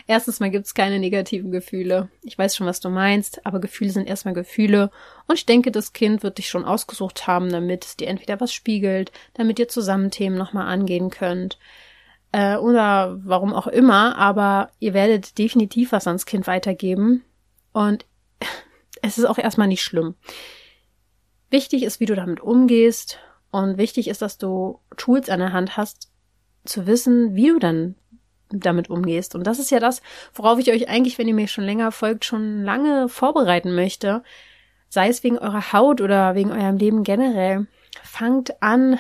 erstens 0.08 0.40
mal 0.40 0.50
gibt's 0.50 0.74
keine 0.74 1.00
negativen 1.00 1.52
Gefühle. 1.52 2.10
Ich 2.24 2.38
weiß 2.38 2.56
schon, 2.56 2.66
was 2.66 2.80
du 2.80 2.90
meinst, 2.90 3.46
aber 3.46 3.60
Gefühle 3.60 3.92
sind 3.92 4.08
erstmal 4.08 4.34
Gefühle. 4.34 4.90
Und 5.28 5.36
ich 5.36 5.46
denke, 5.46 5.72
das 5.72 5.94
Kind 5.94 6.24
wird 6.24 6.38
dich 6.38 6.50
schon 6.50 6.66
ausgesucht 6.66 7.28
haben, 7.28 7.52
damit 7.52 7.86
es 7.86 7.98
dir 7.98 8.08
entweder 8.08 8.40
was 8.40 8.54
spiegelt, 8.54 9.12
damit 9.34 9.60
ihr 9.60 9.68
zusammen 9.68 10.10
Themen 10.10 10.38
nochmal 10.38 10.68
angehen 10.68 11.10
könnt. 11.10 11.60
Äh, 12.32 12.56
oder 12.58 13.20
warum 13.24 13.54
auch 13.54 13.68
immer, 13.68 14.18
aber 14.18 14.72
ihr 14.80 14.94
werdet 14.94 15.38
definitiv 15.38 15.92
was 15.92 16.08
ans 16.08 16.26
Kind 16.26 16.48
weitergeben. 16.48 17.24
Und 17.74 18.06
es 19.02 19.18
ist 19.18 19.26
auch 19.26 19.38
erstmal 19.38 19.68
nicht 19.68 19.84
schlimm. 19.84 20.16
Wichtig 21.50 21.84
ist, 21.84 22.00
wie 22.00 22.06
du 22.06 22.16
damit 22.16 22.40
umgehst. 22.40 23.20
Und 23.52 23.78
wichtig 23.78 24.08
ist, 24.08 24.22
dass 24.22 24.38
du 24.38 24.80
Tools 24.98 25.30
an 25.30 25.40
der 25.40 25.54
Hand 25.54 25.78
hast, 25.78 26.12
zu 26.66 26.86
wissen, 26.86 27.36
wie 27.36 27.48
du 27.48 27.60
dann 27.60 27.96
damit 28.50 28.90
umgehst. 28.90 29.36
Und 29.36 29.46
das 29.46 29.60
ist 29.60 29.72
ja 29.72 29.80
das, 29.80 30.02
worauf 30.34 30.60
ich 30.60 30.72
euch 30.72 30.90
eigentlich, 30.90 31.18
wenn 31.18 31.28
ihr 31.28 31.34
mir 31.34 31.48
schon 31.48 31.64
länger 31.64 31.92
folgt, 31.92 32.26
schon 32.26 32.64
lange 32.64 33.10
vorbereiten 33.10 33.76
möchte. 33.76 34.24
Sei 34.90 35.10
es 35.10 35.24
wegen 35.24 35.38
eurer 35.38 35.74
Haut 35.74 36.02
oder 36.02 36.36
wegen 36.36 36.52
eurem 36.52 36.78
Leben 36.78 37.04
generell. 37.04 37.68
Fangt 38.04 38.62
an 38.62 39.00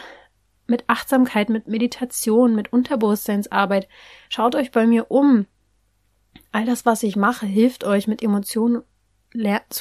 mit 0.67 0.83
Achtsamkeit, 0.87 1.49
mit 1.49 1.67
Meditation, 1.67 2.55
mit 2.55 2.73
Unterbewusstseinsarbeit. 2.73 3.87
Schaut 4.29 4.55
euch 4.55 4.71
bei 4.71 4.85
mir 4.85 5.09
um. 5.09 5.45
All 6.51 6.65
das, 6.65 6.85
was 6.85 7.03
ich 7.03 7.15
mache, 7.15 7.45
hilft 7.45 7.83
euch 7.83 8.07
mit 8.07 8.21
Emotionen 8.21 8.83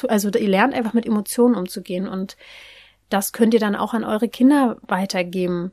also 0.07 0.29
ihr 0.29 0.49
lernt 0.49 0.73
einfach 0.73 0.93
mit 0.93 1.05
Emotionen 1.05 1.55
umzugehen 1.55 2.07
und 2.07 2.37
das 3.09 3.31
könnt 3.31 3.53
ihr 3.53 3.59
dann 3.59 3.75
auch 3.75 3.93
an 3.93 4.03
eure 4.03 4.27
Kinder 4.27 4.77
weitergeben. 4.81 5.71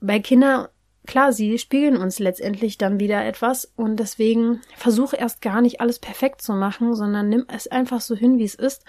Bei 0.00 0.18
Kindern, 0.18 0.68
klar, 1.06 1.32
sie 1.32 1.58
spiegeln 1.58 1.96
uns 1.96 2.18
letztendlich 2.18 2.78
dann 2.78 3.00
wieder 3.00 3.24
etwas 3.24 3.70
und 3.76 3.96
deswegen 3.96 4.60
versuche 4.76 5.16
erst 5.16 5.42
gar 5.42 5.60
nicht 5.60 5.80
alles 5.80 5.98
perfekt 5.98 6.42
zu 6.42 6.52
machen, 6.52 6.94
sondern 6.94 7.28
nimm 7.28 7.46
es 7.48 7.66
einfach 7.66 8.00
so 8.00 8.14
hin, 8.14 8.38
wie 8.38 8.44
es 8.44 8.54
ist. 8.54 8.84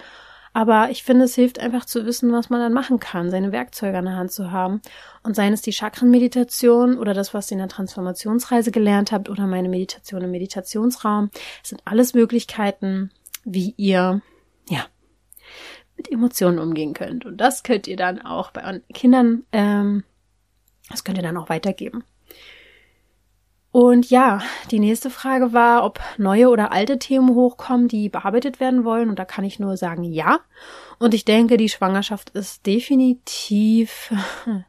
Aber 0.54 0.90
ich 0.90 1.02
finde, 1.02 1.24
es 1.24 1.34
hilft 1.34 1.60
einfach 1.60 1.86
zu 1.86 2.04
wissen, 2.04 2.30
was 2.32 2.50
man 2.50 2.60
dann 2.60 2.74
machen 2.74 3.00
kann, 3.00 3.30
seine 3.30 3.52
Werkzeuge 3.52 3.96
an 3.96 4.04
der 4.04 4.16
Hand 4.16 4.32
zu 4.32 4.50
haben. 4.50 4.82
Und 5.22 5.34
seien 5.34 5.54
es 5.54 5.62
die 5.62 5.72
Chakrenmeditation 5.72 6.98
oder 6.98 7.14
das, 7.14 7.32
was 7.32 7.50
ihr 7.50 7.54
in 7.54 7.60
der 7.60 7.68
Transformationsreise 7.68 8.70
gelernt 8.70 9.12
habt 9.12 9.30
oder 9.30 9.46
meine 9.46 9.70
Meditation 9.70 10.22
im 10.22 10.30
Meditationsraum. 10.30 11.30
Es 11.62 11.70
sind 11.70 11.80
alles 11.86 12.12
Möglichkeiten, 12.12 13.10
wie 13.44 13.72
ihr, 13.78 14.20
ja, 14.68 14.84
mit 15.96 16.12
Emotionen 16.12 16.58
umgehen 16.58 16.92
könnt. 16.92 17.24
Und 17.24 17.38
das 17.38 17.62
könnt 17.62 17.86
ihr 17.86 17.96
dann 17.96 18.20
auch 18.20 18.50
bei 18.50 18.62
euren 18.62 18.82
Kindern, 18.92 19.44
ähm, 19.52 20.04
das 20.90 21.04
könnt 21.04 21.18
ihr 21.18 21.22
dann 21.22 21.36
auch 21.36 21.48
weitergeben. 21.48 22.04
Und 23.70 24.10
ja, 24.10 24.42
die 24.70 24.78
nächste 24.78 25.08
Frage 25.08 25.54
war, 25.54 25.84
ob 25.84 25.98
neue 26.18 26.50
oder 26.50 26.72
alte 26.72 26.98
Themen 26.98 27.34
hochkommen, 27.34 27.88
die 27.88 28.10
bearbeitet 28.10 28.60
werden 28.60 28.84
wollen. 28.84 29.08
Und 29.08 29.18
da 29.18 29.24
kann 29.24 29.44
ich 29.44 29.58
nur 29.58 29.78
sagen, 29.78 30.04
ja. 30.04 30.40
Und 30.98 31.14
ich 31.14 31.24
denke, 31.24 31.56
die 31.56 31.70
Schwangerschaft 31.70 32.30
ist 32.30 32.66
definitiv 32.66 34.12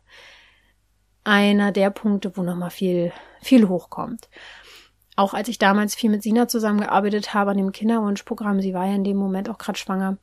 einer 1.26 1.74
der 1.74 1.90
Punkte, 1.90 2.38
wo 2.38 2.44
nochmal 2.44 2.70
viel, 2.70 3.12
viel 3.42 3.68
hochkommt 3.68 4.30
auch 5.16 5.34
als 5.34 5.48
ich 5.48 5.58
damals 5.58 5.96
viel 5.96 6.10
mit 6.10 6.24
Sina 6.24 6.48
zusammengearbeitet 6.48 7.34
habe 7.34 7.52
an 7.52 7.58
dem 7.58 7.72
Kinderwunschprogramm, 7.72 8.62
sie 8.62 8.74
war 8.74 8.88
ja 8.88 8.96
in 8.96 9.04
dem 9.04 9.18
Moment 9.18 9.50
auch 9.50 9.58
gerade 9.58 9.78
schwanger, 9.78 10.18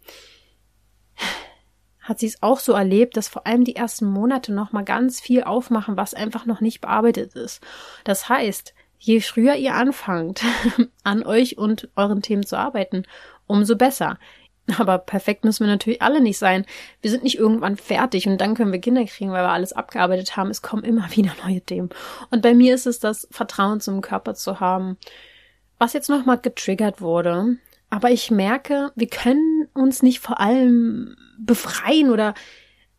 hat 2.10 2.18
sie 2.18 2.26
es 2.26 2.42
auch 2.42 2.58
so 2.58 2.72
erlebt, 2.72 3.16
dass 3.16 3.28
vor 3.28 3.46
allem 3.46 3.62
die 3.62 3.76
ersten 3.76 4.04
Monate 4.04 4.52
noch 4.52 4.72
mal 4.72 4.82
ganz 4.82 5.20
viel 5.20 5.44
aufmachen, 5.44 5.96
was 5.96 6.12
einfach 6.12 6.44
noch 6.44 6.60
nicht 6.60 6.80
bearbeitet 6.80 7.34
ist. 7.34 7.62
Das 8.02 8.28
heißt, 8.28 8.74
je 8.98 9.20
früher 9.20 9.54
ihr 9.54 9.74
anfangt, 9.74 10.42
an 11.04 11.24
euch 11.24 11.56
und 11.56 11.88
euren 11.94 12.20
Themen 12.20 12.44
zu 12.44 12.58
arbeiten, 12.58 13.04
umso 13.46 13.76
besser. 13.76 14.18
Aber 14.76 14.98
perfekt 14.98 15.44
müssen 15.44 15.64
wir 15.64 15.70
natürlich 15.70 16.02
alle 16.02 16.20
nicht 16.20 16.36
sein. 16.36 16.66
Wir 17.00 17.12
sind 17.12 17.22
nicht 17.22 17.38
irgendwann 17.38 17.76
fertig 17.76 18.26
und 18.26 18.38
dann 18.40 18.56
können 18.56 18.72
wir 18.72 18.80
Kinder 18.80 19.04
kriegen, 19.04 19.30
weil 19.30 19.44
wir 19.44 19.50
alles 19.50 19.72
abgearbeitet 19.72 20.36
haben. 20.36 20.50
Es 20.50 20.62
kommen 20.62 20.82
immer 20.82 21.08
wieder 21.16 21.30
neue 21.46 21.60
Themen. 21.60 21.90
Und 22.32 22.42
bei 22.42 22.54
mir 22.54 22.74
ist 22.74 22.88
es 22.88 22.98
das 22.98 23.28
Vertrauen 23.30 23.80
zum 23.80 24.00
Körper 24.00 24.34
zu 24.34 24.58
haben, 24.58 24.98
was 25.78 25.92
jetzt 25.92 26.10
nochmal 26.10 26.38
getriggert 26.38 27.00
wurde. 27.00 27.56
Aber 27.88 28.10
ich 28.10 28.32
merke, 28.32 28.90
wir 28.96 29.08
können 29.08 29.68
uns 29.74 30.02
nicht 30.02 30.18
vor 30.18 30.40
allem 30.40 31.16
befreien 31.44 32.10
oder 32.10 32.34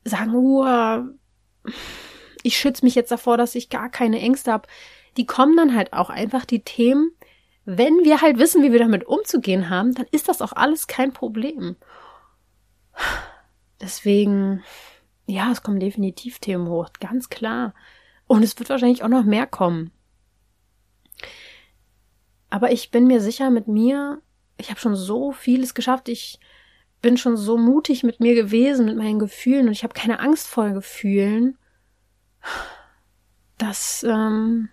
sagen, 0.03 0.33
oh, 0.35 0.65
ich 2.43 2.57
schütze 2.57 2.83
mich 2.83 2.95
jetzt 2.95 3.11
davor, 3.11 3.37
dass 3.37 3.55
ich 3.55 3.69
gar 3.69 3.89
keine 3.89 4.19
Ängste 4.19 4.51
habe. 4.51 4.67
Die 5.17 5.25
kommen 5.25 5.55
dann 5.55 5.75
halt 5.75 5.93
auch 5.93 6.09
einfach 6.09 6.45
die 6.45 6.63
Themen, 6.63 7.11
wenn 7.65 8.03
wir 8.03 8.21
halt 8.21 8.39
wissen, 8.39 8.63
wie 8.63 8.71
wir 8.71 8.79
damit 8.79 9.05
umzugehen 9.05 9.69
haben, 9.69 9.93
dann 9.93 10.07
ist 10.11 10.27
das 10.27 10.41
auch 10.41 10.53
alles 10.53 10.87
kein 10.87 11.13
Problem. 11.13 11.75
Deswegen, 13.79 14.63
ja, 15.27 15.51
es 15.51 15.61
kommen 15.61 15.79
definitiv 15.79 16.39
Themen 16.39 16.67
hoch, 16.67 16.89
ganz 16.99 17.29
klar. 17.29 17.73
Und 18.27 18.43
es 18.43 18.57
wird 18.57 18.69
wahrscheinlich 18.69 19.03
auch 19.03 19.09
noch 19.09 19.23
mehr 19.23 19.45
kommen. 19.45 19.91
Aber 22.49 22.71
ich 22.71 22.91
bin 22.91 23.07
mir 23.07 23.21
sicher 23.21 23.49
mit 23.49 23.67
mir, 23.67 24.21
ich 24.57 24.69
habe 24.69 24.79
schon 24.79 24.95
so 24.95 25.31
vieles 25.31 25.73
geschafft. 25.73 26.09
Ich 26.09 26.39
bin 27.01 27.17
schon 27.17 27.37
so 27.37 27.57
mutig 27.57 28.03
mit 28.03 28.19
mir 28.19 28.35
gewesen, 28.35 28.85
mit 28.85 28.97
meinen 28.97 29.19
Gefühlen 29.19 29.67
und 29.67 29.73
ich 29.73 29.83
habe 29.83 29.93
keine 29.93 30.19
Angst 30.19 30.47
vor 30.47 30.69
Gefühlen. 30.71 31.57
dass 33.57 34.03
ähm, 34.03 34.69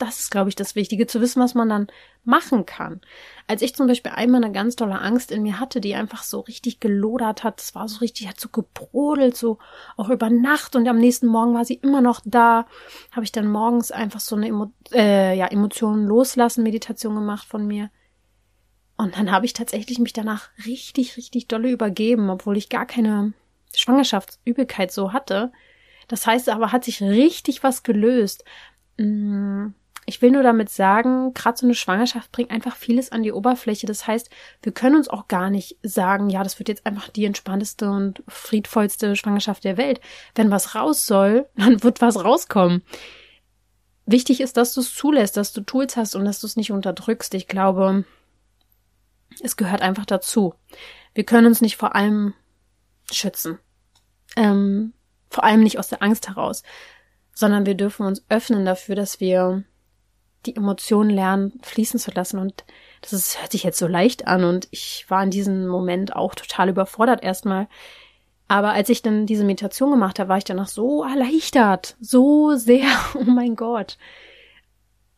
das 0.00 0.18
ist, 0.18 0.30
glaube 0.30 0.48
ich, 0.48 0.56
das 0.56 0.74
Wichtige, 0.74 1.06
zu 1.06 1.20
wissen, 1.20 1.42
was 1.42 1.54
man 1.54 1.68
dann 1.68 1.86
machen 2.24 2.66
kann. 2.66 3.00
Als 3.46 3.62
ich 3.62 3.74
zum 3.74 3.86
Beispiel 3.86 4.12
einmal 4.12 4.42
eine 4.42 4.52
ganz 4.52 4.76
tolle 4.76 5.00
Angst 5.00 5.30
in 5.30 5.42
mir 5.42 5.60
hatte, 5.60 5.80
die 5.80 5.94
einfach 5.94 6.22
so 6.22 6.40
richtig 6.40 6.80
gelodert 6.80 7.44
hat, 7.44 7.58
das 7.60 7.74
war 7.74 7.86
so 7.86 7.98
richtig, 7.98 8.28
hat 8.28 8.40
so 8.40 8.48
gebrodelt, 8.48 9.36
so 9.36 9.58
auch 9.96 10.08
über 10.08 10.30
Nacht 10.30 10.74
und 10.74 10.88
am 10.88 10.98
nächsten 10.98 11.26
Morgen 11.26 11.54
war 11.54 11.64
sie 11.64 11.74
immer 11.74 12.00
noch 12.00 12.20
da, 12.24 12.66
habe 13.12 13.24
ich 13.24 13.32
dann 13.32 13.50
morgens 13.50 13.92
einfach 13.92 14.20
so 14.20 14.36
eine 14.36 14.48
Emo 14.48 14.72
äh, 14.92 15.36
ja, 15.36 15.46
Emotionen 15.46 16.06
loslassen, 16.06 16.62
Meditation 16.62 17.14
gemacht 17.14 17.46
von 17.46 17.66
mir. 17.66 17.90
Und 19.00 19.16
dann 19.16 19.30
habe 19.30 19.46
ich 19.46 19.52
tatsächlich 19.52 19.98
mich 19.98 20.12
danach 20.12 20.50
richtig, 20.66 21.16
richtig 21.16 21.48
dolle 21.48 21.70
übergeben, 21.70 22.30
obwohl 22.30 22.56
ich 22.56 22.68
gar 22.68 22.86
keine 22.86 23.32
Schwangerschaftsübelkeit 23.74 24.92
so 24.92 25.12
hatte. 25.12 25.52
Das 26.08 26.26
heißt 26.26 26.48
aber, 26.48 26.72
hat 26.72 26.84
sich 26.84 27.02
richtig 27.02 27.62
was 27.62 27.82
gelöst. 27.82 28.44
Mmh 28.98 29.72
ich 30.10 30.22
will 30.22 30.32
nur 30.32 30.42
damit 30.42 30.70
sagen, 30.70 31.34
gerade 31.34 31.56
so 31.56 31.66
eine 31.66 31.74
Schwangerschaft 31.74 32.32
bringt 32.32 32.50
einfach 32.50 32.74
vieles 32.74 33.12
an 33.12 33.22
die 33.22 33.32
Oberfläche. 33.32 33.86
Das 33.86 34.08
heißt, 34.08 34.28
wir 34.60 34.72
können 34.72 34.96
uns 34.96 35.08
auch 35.08 35.28
gar 35.28 35.50
nicht 35.50 35.76
sagen, 35.84 36.30
ja, 36.30 36.42
das 36.42 36.58
wird 36.58 36.68
jetzt 36.68 36.84
einfach 36.84 37.08
die 37.08 37.24
entspannteste 37.24 37.88
und 37.88 38.22
friedvollste 38.26 39.14
Schwangerschaft 39.14 39.62
der 39.62 39.76
Welt. 39.76 40.00
Wenn 40.34 40.50
was 40.50 40.74
raus 40.74 41.06
soll, 41.06 41.48
dann 41.56 41.82
wird 41.84 42.00
was 42.00 42.24
rauskommen. 42.24 42.82
Wichtig 44.04 44.40
ist, 44.40 44.56
dass 44.56 44.74
du 44.74 44.80
es 44.80 44.92
zulässt, 44.94 45.36
dass 45.36 45.52
du 45.52 45.60
Tools 45.60 45.96
hast 45.96 46.16
und 46.16 46.24
dass 46.24 46.40
du 46.40 46.48
es 46.48 46.56
nicht 46.56 46.72
unterdrückst. 46.72 47.32
Ich 47.34 47.46
glaube, 47.46 48.04
es 49.44 49.56
gehört 49.56 49.82
einfach 49.82 50.06
dazu. 50.06 50.54
Wir 51.14 51.24
können 51.24 51.46
uns 51.46 51.60
nicht 51.60 51.76
vor 51.76 51.94
allem 51.94 52.34
schützen. 53.10 53.58
Ähm, 54.36 54.92
vor 55.28 55.44
allem 55.44 55.62
nicht 55.62 55.78
aus 55.78 55.88
der 55.88 56.02
Angst 56.02 56.28
heraus, 56.28 56.62
sondern 57.34 57.66
wir 57.66 57.74
dürfen 57.74 58.06
uns 58.06 58.24
öffnen 58.28 58.64
dafür, 58.64 58.94
dass 58.94 59.20
wir 59.20 59.64
die 60.46 60.56
Emotionen 60.56 61.10
lernen, 61.10 61.60
fließen 61.62 62.00
zu 62.00 62.10
lassen. 62.10 62.38
Und 62.38 62.64
das 63.02 63.12
ist, 63.12 63.40
hört 63.40 63.52
sich 63.52 63.62
jetzt 63.62 63.78
so 63.78 63.86
leicht 63.86 64.26
an 64.26 64.44
und 64.44 64.68
ich 64.70 65.04
war 65.08 65.22
in 65.22 65.30
diesem 65.30 65.66
Moment 65.66 66.16
auch 66.16 66.34
total 66.34 66.68
überfordert 66.68 67.22
erstmal. 67.22 67.68
Aber 68.48 68.72
als 68.72 68.88
ich 68.88 69.02
dann 69.02 69.26
diese 69.26 69.44
Meditation 69.44 69.92
gemacht 69.92 70.18
habe, 70.18 70.28
war 70.28 70.38
ich 70.38 70.44
danach 70.44 70.68
so 70.68 71.04
erleichtert, 71.04 71.96
so 72.00 72.56
sehr, 72.56 72.88
oh 73.14 73.24
mein 73.24 73.54
Gott. 73.54 73.96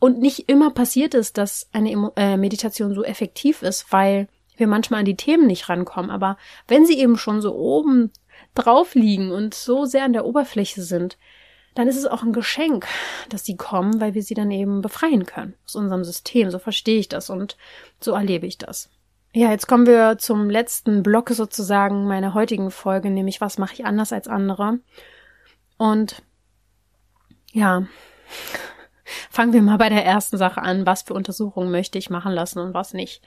Und 0.02 0.18
nicht 0.18 0.48
immer 0.48 0.72
passiert 0.72 1.14
es, 1.14 1.32
dass 1.32 1.68
eine 1.72 2.10
äh, 2.16 2.36
Meditation 2.36 2.92
so 2.92 3.04
effektiv 3.04 3.62
ist, 3.62 3.92
weil 3.92 4.26
wir 4.56 4.66
manchmal 4.66 4.98
an 4.98 5.06
die 5.06 5.14
Themen 5.14 5.46
nicht 5.46 5.68
rankommen. 5.68 6.10
Aber 6.10 6.38
wenn 6.66 6.84
sie 6.84 6.98
eben 6.98 7.16
schon 7.16 7.40
so 7.40 7.54
oben 7.54 8.10
drauf 8.52 8.96
liegen 8.96 9.30
und 9.30 9.54
so 9.54 9.84
sehr 9.84 10.02
an 10.02 10.12
der 10.12 10.24
Oberfläche 10.24 10.82
sind, 10.82 11.18
dann 11.76 11.86
ist 11.86 11.94
es 11.94 12.06
auch 12.06 12.24
ein 12.24 12.32
Geschenk, 12.32 12.88
dass 13.28 13.44
sie 13.44 13.56
kommen, 13.56 14.00
weil 14.00 14.14
wir 14.14 14.24
sie 14.24 14.34
dann 14.34 14.50
eben 14.50 14.82
befreien 14.82 15.24
können 15.24 15.54
aus 15.64 15.76
unserem 15.76 16.02
System. 16.02 16.50
So 16.50 16.58
verstehe 16.58 16.98
ich 16.98 17.08
das 17.08 17.30
und 17.30 17.56
so 18.00 18.10
erlebe 18.10 18.48
ich 18.48 18.58
das. 18.58 18.90
Ja, 19.32 19.52
jetzt 19.52 19.68
kommen 19.68 19.86
wir 19.86 20.18
zum 20.18 20.50
letzten 20.50 21.04
Block 21.04 21.30
sozusagen 21.30 22.08
meiner 22.08 22.34
heutigen 22.34 22.72
Folge, 22.72 23.08
nämlich 23.08 23.40
was 23.40 23.56
mache 23.56 23.74
ich 23.74 23.84
anders 23.84 24.12
als 24.12 24.26
andere? 24.26 24.80
Und 25.78 26.24
ja, 27.52 27.86
Fangen 29.32 29.54
wir 29.54 29.62
mal 29.62 29.78
bei 29.78 29.88
der 29.88 30.04
ersten 30.04 30.36
Sache 30.36 30.60
an. 30.60 30.84
Was 30.84 31.00
für 31.00 31.14
Untersuchungen 31.14 31.70
möchte 31.70 31.96
ich 31.96 32.10
machen 32.10 32.32
lassen 32.32 32.58
und 32.58 32.74
was 32.74 32.92
nicht? 32.92 33.22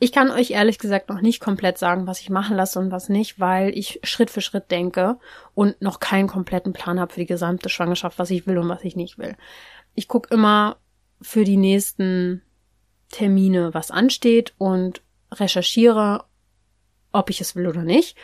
Ich 0.00 0.10
kann 0.10 0.32
euch 0.32 0.50
ehrlich 0.50 0.80
gesagt 0.80 1.08
noch 1.08 1.20
nicht 1.20 1.38
komplett 1.38 1.78
sagen, 1.78 2.08
was 2.08 2.20
ich 2.20 2.28
machen 2.28 2.56
lasse 2.56 2.80
und 2.80 2.90
was 2.90 3.08
nicht, 3.08 3.38
weil 3.38 3.70
ich 3.78 4.00
Schritt 4.02 4.30
für 4.30 4.40
Schritt 4.40 4.72
denke 4.72 5.16
und 5.54 5.80
noch 5.80 6.00
keinen 6.00 6.26
kompletten 6.26 6.72
Plan 6.72 6.98
habe 6.98 7.12
für 7.12 7.20
die 7.20 7.26
gesamte 7.26 7.68
Schwangerschaft, 7.68 8.18
was 8.18 8.32
ich 8.32 8.48
will 8.48 8.58
und 8.58 8.68
was 8.68 8.82
ich 8.82 8.96
nicht 8.96 9.16
will. 9.16 9.36
Ich 9.94 10.08
gucke 10.08 10.34
immer 10.34 10.78
für 11.22 11.44
die 11.44 11.56
nächsten 11.56 12.42
Termine, 13.12 13.72
was 13.74 13.92
ansteht 13.92 14.54
und 14.58 15.02
recherchiere, 15.30 16.24
ob 17.12 17.30
ich 17.30 17.40
es 17.40 17.54
will 17.54 17.68
oder 17.68 17.84
nicht. 17.84 18.16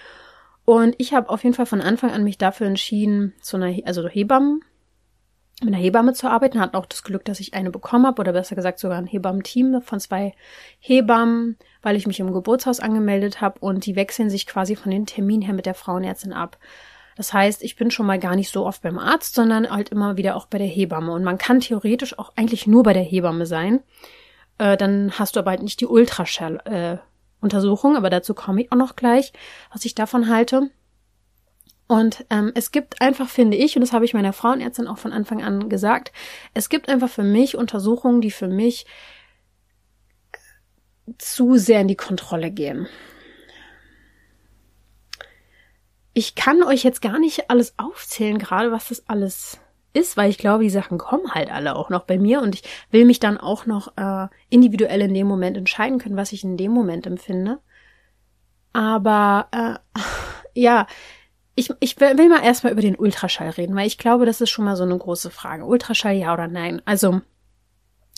Und 0.65 0.97
ich 0.99 1.15
habe 1.15 1.29
auf 1.29 1.45
jeden 1.45 1.55
Fall 1.55 1.67
von 1.67 1.81
Anfang 1.81 2.11
an 2.11 2.25
mich 2.25 2.39
dafür 2.39 2.67
entschieden, 2.67 3.35
zu 3.41 3.57
einer, 3.57 3.73
also 3.87 4.09
Hebammen 4.09 4.63
mit 5.61 5.75
einer 5.75 5.83
Hebamme 5.83 6.15
zu 6.15 6.29
arbeiten, 6.29 6.61
hatten 6.61 6.77
auch 6.77 6.87
das 6.87 7.03
Glück, 7.03 7.25
dass 7.25 7.41
ich 7.41 7.55
eine 7.55 7.71
bekommen 7.71 8.07
habe, 8.07 8.21
oder 8.21 8.33
besser 8.33 8.57
gesagt 8.57 8.79
sogar 8.79 8.99
ein 8.99 9.07
Hebammen-Team 9.07 9.83
von 9.83 10.01
zwei 10.01 10.35
Hebammen, 10.79 11.57
weil 11.83 11.97
ich 11.97 12.07
mich 12.07 12.21
im 12.21 12.33
Geburtshaus 12.33 12.81
angemeldet 12.81 13.41
habe 13.41 13.59
und 13.61 13.87
die 13.87 13.97
wechseln 13.97 14.29
sich 14.31 14.47
quasi 14.47 14.77
von 14.77 14.91
den 14.91 15.07
Terminen 15.07 15.43
her 15.43 15.55
mit 15.55 15.67
der 15.67 15.75
Frauenärztin 15.75 16.33
ab. 16.33 16.59
Das 17.17 17.33
heißt, 17.35 17.63
ich 17.63 17.77
bin 17.77 17.91
schon 17.91 18.07
mal 18.07 18.19
gar 18.19 18.37
nicht 18.37 18.51
so 18.51 18.65
oft 18.65 18.81
beim 18.83 18.99
Arzt, 18.99 19.35
sondern 19.35 19.71
halt 19.71 19.91
immer 19.91 20.17
wieder 20.17 20.37
auch 20.37 20.47
bei 20.47 20.57
der 20.57 20.67
Hebamme. 20.67 21.13
Und 21.13 21.23
man 21.23 21.37
kann 21.37 21.61
theoretisch 21.61 22.19
auch 22.19 22.33
eigentlich 22.37 22.67
nur 22.67 22.83
bei 22.83 22.95
der 22.95 23.03
Hebamme 23.03 23.45
sein. 23.45 23.81
Äh, 24.57 24.79
dann 24.79 25.13
hast 25.19 25.37
du 25.37 25.41
aber 25.41 25.51
halt 25.51 25.63
nicht 25.63 25.81
die 25.81 25.87
Ultraschall-Untersuchung, 25.87 27.95
äh, 27.95 27.99
aber 27.99 28.09
dazu 28.09 28.33
komme 28.35 28.63
ich 28.63 28.73
auch 28.73 28.77
noch 28.77 28.97
gleich, 28.97 29.35
was 29.73 29.85
ich 29.85 29.95
davon 29.95 30.31
halte. 30.31 30.71
Und 31.91 32.25
ähm, 32.31 32.53
es 32.55 32.71
gibt 32.71 33.03
einfach, 33.03 33.29
finde 33.29 33.57
ich, 33.57 33.75
und 33.75 33.81
das 33.81 33.93
habe 33.93 34.05
ich 34.05 34.15
meiner 34.15 34.33
Frauenärztin 34.33 34.87
auch 34.87 34.99
von 34.99 35.13
Anfang 35.13 35.43
an 35.43 35.69
gesagt, 35.69 36.13
es 36.55 36.69
gibt 36.69 36.89
einfach 36.89 37.09
für 37.09 37.25
mich 37.25 37.57
Untersuchungen, 37.57 38.21
die 38.21 38.31
für 38.31 38.47
mich 38.47 38.87
zu 41.19 41.57
sehr 41.57 41.81
in 41.81 41.89
die 41.89 41.97
Kontrolle 41.97 42.53
gehen. 42.53 42.87
Ich 46.15 46.37
kann 46.37 46.63
euch 46.63 46.85
jetzt 46.85 47.03
gar 47.03 47.19
nicht 47.19 47.51
alles 47.51 47.75
aufzählen, 47.77 48.39
gerade 48.39 48.71
was 48.71 48.91
das 48.91 49.09
alles 49.09 49.59
ist, 49.93 50.17
weil 50.17 50.31
ich 50.31 50.39
glaube, 50.39 50.63
die 50.63 50.71
Sachen 50.71 50.97
kommen 50.97 51.35
halt 51.35 51.51
alle 51.51 51.75
auch 51.75 51.91
noch 51.91 52.05
bei 52.05 52.21
mir 52.21 52.41
und 52.41 52.55
ich 52.55 52.63
will 52.93 53.05
mich 53.05 53.19
dann 53.19 53.37
auch 53.37 53.67
noch 53.67 53.97
äh, 53.97 54.29
individuell 54.49 55.01
in 55.01 55.15
dem 55.15 55.27
Moment 55.27 55.57
entscheiden 55.57 55.99
können, 55.99 56.17
was 56.17 56.31
ich 56.31 56.45
in 56.45 56.57
dem 56.57 56.71
Moment 56.71 57.09
empfinde. 57.09 57.59
Aber 58.73 59.49
äh, 59.51 60.01
ja, 60.55 60.87
ich, 61.61 61.71
ich 61.81 62.01
will 62.01 62.29
mal 62.29 62.43
erstmal 62.43 62.73
über 62.73 62.83
den 62.83 62.97
Ultraschall 62.97 63.51
reden, 63.51 63.77
weil 63.77 63.87
ich 63.87 63.99
glaube, 63.99 64.25
das 64.25 64.41
ist 64.41 64.51
schon 64.51 64.65
mal 64.65 64.77
so 64.77 64.85
eine 64.85 64.97
große 64.97 65.31
Frage. 65.31 65.67
Ultraschall 65.67 66.15
ja 66.15 66.33
oder 66.33 66.49
nein? 66.49 66.81
Also, 66.87 67.21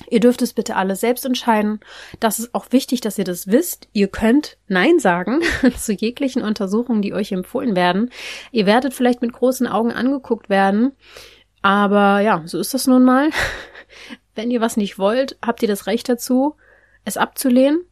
ihr 0.09 0.21
dürft 0.21 0.43
es 0.43 0.53
bitte 0.53 0.77
alle 0.77 0.95
selbst 0.95 1.25
entscheiden. 1.27 1.81
Das 2.21 2.39
ist 2.39 2.55
auch 2.55 2.67
wichtig, 2.71 3.01
dass 3.01 3.19
ihr 3.19 3.25
das 3.25 3.49
wisst. 3.49 3.89
Ihr 3.93 4.07
könnt 4.07 4.59
Nein 4.69 5.01
sagen 5.01 5.41
zu 5.77 5.93
jeglichen 5.93 6.43
Untersuchungen, 6.43 7.03
die 7.03 7.15
euch 7.15 7.33
empfohlen 7.33 7.75
werden. 7.75 8.11
Ihr 8.53 8.67
werdet 8.67 8.95
vielleicht 8.95 9.23
mit 9.23 9.33
großen 9.33 9.67
Augen 9.67 9.91
angeguckt 9.91 10.49
werden. 10.49 10.93
Aber 11.63 12.21
ja, 12.21 12.43
so 12.47 12.61
ist 12.61 12.75
das 12.75 12.87
nun 12.87 13.05
mal. 13.05 13.31
Wenn 14.37 14.51
ihr 14.51 14.61
was 14.61 14.77
nicht 14.77 14.99
wollt, 14.99 15.37
habt 15.45 15.63
ihr 15.63 15.69
das 15.69 15.87
Recht 15.87 16.09
dazu, 16.09 16.55
es 17.05 17.17
abzulehnen. 17.17 17.83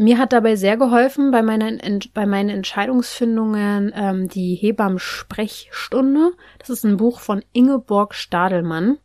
Mir 0.00 0.16
hat 0.16 0.32
dabei 0.32 0.56
sehr 0.56 0.78
geholfen 0.78 1.30
bei 1.30 1.42
meinen, 1.42 1.78
bei 2.14 2.24
meinen 2.24 2.48
Entscheidungsfindungen 2.48 3.92
ähm, 3.94 4.28
die 4.30 4.54
Hebammen-Sprechstunde. 4.54 6.32
Das 6.58 6.70
ist 6.70 6.84
ein 6.84 6.96
Buch 6.96 7.20
von 7.20 7.44
Ingeborg 7.52 8.14
Stadelmann. 8.14 8.96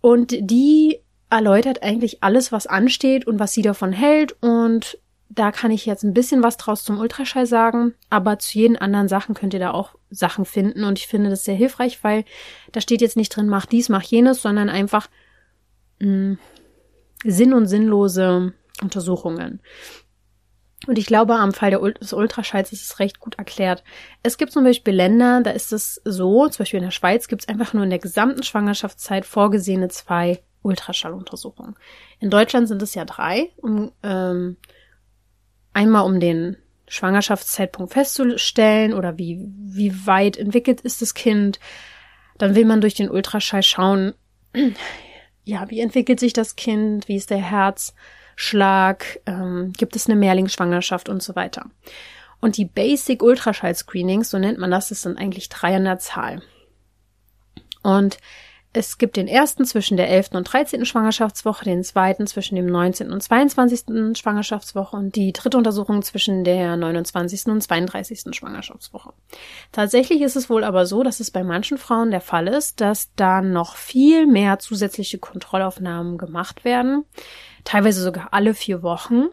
Und 0.00 0.34
die 0.40 0.98
erläutert 1.30 1.84
eigentlich 1.84 2.24
alles, 2.24 2.50
was 2.50 2.66
ansteht 2.66 3.28
und 3.28 3.38
was 3.38 3.52
sie 3.52 3.62
davon 3.62 3.92
hält. 3.92 4.36
Und 4.42 4.98
da 5.28 5.52
kann 5.52 5.70
ich 5.70 5.86
jetzt 5.86 6.02
ein 6.02 6.12
bisschen 6.12 6.42
was 6.42 6.56
draus 6.56 6.82
zum 6.82 6.98
Ultraschall 6.98 7.46
sagen, 7.46 7.94
aber 8.10 8.40
zu 8.40 8.58
jeden 8.58 8.78
anderen 8.78 9.06
Sachen 9.06 9.36
könnt 9.36 9.54
ihr 9.54 9.60
da 9.60 9.70
auch 9.70 9.94
Sachen 10.10 10.44
finden. 10.44 10.82
Und 10.82 10.98
ich 10.98 11.06
finde 11.06 11.30
das 11.30 11.44
sehr 11.44 11.54
hilfreich, 11.54 12.02
weil 12.02 12.24
da 12.72 12.80
steht 12.80 13.00
jetzt 13.00 13.16
nicht 13.16 13.28
drin, 13.28 13.48
mach 13.48 13.64
dies, 13.64 13.88
mach 13.88 14.02
jenes, 14.02 14.42
sondern 14.42 14.70
einfach 14.70 15.08
mh, 16.00 16.32
mm, 16.32 16.38
sinn- 17.22 17.54
und 17.54 17.66
sinnlose 17.66 18.54
Untersuchungen. 18.82 19.60
Und 20.86 20.96
ich 20.96 21.06
glaube, 21.06 21.34
am 21.34 21.52
Fall 21.52 21.70
des 21.70 22.12
Ultraschalls 22.12 22.72
ist 22.72 22.82
es 22.82 22.98
recht 23.00 23.18
gut 23.18 23.36
erklärt. 23.36 23.82
Es 24.22 24.38
gibt 24.38 24.52
zum 24.52 24.64
Beispiel 24.64 24.94
Länder, 24.94 25.40
da 25.42 25.50
ist 25.50 25.72
es 25.72 26.00
so, 26.04 26.48
zum 26.48 26.58
Beispiel 26.58 26.78
in 26.78 26.84
der 26.84 26.92
Schweiz 26.92 27.26
gibt 27.26 27.42
es 27.42 27.48
einfach 27.48 27.74
nur 27.74 27.82
in 27.82 27.90
der 27.90 27.98
gesamten 27.98 28.42
Schwangerschaftszeit 28.42 29.26
vorgesehene 29.26 29.88
zwei 29.88 30.40
Ultraschalluntersuchungen. 30.62 31.74
In 32.20 32.30
Deutschland 32.30 32.68
sind 32.68 32.80
es 32.82 32.94
ja 32.94 33.04
drei, 33.04 33.50
um 33.56 33.92
ähm, 34.02 34.56
einmal 35.72 36.04
um 36.04 36.20
den 36.20 36.56
Schwangerschaftszeitpunkt 36.86 37.92
festzustellen 37.92 38.94
oder 38.94 39.18
wie, 39.18 39.44
wie 39.56 40.06
weit 40.06 40.36
entwickelt 40.36 40.80
ist 40.80 41.02
das 41.02 41.14
Kind. 41.14 41.58
Dann 42.38 42.54
will 42.54 42.64
man 42.64 42.80
durch 42.80 42.94
den 42.94 43.10
Ultraschall 43.10 43.62
schauen, 43.62 44.14
ja, 45.44 45.68
wie 45.70 45.80
entwickelt 45.80 46.20
sich 46.20 46.32
das 46.32 46.56
Kind, 46.56 47.08
wie 47.08 47.16
ist 47.16 47.30
der 47.30 47.38
Herz, 47.38 47.94
Schlag, 48.40 49.18
ähm, 49.26 49.72
gibt 49.76 49.96
es 49.96 50.06
eine 50.06 50.14
Mehrlingsschwangerschaft 50.14 51.08
und 51.08 51.24
so 51.24 51.34
weiter. 51.34 51.66
Und 52.40 52.56
die 52.56 52.66
Basic 52.66 53.20
Ultraschall 53.20 53.74
Screenings, 53.74 54.30
so 54.30 54.38
nennt 54.38 54.60
man 54.60 54.70
das, 54.70 54.90
das 54.90 55.02
sind 55.02 55.18
eigentlich 55.18 55.48
drei 55.48 55.74
an 55.74 55.82
der 55.82 55.98
Zahl. 55.98 56.40
Und 57.82 58.18
es 58.72 58.96
gibt 58.96 59.16
den 59.16 59.26
ersten 59.26 59.64
zwischen 59.64 59.96
der 59.96 60.08
11. 60.08 60.28
und 60.34 60.44
13. 60.44 60.86
Schwangerschaftswoche, 60.86 61.64
den 61.64 61.82
zweiten 61.82 62.28
zwischen 62.28 62.54
dem 62.54 62.66
19. 62.66 63.10
und 63.10 63.20
22. 63.20 64.16
Schwangerschaftswoche 64.16 64.96
und 64.96 65.16
die 65.16 65.32
dritte 65.32 65.58
Untersuchung 65.58 66.02
zwischen 66.02 66.44
der 66.44 66.76
29. 66.76 67.46
und 67.46 67.60
32. 67.60 68.36
Schwangerschaftswoche. 68.36 69.14
Tatsächlich 69.72 70.22
ist 70.22 70.36
es 70.36 70.48
wohl 70.48 70.62
aber 70.62 70.86
so, 70.86 71.02
dass 71.02 71.18
es 71.18 71.32
bei 71.32 71.42
manchen 71.42 71.76
Frauen 71.76 72.12
der 72.12 72.20
Fall 72.20 72.46
ist, 72.46 72.80
dass 72.80 73.12
da 73.16 73.42
noch 73.42 73.74
viel 73.74 74.28
mehr 74.28 74.60
zusätzliche 74.60 75.18
Kontrollaufnahmen 75.18 76.18
gemacht 76.18 76.64
werden, 76.64 77.04
teilweise 77.64 78.02
sogar 78.02 78.28
alle 78.32 78.54
vier 78.54 78.82
Wochen. 78.82 79.26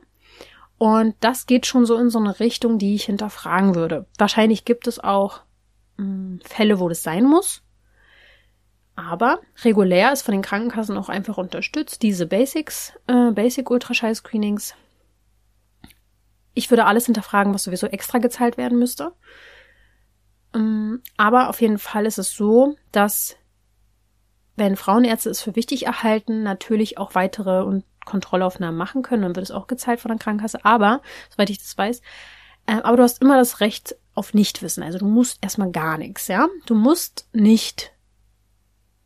Und 0.77 1.15
das 1.21 1.45
geht 1.45 1.65
schon 1.65 1.85
so 1.85 1.95
in 1.97 2.09
so 2.09 2.19
eine 2.19 2.39
Richtung, 2.39 2.77
die 2.77 2.95
ich 2.95 3.05
hinterfragen 3.05 3.75
würde. 3.75 4.05
Wahrscheinlich 4.17 4.65
gibt 4.65 4.87
es 4.87 4.99
auch 4.99 5.41
mh, 5.97 6.05
hm, 6.05 6.39
Fälle, 6.43 6.79
wo 6.79 6.89
das 6.89 7.03
sein 7.03 7.25
muss. 7.25 7.61
Aber 8.95 9.39
regulär 9.63 10.13
ist 10.13 10.21
von 10.21 10.31
den 10.31 10.41
Krankenkassen 10.41 10.97
auch 10.97 11.09
einfach 11.09 11.37
unterstützt, 11.37 12.01
diese 12.01 12.25
Basics, 12.25 12.93
äh, 13.07 13.31
Basic 13.31 13.69
Ultraschall 13.69 14.15
Screenings. 14.15 14.73
Ich 16.53 16.69
würde 16.69 16.85
alles 16.85 17.05
hinterfragen, 17.05 17.53
was 17.53 17.65
sowieso 17.65 17.87
extra 17.87 18.19
gezahlt 18.19 18.57
werden 18.57 18.79
müsste. 18.79 19.11
Ähm, 20.53 21.01
aber 21.17 21.49
auf 21.49 21.59
jeden 21.59 21.77
Fall 21.77 22.05
ist 22.05 22.17
es 22.17 22.31
so, 22.31 22.77
dass 22.93 23.35
wenn 24.55 24.77
Frauenärzte 24.77 25.29
es 25.29 25.41
für 25.41 25.57
wichtig 25.57 25.85
erhalten, 25.85 26.43
natürlich 26.43 26.97
auch 26.97 27.13
weitere 27.13 27.63
und 27.63 27.83
Kontrollaufnahmen 28.05 28.77
machen 28.77 29.01
können, 29.01 29.23
dann 29.23 29.35
wird 29.35 29.45
es 29.45 29.51
auch 29.51 29.67
gezahlt 29.67 29.99
von 29.99 30.09
der 30.09 30.19
Krankenkasse. 30.19 30.63
Aber, 30.63 31.01
soweit 31.29 31.49
ich 31.49 31.59
das 31.59 31.77
weiß, 31.77 32.01
äh, 32.67 32.81
aber 32.81 32.97
du 32.97 33.03
hast 33.03 33.21
immer 33.21 33.37
das 33.37 33.59
Recht 33.59 33.95
auf 34.13 34.33
Nichtwissen. 34.33 34.83
Also 34.83 34.97
du 34.97 35.05
musst 35.05 35.39
erstmal 35.41 35.71
gar 35.71 35.97
nichts, 35.97 36.27
ja. 36.27 36.47
Du 36.65 36.75
musst 36.75 37.27
nicht 37.33 37.91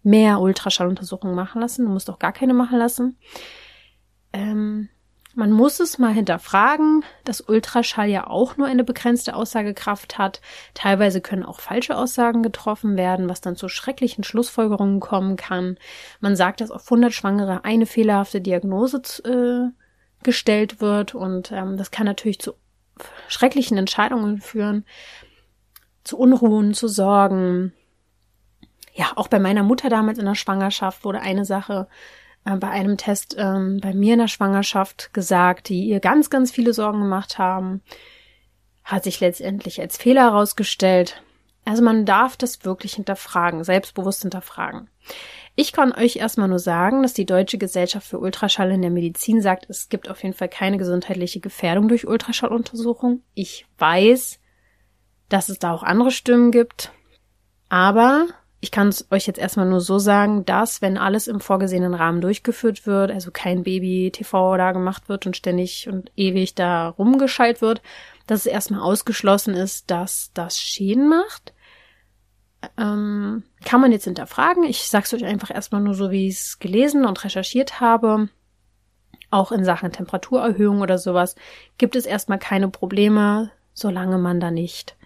mehr 0.03 0.39
Ultraschalluntersuchungen 0.39 1.35
machen 1.35 1.61
lassen. 1.61 1.85
Du 1.85 1.91
musst 1.91 2.09
auch 2.09 2.19
gar 2.19 2.31
keine 2.31 2.53
machen 2.53 2.77
lassen. 2.77 3.17
Ähm, 4.31 4.89
man 5.35 5.51
muss 5.51 5.79
es 5.79 5.97
mal 5.99 6.13
hinterfragen, 6.13 7.03
dass 7.23 7.41
Ultraschall 7.41 8.09
ja 8.09 8.27
auch 8.27 8.57
nur 8.57 8.67
eine 8.67 8.83
begrenzte 8.83 9.35
Aussagekraft 9.35 10.17
hat. 10.17 10.41
Teilweise 10.73 11.21
können 11.21 11.43
auch 11.43 11.59
falsche 11.59 11.95
Aussagen 11.95 12.43
getroffen 12.43 12.97
werden, 12.97 13.29
was 13.29 13.39
dann 13.39 13.55
zu 13.55 13.69
schrecklichen 13.69 14.23
Schlussfolgerungen 14.23 14.99
kommen 14.99 15.35
kann. 15.35 15.77
Man 16.19 16.35
sagt, 16.35 16.61
dass 16.61 16.71
auf 16.71 16.83
100 16.85 17.13
Schwangere 17.13 17.63
eine 17.63 17.85
fehlerhafte 17.85 18.41
Diagnose 18.41 19.01
äh, 19.23 19.71
gestellt 20.23 20.81
wird 20.81 21.15
und 21.15 21.51
ähm, 21.51 21.77
das 21.77 21.91
kann 21.91 22.05
natürlich 22.05 22.39
zu 22.39 22.53
schrecklichen 23.27 23.77
Entscheidungen 23.77 24.41
führen, 24.41 24.83
zu 26.03 26.17
Unruhen, 26.17 26.73
zu 26.73 26.87
Sorgen, 26.87 27.71
ja, 28.99 29.13
auch 29.15 29.29
bei 29.29 29.39
meiner 29.39 29.63
Mutter 29.63 29.87
damals 29.87 30.17
in 30.17 30.25
der 30.25 30.35
Schwangerschaft 30.35 31.05
wurde 31.05 31.21
eine 31.21 31.45
Sache 31.45 31.87
bei 32.57 32.69
einem 32.69 32.97
Test 32.97 33.35
ähm, 33.37 33.79
bei 33.81 33.93
mir 33.93 34.13
in 34.13 34.19
der 34.19 34.27
Schwangerschaft 34.27 35.13
gesagt, 35.13 35.69
die 35.69 35.85
ihr 35.85 35.99
ganz, 35.99 36.29
ganz 36.29 36.51
viele 36.51 36.73
Sorgen 36.73 37.01
gemacht 37.01 37.37
haben. 37.37 37.81
Hat 38.83 39.03
sich 39.03 39.19
letztendlich 39.19 39.79
als 39.81 39.97
Fehler 39.97 40.23
herausgestellt. 40.23 41.21
Also 41.65 41.83
man 41.83 42.05
darf 42.05 42.37
das 42.37 42.65
wirklich 42.65 42.93
hinterfragen, 42.93 43.63
selbstbewusst 43.63 44.23
hinterfragen. 44.23 44.89
Ich 45.55 45.73
kann 45.73 45.91
euch 45.91 46.15
erstmal 46.15 46.47
nur 46.47 46.59
sagen, 46.59 47.03
dass 47.03 47.13
die 47.13 47.25
Deutsche 47.25 47.57
Gesellschaft 47.57 48.07
für 48.07 48.19
Ultraschall 48.19 48.71
in 48.71 48.81
der 48.81 48.91
Medizin 48.91 49.41
sagt, 49.41 49.69
es 49.69 49.89
gibt 49.89 50.09
auf 50.09 50.23
jeden 50.23 50.33
Fall 50.33 50.49
keine 50.49 50.77
gesundheitliche 50.77 51.41
Gefährdung 51.41 51.87
durch 51.87 52.07
Ultraschalluntersuchung. 52.07 53.21
Ich 53.33 53.65
weiß, 53.77 54.39
dass 55.27 55.49
es 55.49 55.59
da 55.59 55.73
auch 55.73 55.83
andere 55.83 56.11
Stimmen 56.11 56.51
gibt. 56.51 56.91
Aber 57.67 58.27
ich 58.61 58.71
kann 58.71 58.89
es 58.89 59.07
euch 59.09 59.25
jetzt 59.25 59.39
erstmal 59.39 59.67
nur 59.67 59.79
so 59.79 59.99
sagen, 59.99 60.45
dass, 60.45 60.81
wenn 60.81 60.97
alles 60.97 61.27
im 61.27 61.39
vorgesehenen 61.39 61.93
Rahmen 61.93 62.19
durchgeführt 62.19 62.85
wird, 62.85 63.09
also 63.09 63.31
kein 63.31 63.63
Baby-TV 63.63 64.57
da 64.57 64.73
gemacht 64.73 65.07
wird 65.07 65.25
und 65.25 65.37
ständig 65.37 65.87
und 65.87 66.11
ewig 66.17 66.55
da 66.55 66.89
rumgeschallt 66.89 67.61
wird, 67.61 67.81
dass 68.27 68.41
es 68.41 68.45
erstmal 68.47 68.81
ausgeschlossen 68.81 69.53
ist, 69.53 69.89
dass 69.89 70.31
das 70.33 70.59
Schäden 70.59 71.07
macht. 71.07 71.53
Ähm, 72.77 73.43
kann 73.63 73.79
man 73.79 73.93
jetzt 73.93 74.03
hinterfragen. 74.03 74.63
Ich 74.65 74.89
sag's 74.89 75.13
euch 75.13 75.23
einfach 75.23 75.51
erstmal 75.51 75.81
nur 75.81 75.93
so, 75.93 76.11
wie 76.11 76.27
ich 76.27 76.39
es 76.39 76.59
gelesen 76.59 77.05
und 77.05 77.23
recherchiert 77.23 77.79
habe. 77.79 78.27
Auch 79.31 79.53
in 79.53 79.63
Sachen 79.63 79.93
Temperaturerhöhung 79.93 80.81
oder 80.81 80.97
sowas 80.97 81.35
gibt 81.77 81.95
es 81.95 82.05
erstmal 82.05 82.39
keine 82.39 82.67
Probleme, 82.67 83.51
solange 83.73 84.17
man 84.17 84.41
da 84.41 84.51
nicht 84.51 84.97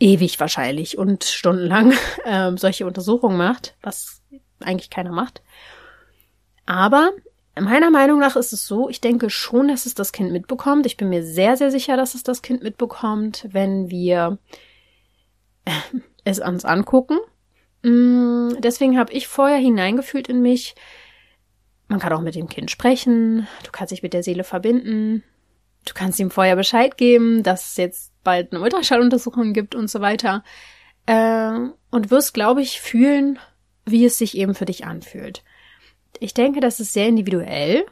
ewig 0.00 0.40
wahrscheinlich 0.40 0.98
und 0.98 1.24
stundenlang 1.24 1.92
ähm, 2.24 2.56
solche 2.56 2.86
Untersuchungen 2.86 3.36
macht, 3.36 3.76
was 3.82 4.22
eigentlich 4.60 4.90
keiner 4.90 5.12
macht. 5.12 5.42
Aber 6.66 7.12
meiner 7.60 7.90
Meinung 7.90 8.18
nach 8.18 8.36
ist 8.36 8.52
es 8.52 8.66
so, 8.66 8.88
ich 8.88 9.00
denke 9.00 9.30
schon, 9.30 9.68
dass 9.68 9.86
es 9.86 9.94
das 9.94 10.12
Kind 10.12 10.32
mitbekommt. 10.32 10.86
Ich 10.86 10.96
bin 10.96 11.08
mir 11.08 11.24
sehr, 11.24 11.56
sehr 11.56 11.70
sicher, 11.70 11.96
dass 11.96 12.14
es 12.14 12.22
das 12.22 12.42
Kind 12.42 12.62
mitbekommt, 12.62 13.46
wenn 13.50 13.90
wir 13.90 14.38
äh, 15.64 15.70
es 16.24 16.40
uns 16.40 16.64
angucken. 16.64 17.18
Mm, 17.82 18.60
deswegen 18.60 18.98
habe 18.98 19.12
ich 19.12 19.28
vorher 19.28 19.58
hineingefühlt 19.58 20.28
in 20.28 20.40
mich, 20.40 20.74
man 21.88 22.00
kann 22.00 22.12
auch 22.12 22.22
mit 22.22 22.34
dem 22.34 22.48
Kind 22.48 22.70
sprechen, 22.70 23.46
du 23.62 23.70
kannst 23.70 23.92
dich 23.92 24.02
mit 24.02 24.14
der 24.14 24.22
Seele 24.22 24.42
verbinden, 24.42 25.22
du 25.86 25.92
kannst 25.92 26.18
ihm 26.18 26.30
vorher 26.30 26.56
Bescheid 26.56 26.96
geben, 26.96 27.42
dass 27.42 27.76
jetzt 27.76 28.13
bald 28.24 28.52
eine 28.52 28.62
Ultraschalluntersuchung 28.62 29.52
gibt 29.52 29.74
und 29.74 29.88
so 29.88 30.00
weiter. 30.00 30.42
Äh, 31.06 31.52
und 31.90 32.10
wirst, 32.10 32.34
glaube 32.34 32.62
ich, 32.62 32.80
fühlen, 32.80 33.38
wie 33.84 34.04
es 34.04 34.18
sich 34.18 34.36
eben 34.36 34.54
für 34.54 34.64
dich 34.64 34.84
anfühlt. 34.86 35.44
Ich 36.18 36.34
denke, 36.34 36.60
das 36.60 36.80
ist 36.80 36.92
sehr 36.92 37.08
individuell. 37.08 37.84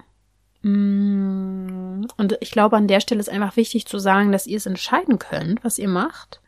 Mm, 0.62 2.06
und 2.16 2.38
ich 2.40 2.50
glaube, 2.50 2.76
an 2.76 2.88
der 2.88 3.00
Stelle 3.00 3.20
ist 3.20 3.28
einfach 3.28 3.56
wichtig 3.56 3.86
zu 3.86 3.98
sagen, 3.98 4.32
dass 4.32 4.46
ihr 4.46 4.56
es 4.56 4.66
entscheiden 4.66 5.18
könnt, 5.18 5.62
was 5.64 5.78
ihr 5.78 5.88
macht. 5.88 6.40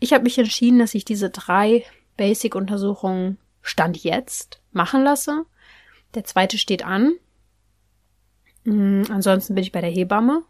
Ich 0.00 0.12
habe 0.12 0.24
mich 0.24 0.38
entschieden, 0.38 0.78
dass 0.78 0.94
ich 0.94 1.04
diese 1.04 1.30
drei 1.30 1.84
Basic-Untersuchungen 2.16 3.38
Stand 3.62 4.02
jetzt 4.02 4.60
machen 4.72 5.02
lasse. 5.02 5.44
Der 6.14 6.24
zweite 6.24 6.58
steht 6.58 6.84
an. 6.84 7.14
Mm, 8.64 9.02
ansonsten 9.10 9.54
bin 9.54 9.62
ich 9.62 9.72
bei 9.72 9.80
der 9.80 9.90
Hebamme. 9.90 10.42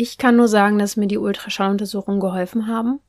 Ich 0.00 0.16
kann 0.16 0.36
nur 0.36 0.46
sagen, 0.46 0.78
dass 0.78 0.96
mir 0.96 1.08
die 1.08 1.18
Ultraschalluntersuchungen 1.18 2.20
geholfen 2.20 2.68
haben. 2.68 3.00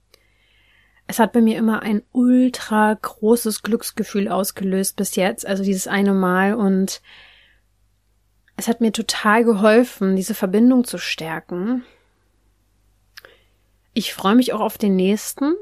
Es 1.05 1.19
hat 1.19 1.33
bei 1.33 1.39
mir 1.39 1.55
immer 1.55 1.83
ein 1.83 2.01
ultra 2.13 2.95
großes 2.99 3.61
Glücksgefühl 3.61 4.27
ausgelöst 4.27 4.95
bis 4.95 5.15
jetzt, 5.15 5.45
also 5.45 5.63
dieses 5.63 5.85
eine 5.85 6.13
Mal 6.13 6.55
und 6.55 7.03
es 8.57 8.67
hat 8.67 8.81
mir 8.81 8.91
total 8.91 9.43
geholfen, 9.43 10.15
diese 10.15 10.33
Verbindung 10.33 10.83
zu 10.83 10.97
stärken. 10.97 11.83
Ich 13.93 14.15
freue 14.15 14.33
mich 14.33 14.53
auch 14.53 14.61
auf 14.61 14.79
den 14.79 14.95
nächsten. 14.95 15.53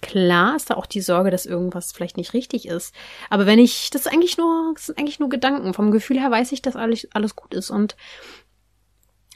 Klar 0.00 0.54
ist 0.54 0.70
da 0.70 0.74
auch 0.74 0.86
die 0.86 1.00
Sorge, 1.00 1.32
dass 1.32 1.44
irgendwas 1.44 1.90
vielleicht 1.90 2.16
nicht 2.16 2.34
richtig 2.34 2.68
ist. 2.68 2.94
Aber 3.30 3.46
wenn 3.46 3.58
ich, 3.58 3.90
das 3.90 4.02
ist 4.02 4.12
eigentlich 4.12 4.38
nur, 4.38 4.74
das 4.74 4.86
sind 4.86 4.98
eigentlich 4.98 5.18
nur 5.18 5.28
Gedanken. 5.28 5.74
Vom 5.74 5.90
Gefühl 5.90 6.20
her 6.20 6.30
weiß 6.30 6.52
ich, 6.52 6.62
dass 6.62 6.76
alles, 6.76 7.08
alles 7.12 7.34
gut 7.34 7.52
ist. 7.52 7.70
Und 7.70 7.96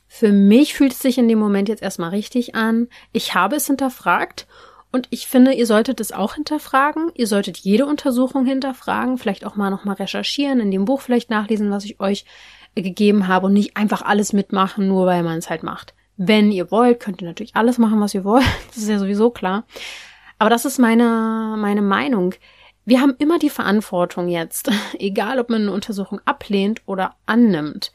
für 0.09 0.33
mich 0.33 0.75
fühlt 0.75 0.93
es 0.93 1.01
sich 1.01 1.19
in 1.19 1.29
dem 1.29 1.39
Moment 1.39 1.69
jetzt 1.69 1.83
erstmal 1.83 2.11
richtig 2.11 2.55
an. 2.55 2.89
Ich 3.13 3.35
habe 3.35 3.57
es 3.57 3.67
hinterfragt 3.67 4.47
und 4.93 5.09
ich 5.11 5.27
finde, 5.27 5.53
ihr 5.53 5.67
solltet 5.67 6.01
es 6.01 6.13
auch 6.13 6.35
hinterfragen. 6.35 7.11
Ihr 7.15 7.27
solltet 7.27 7.59
jede 7.59 7.87
Untersuchung 7.87 8.47
hinterfragen, 8.47 9.19
vielleicht 9.19 9.45
auch 9.45 9.57
mal 9.57 9.71
nochmal 9.71 9.97
recherchieren, 9.97 10.61
in 10.61 10.71
dem 10.71 10.85
Buch 10.85 11.01
vielleicht 11.01 11.29
nachlesen, 11.29 11.71
was 11.71 11.85
ich 11.85 12.01
euch 12.01 12.25
gegeben 12.75 13.27
habe 13.27 13.47
und 13.47 13.53
nicht 13.53 13.77
einfach 13.77 14.03
alles 14.03 14.33
mitmachen, 14.33 14.89
nur 14.89 15.07
weil 15.07 15.23
man 15.23 15.39
es 15.39 15.51
halt 15.51 15.63
macht. 15.63 15.95
Wenn 16.17 16.51
ihr 16.51 16.71
wollt, 16.71 17.01
könnt 17.01 17.21
ihr 17.21 17.29
natürlich 17.29 17.57
alles 17.57 17.79
machen, 17.79 18.01
was 18.01 18.15
ihr 18.15 18.25
wollt. 18.25 18.45
Das 18.69 18.79
ist 18.79 18.89
ja 18.89 18.99
sowieso 18.99 19.31
klar. 19.31 19.65
Aber 20.39 20.51
das 20.51 20.65
ist 20.65 20.79
meine, 20.79 21.57
meine 21.59 21.83
Meinung. 21.83 22.35
Wir 22.85 23.01
haben 23.01 23.15
immer 23.19 23.39
die 23.39 23.51
Verantwortung 23.51 24.29
jetzt, 24.29 24.71
egal 24.99 25.41
ob 25.41 25.51
man 25.51 25.63
eine 25.63 25.73
Untersuchung 25.73 26.21
ablehnt 26.25 26.83
oder 26.87 27.17
annimmt. 27.27 27.93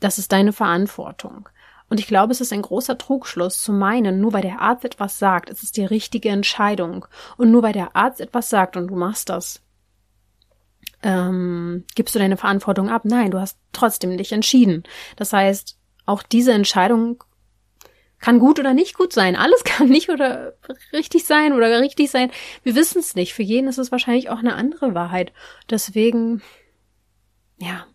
Das 0.00 0.18
ist 0.18 0.32
deine 0.32 0.52
Verantwortung. 0.52 1.48
Und 1.90 2.00
ich 2.00 2.06
glaube, 2.06 2.32
es 2.32 2.40
ist 2.40 2.52
ein 2.52 2.62
großer 2.62 2.98
Trugschluss 2.98 3.62
zu 3.62 3.72
meinen, 3.72 4.20
nur 4.20 4.32
weil 4.32 4.42
der 4.42 4.60
Arzt 4.60 4.84
etwas 4.84 5.18
sagt, 5.18 5.48
es 5.48 5.62
ist 5.62 5.76
die 5.76 5.84
richtige 5.84 6.28
Entscheidung. 6.28 7.06
Und 7.36 7.50
nur 7.50 7.62
weil 7.62 7.72
der 7.72 7.96
Arzt 7.96 8.20
etwas 8.20 8.50
sagt 8.50 8.76
und 8.76 8.88
du 8.88 8.96
machst 8.96 9.30
das, 9.30 9.62
ähm, 11.02 11.84
gibst 11.94 12.14
du 12.14 12.18
deine 12.18 12.36
Verantwortung 12.36 12.90
ab. 12.90 13.02
Nein, 13.04 13.30
du 13.30 13.40
hast 13.40 13.58
trotzdem 13.72 14.16
dich 14.18 14.32
entschieden. 14.32 14.84
Das 15.16 15.32
heißt, 15.32 15.78
auch 16.04 16.22
diese 16.22 16.52
Entscheidung 16.52 17.24
kann 18.18 18.40
gut 18.40 18.58
oder 18.58 18.74
nicht 18.74 18.96
gut 18.96 19.12
sein. 19.12 19.36
Alles 19.36 19.64
kann 19.64 19.88
nicht 19.88 20.10
oder 20.10 20.54
richtig 20.92 21.24
sein 21.24 21.52
oder 21.52 21.80
richtig 21.80 22.10
sein. 22.10 22.30
Wir 22.62 22.74
wissen 22.74 22.98
es 22.98 23.14
nicht. 23.14 23.32
Für 23.32 23.42
jeden 23.42 23.68
ist 23.68 23.78
es 23.78 23.92
wahrscheinlich 23.92 24.28
auch 24.28 24.38
eine 24.38 24.54
andere 24.54 24.94
Wahrheit. 24.94 25.32
Deswegen, 25.70 26.42
ja, 27.58 27.86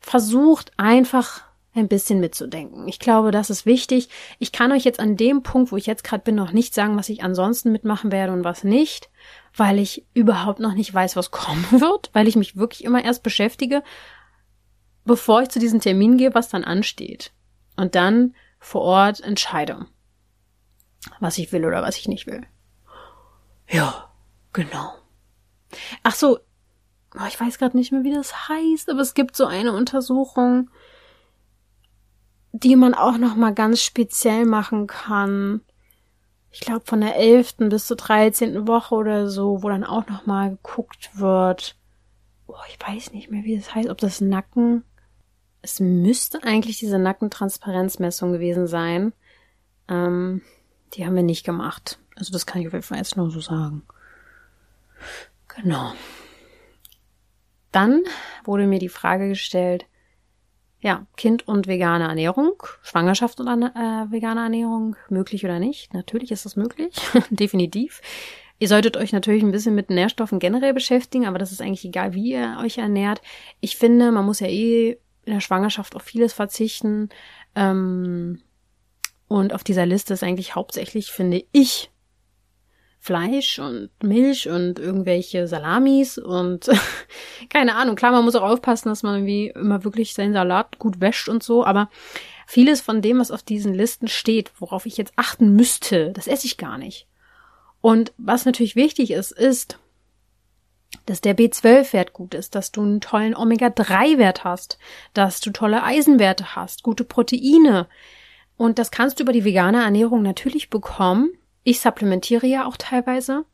versucht 0.00 0.72
einfach 0.76 1.42
ein 1.74 1.88
bisschen 1.88 2.20
mitzudenken. 2.20 2.86
Ich 2.86 2.98
glaube, 2.98 3.30
das 3.30 3.48
ist 3.48 3.64
wichtig. 3.64 4.08
Ich 4.38 4.52
kann 4.52 4.72
euch 4.72 4.84
jetzt 4.84 5.00
an 5.00 5.16
dem 5.16 5.42
Punkt, 5.42 5.72
wo 5.72 5.76
ich 5.76 5.86
jetzt 5.86 6.04
gerade 6.04 6.22
bin, 6.22 6.34
noch 6.34 6.52
nicht 6.52 6.74
sagen, 6.74 6.98
was 6.98 7.08
ich 7.08 7.22
ansonsten 7.22 7.72
mitmachen 7.72 8.12
werde 8.12 8.32
und 8.32 8.44
was 8.44 8.62
nicht, 8.62 9.08
weil 9.56 9.78
ich 9.78 10.04
überhaupt 10.12 10.60
noch 10.60 10.74
nicht 10.74 10.92
weiß, 10.92 11.16
was 11.16 11.30
kommen 11.30 11.66
wird, 11.70 12.10
weil 12.12 12.28
ich 12.28 12.36
mich 12.36 12.56
wirklich 12.56 12.84
immer 12.84 13.02
erst 13.02 13.22
beschäftige, 13.22 13.82
bevor 15.04 15.42
ich 15.42 15.48
zu 15.48 15.58
diesem 15.58 15.80
Termin 15.80 16.18
gehe, 16.18 16.34
was 16.34 16.48
dann 16.48 16.64
ansteht. 16.64 17.32
Und 17.76 17.94
dann 17.94 18.34
vor 18.58 18.82
Ort 18.82 19.20
entscheide, 19.20 19.86
was 21.20 21.38
ich 21.38 21.52
will 21.52 21.64
oder 21.64 21.82
was 21.82 21.96
ich 21.96 22.06
nicht 22.06 22.26
will. 22.26 22.42
Ja, 23.68 24.10
genau. 24.52 24.92
Ach 26.02 26.14
so, 26.14 26.38
oh, 27.14 27.26
ich 27.28 27.40
weiß 27.40 27.58
gerade 27.58 27.76
nicht 27.76 27.92
mehr, 27.92 28.04
wie 28.04 28.14
das 28.14 28.48
heißt, 28.48 28.90
aber 28.90 29.00
es 29.00 29.14
gibt 29.14 29.36
so 29.36 29.46
eine 29.46 29.72
Untersuchung, 29.72 30.70
die 32.52 32.76
man 32.76 32.94
auch 32.94 33.18
noch 33.18 33.34
mal 33.34 33.54
ganz 33.54 33.82
speziell 33.82 34.44
machen 34.44 34.86
kann. 34.86 35.62
Ich 36.50 36.60
glaube 36.60 36.82
von 36.84 37.00
der 37.00 37.16
11. 37.16 37.56
bis 37.70 37.86
zur 37.86 37.96
13. 37.96 38.66
Woche 38.66 38.94
oder 38.94 39.28
so, 39.28 39.62
wo 39.62 39.68
dann 39.68 39.84
auch 39.84 40.06
noch 40.06 40.26
mal 40.26 40.50
geguckt 40.50 41.10
wird. 41.14 41.76
Oh, 42.46 42.54
ich 42.68 42.78
weiß 42.86 43.12
nicht 43.12 43.30
mehr, 43.30 43.44
wie 43.44 43.56
das 43.56 43.74
heißt, 43.74 43.88
ob 43.88 43.98
das 43.98 44.20
Nacken. 44.20 44.84
Es 45.62 45.80
müsste 45.80 46.42
eigentlich 46.42 46.78
diese 46.78 46.98
Nackentransparenzmessung 46.98 48.32
gewesen 48.32 48.66
sein. 48.66 49.14
Ähm, 49.88 50.42
die 50.92 51.06
haben 51.06 51.16
wir 51.16 51.22
nicht 51.22 51.44
gemacht. 51.44 51.98
Also 52.16 52.32
das 52.32 52.44
kann 52.44 52.60
ich 52.60 52.66
auf 52.66 52.74
jeden 52.74 52.84
Fall 52.84 52.98
jetzt 52.98 53.16
nur 53.16 53.30
so 53.30 53.40
sagen. 53.40 53.82
Genau. 55.48 55.92
Dann 57.72 58.02
wurde 58.44 58.66
mir 58.66 58.78
die 58.78 58.88
Frage 58.88 59.28
gestellt, 59.28 59.86
ja, 60.80 61.06
Kind 61.16 61.46
und 61.46 61.66
vegane 61.66 62.08
Ernährung, 62.08 62.62
Schwangerschaft 62.82 63.40
und 63.40 63.46
äh, 63.46 64.10
vegane 64.10 64.42
Ernährung, 64.42 64.96
möglich 65.08 65.44
oder 65.44 65.58
nicht? 65.58 65.94
Natürlich 65.94 66.32
ist 66.32 66.44
das 66.44 66.56
möglich, 66.56 66.94
definitiv. 67.30 68.00
Ihr 68.58 68.68
solltet 68.68 68.96
euch 68.96 69.12
natürlich 69.12 69.42
ein 69.42 69.52
bisschen 69.52 69.74
mit 69.74 69.90
Nährstoffen 69.90 70.38
generell 70.38 70.74
beschäftigen, 70.74 71.26
aber 71.26 71.38
das 71.38 71.50
ist 71.50 71.60
eigentlich 71.60 71.84
egal, 71.84 72.14
wie 72.14 72.32
ihr 72.32 72.58
euch 72.60 72.78
ernährt. 72.78 73.20
Ich 73.60 73.76
finde, 73.76 74.12
man 74.12 74.24
muss 74.24 74.40
ja 74.40 74.46
eh 74.46 74.98
in 75.24 75.32
der 75.32 75.40
Schwangerschaft 75.40 75.96
auf 75.96 76.02
vieles 76.02 76.32
verzichten. 76.32 77.08
Ähm, 77.54 78.40
und 79.28 79.54
auf 79.54 79.64
dieser 79.64 79.86
Liste 79.86 80.14
ist 80.14 80.22
eigentlich 80.22 80.54
hauptsächlich, 80.54 81.10
finde 81.10 81.44
ich, 81.52 81.90
Fleisch 83.04 83.58
und 83.58 83.90
Milch 84.04 84.48
und 84.48 84.78
irgendwelche 84.78 85.48
Salamis 85.48 86.18
und 86.18 86.70
keine 87.50 87.74
Ahnung. 87.74 87.96
Klar, 87.96 88.12
man 88.12 88.24
muss 88.24 88.36
auch 88.36 88.48
aufpassen, 88.48 88.90
dass 88.90 89.02
man 89.02 89.16
irgendwie 89.16 89.48
immer 89.48 89.82
wirklich 89.82 90.14
seinen 90.14 90.34
Salat 90.34 90.78
gut 90.78 91.00
wäscht 91.00 91.28
und 91.28 91.42
so, 91.42 91.66
aber 91.66 91.90
vieles 92.46 92.80
von 92.80 93.02
dem, 93.02 93.18
was 93.18 93.32
auf 93.32 93.42
diesen 93.42 93.74
Listen 93.74 94.06
steht, 94.06 94.52
worauf 94.60 94.86
ich 94.86 94.98
jetzt 94.98 95.14
achten 95.16 95.56
müsste, 95.56 96.12
das 96.12 96.28
esse 96.28 96.46
ich 96.46 96.58
gar 96.58 96.78
nicht. 96.78 97.08
Und 97.80 98.12
was 98.18 98.44
natürlich 98.44 98.76
wichtig 98.76 99.10
ist, 99.10 99.32
ist, 99.32 99.80
dass 101.06 101.20
der 101.20 101.36
B12-Wert 101.36 102.12
gut 102.12 102.34
ist, 102.34 102.54
dass 102.54 102.70
du 102.70 102.82
einen 102.82 103.00
tollen 103.00 103.34
Omega-3-Wert 103.34 104.44
hast, 104.44 104.78
dass 105.12 105.40
du 105.40 105.50
tolle 105.50 105.82
Eisenwerte 105.82 106.54
hast, 106.54 106.84
gute 106.84 107.02
Proteine. 107.02 107.88
Und 108.56 108.78
das 108.78 108.92
kannst 108.92 109.18
du 109.18 109.24
über 109.24 109.32
die 109.32 109.44
vegane 109.44 109.82
Ernährung 109.82 110.22
natürlich 110.22 110.70
bekommen, 110.70 111.36
ich 111.64 111.80
supplementiere 111.80 112.46
ja 112.46 112.66
auch 112.66 112.76
teilweise 112.76 113.44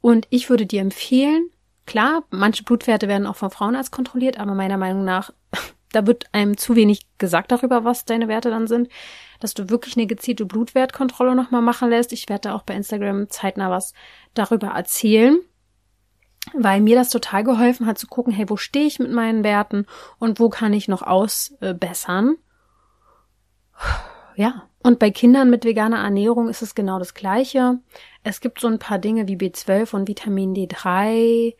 und 0.00 0.26
ich 0.30 0.50
würde 0.50 0.66
dir 0.66 0.80
empfehlen, 0.80 1.50
klar, 1.86 2.24
manche 2.30 2.62
Blutwerte 2.64 3.08
werden 3.08 3.26
auch 3.26 3.36
vom 3.36 3.50
Frauenarzt 3.50 3.92
kontrolliert, 3.92 4.38
aber 4.38 4.54
meiner 4.54 4.76
Meinung 4.76 5.04
nach, 5.04 5.32
da 5.92 6.06
wird 6.06 6.26
einem 6.32 6.56
zu 6.56 6.76
wenig 6.76 7.06
gesagt 7.18 7.52
darüber, 7.52 7.84
was 7.84 8.04
deine 8.04 8.28
Werte 8.28 8.50
dann 8.50 8.66
sind, 8.66 8.88
dass 9.40 9.54
du 9.54 9.70
wirklich 9.70 9.96
eine 9.96 10.06
gezielte 10.06 10.46
Blutwertkontrolle 10.46 11.34
nochmal 11.34 11.62
machen 11.62 11.90
lässt. 11.90 12.12
Ich 12.12 12.28
werde 12.28 12.48
da 12.48 12.54
auch 12.54 12.62
bei 12.62 12.74
Instagram 12.74 13.28
zeitnah 13.30 13.70
was 13.70 13.92
darüber 14.34 14.68
erzählen. 14.68 15.38
weil 16.54 16.80
mir 16.80 16.96
das 16.96 17.10
total 17.10 17.42
geholfen 17.44 17.86
hat 17.86 17.98
zu 17.98 18.06
gucken, 18.06 18.32
hey, 18.32 18.48
wo 18.48 18.56
stehe 18.56 18.86
ich 18.86 18.98
mit 19.00 19.10
meinen 19.10 19.42
Werten 19.42 19.86
und 20.18 20.38
wo 20.38 20.48
kann 20.48 20.72
ich 20.72 20.88
noch 20.88 21.02
ausbessern. 21.02 22.36
Ja, 24.38 24.68
und 24.86 24.98
bei 24.98 25.10
Kindern 25.10 25.50
mit 25.50 25.64
veganer 25.64 25.98
Ernährung 25.98 26.48
ist 26.48 26.62
es 26.62 26.74
genau 26.74 26.98
das 26.98 27.14
Gleiche. 27.14 27.78
Es 28.22 28.40
gibt 28.40 28.60
so 28.60 28.68
ein 28.68 28.78
paar 28.78 28.98
Dinge 28.98 29.28
wie 29.28 29.36
B12 29.36 29.94
und 29.94 30.08
Vitamin 30.08 30.54
D3, 30.54 31.54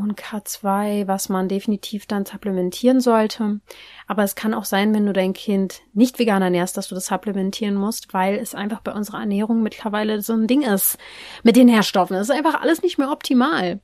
und 0.00 0.18
K2, 0.18 1.06
was 1.06 1.28
man 1.28 1.48
definitiv 1.48 2.06
dann 2.06 2.24
supplementieren 2.24 3.00
sollte. 3.00 3.60
Aber 4.06 4.22
es 4.22 4.34
kann 4.34 4.54
auch 4.54 4.64
sein, 4.64 4.94
wenn 4.94 5.06
du 5.06 5.12
dein 5.12 5.32
Kind 5.32 5.82
nicht 5.92 6.18
vegan 6.18 6.42
ernährst, 6.42 6.76
dass 6.76 6.88
du 6.88 6.94
das 6.94 7.06
supplementieren 7.06 7.74
musst, 7.74 8.12
weil 8.12 8.36
es 8.36 8.54
einfach 8.54 8.80
bei 8.80 8.92
unserer 8.92 9.20
Ernährung 9.20 9.62
mittlerweile 9.62 10.22
so 10.22 10.32
ein 10.32 10.46
Ding 10.46 10.62
ist 10.62 10.98
mit 11.42 11.56
den 11.56 11.66
Nährstoffen. 11.66 12.16
Es 12.16 12.28
ist 12.28 12.34
einfach 12.34 12.60
alles 12.60 12.82
nicht 12.82 12.98
mehr 12.98 13.10
optimal. 13.10 13.80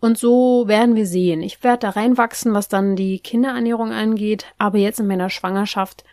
Und 0.00 0.16
so 0.16 0.68
werden 0.68 0.94
wir 0.94 1.06
sehen. 1.06 1.42
Ich 1.42 1.64
werde 1.64 1.80
da 1.80 1.90
reinwachsen, 1.90 2.54
was 2.54 2.68
dann 2.68 2.94
die 2.94 3.18
Kinderernährung 3.18 3.90
angeht. 3.90 4.46
Aber 4.56 4.78
jetzt 4.78 5.00
in 5.00 5.08
meiner 5.08 5.28
Schwangerschaft 5.28 6.04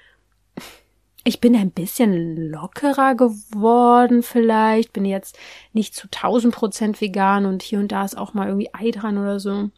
ich 1.27 1.41
bin 1.41 1.55
ein 1.55 1.71
bisschen 1.71 2.37
lockerer 2.51 3.15
geworden 3.15 4.21
vielleicht, 4.21 4.93
bin 4.93 5.05
jetzt 5.05 5.39
nicht 5.73 5.95
zu 5.95 6.05
1000 6.05 6.53
Prozent 6.53 7.01
vegan 7.01 7.47
und 7.47 7.63
hier 7.63 7.79
und 7.79 7.91
da 7.91 8.05
ist 8.05 8.15
auch 8.15 8.35
mal 8.35 8.47
irgendwie 8.47 8.69
Ei 8.73 8.91
dran 8.91 9.17
oder 9.17 9.39
so. 9.39 9.71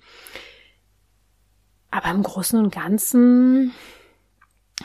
Aber 1.90 2.12
im 2.12 2.22
Großen 2.22 2.60
und 2.60 2.76
Ganzen 2.76 3.74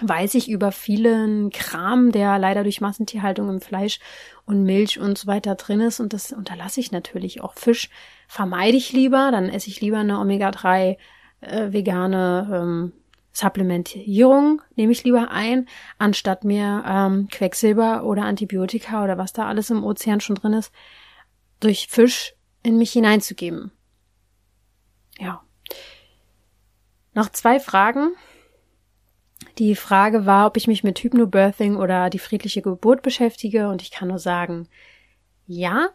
weiß 0.01 0.35
ich 0.35 0.49
über 0.49 0.71
vielen 0.71 1.51
Kram, 1.51 2.13
der 2.13 2.39
leider 2.39 2.63
durch 2.63 2.81
Massentierhaltung 2.81 3.51
im 3.51 3.61
Fleisch 3.61 3.99
und 4.47 4.63
Milch 4.63 5.01
und 5.01 5.19
so 5.19 5.27
weiter 5.27 5.57
drin 5.57 5.81
ist 5.81 5.99
und 5.99 6.13
das 6.13 6.33
unterlasse 6.33 6.79
ich 6.79 6.93
natürlich 6.93 7.41
auch. 7.41 7.55
Fisch 7.55 7.91
vermeide 8.29 8.77
ich 8.77 8.93
lieber, 8.93 9.33
dann 9.33 9.49
esse 9.49 9.69
ich 9.69 9.81
lieber 9.81 9.99
eine 9.99 10.21
Omega-3 10.21 10.97
äh, 11.41 11.73
vegane 11.73 12.49
ähm, 12.53 12.93
Supplementierung 13.33 14.61
nehme 14.77 14.93
ich 14.93 15.05
lieber 15.05 15.31
ein, 15.31 15.67
anstatt 15.99 16.45
mir 16.45 16.85
ähm, 16.87 17.29
Quecksilber 17.31 18.05
oder 18.05 18.25
Antibiotika 18.25 19.03
oder 19.03 19.17
was 19.17 19.33
da 19.33 19.47
alles 19.47 19.71
im 19.71 19.85
Ozean 19.85 20.21
schon 20.21 20.37
drin 20.37 20.53
ist, 20.53 20.73
durch 21.61 21.89
Fisch 21.89 22.35
in 22.63 22.77
mich 22.77 22.93
hineinzugeben. 22.93 23.73
Ja. 25.19 25.43
Noch 27.15 27.31
zwei 27.31 27.59
Fragen. 27.59 28.13
Die 29.59 29.77
Frage 29.77 30.27
war, 30.27 30.47
ob 30.47 30.57
ich 30.57 30.67
mich 30.67 30.85
mit 30.85 30.99
Hypnobirthing 30.99 31.77
oder 31.77 32.11
die 32.11 32.19
friedliche 32.19 32.63
Geburt 32.63 33.03
beschäftige 33.03 33.69
und 33.69 33.83
ich 33.83 33.91
kann 33.91 34.09
nur 34.09 34.19
sagen, 34.19 34.69
ja. 35.47 35.89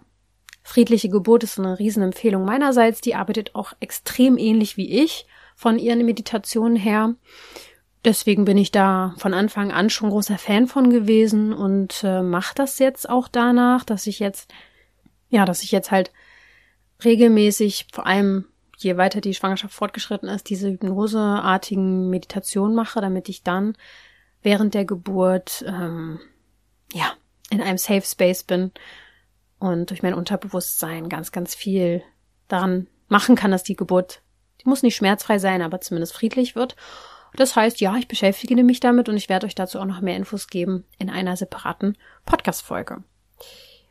Friedliche 0.63 1.09
Geburt 1.09 1.43
ist 1.43 1.57
eine 1.59 1.79
Riesenempfehlung 1.79 2.43
meinerseits. 2.43 2.99
Die 2.99 3.15
arbeitet 3.15 3.55
auch 3.55 3.71
extrem 3.79 4.37
ähnlich 4.37 4.75
wie 4.75 5.01
ich 5.01 5.25
von 5.57 5.79
ihren 5.79 6.05
Meditationen 6.05 6.77
her. 6.77 7.15
Deswegen 8.05 8.45
bin 8.45 8.57
ich 8.57 8.71
da 8.71 9.15
von 9.17 9.33
Anfang 9.33 9.71
an 9.71 9.89
schon 9.89 10.11
großer 10.11 10.37
Fan 10.37 10.67
von 10.67 10.91
gewesen 10.91 11.51
und 11.51 12.03
äh, 12.03 12.21
mache 12.21 12.53
das 12.55 12.77
jetzt 12.77 13.09
auch 13.09 13.27
danach, 13.27 13.83
dass 13.83 14.05
ich 14.05 14.19
jetzt, 14.19 14.53
ja, 15.29 15.45
dass 15.45 15.63
ich 15.63 15.71
jetzt 15.71 15.89
halt 15.89 16.13
regelmäßig, 17.03 17.87
vor 17.91 18.05
allem 18.05 18.45
je 18.77 18.97
weiter 18.97 19.19
die 19.19 19.33
Schwangerschaft 19.33 19.73
fortgeschritten 19.73 20.29
ist, 20.29 20.47
diese 20.47 20.69
hypnoseartigen 20.69 22.11
Meditationen 22.11 22.75
mache, 22.75 23.01
damit 23.01 23.27
ich 23.27 23.41
dann 23.41 23.75
während 24.43 24.75
der 24.75 24.85
Geburt 24.85 25.65
ähm, 25.67 26.19
ja 26.93 27.11
in 27.49 27.61
einem 27.61 27.79
Safe 27.79 28.03
Space 28.03 28.43
bin 28.43 28.71
und 29.57 29.89
durch 29.89 30.03
mein 30.03 30.13
Unterbewusstsein 30.13 31.09
ganz, 31.09 31.31
ganz 31.31 31.55
viel 31.55 32.03
daran 32.47 32.85
machen 33.07 33.35
kann, 33.35 33.49
dass 33.49 33.63
die 33.63 33.75
Geburt 33.75 34.21
die 34.61 34.69
muss 34.69 34.83
nicht 34.83 34.95
schmerzfrei 34.95 35.39
sein, 35.39 35.61
aber 35.61 35.81
zumindest 35.81 36.13
friedlich 36.13 36.55
wird. 36.55 36.75
Das 37.35 37.55
heißt, 37.55 37.81
ja, 37.81 37.95
ich 37.97 38.07
beschäftige 38.07 38.61
mich 38.63 38.79
damit 38.79 39.09
und 39.09 39.17
ich 39.17 39.29
werde 39.29 39.45
euch 39.45 39.55
dazu 39.55 39.79
auch 39.79 39.85
noch 39.85 40.01
mehr 40.01 40.15
Infos 40.15 40.47
geben 40.47 40.85
in 40.97 41.09
einer 41.09 41.37
separaten 41.37 41.97
Podcast-Folge. 42.25 43.03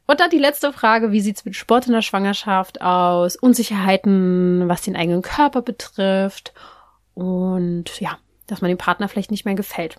Und 0.06 0.20
dann 0.20 0.30
die 0.30 0.38
letzte 0.38 0.72
Frage, 0.72 1.12
wie 1.12 1.20
sieht's 1.20 1.44
mit 1.44 1.56
Sport 1.56 1.86
in 1.86 1.92
der 1.92 2.02
Schwangerschaft 2.02 2.80
aus? 2.80 3.36
Unsicherheiten, 3.36 4.68
was 4.68 4.82
den 4.82 4.96
eigenen 4.96 5.22
Körper 5.22 5.62
betrifft 5.62 6.52
und 7.14 8.00
ja, 8.00 8.18
dass 8.46 8.60
man 8.60 8.68
dem 8.68 8.78
Partner 8.78 9.08
vielleicht 9.08 9.30
nicht 9.30 9.44
mehr 9.44 9.54
gefällt. 9.54 9.96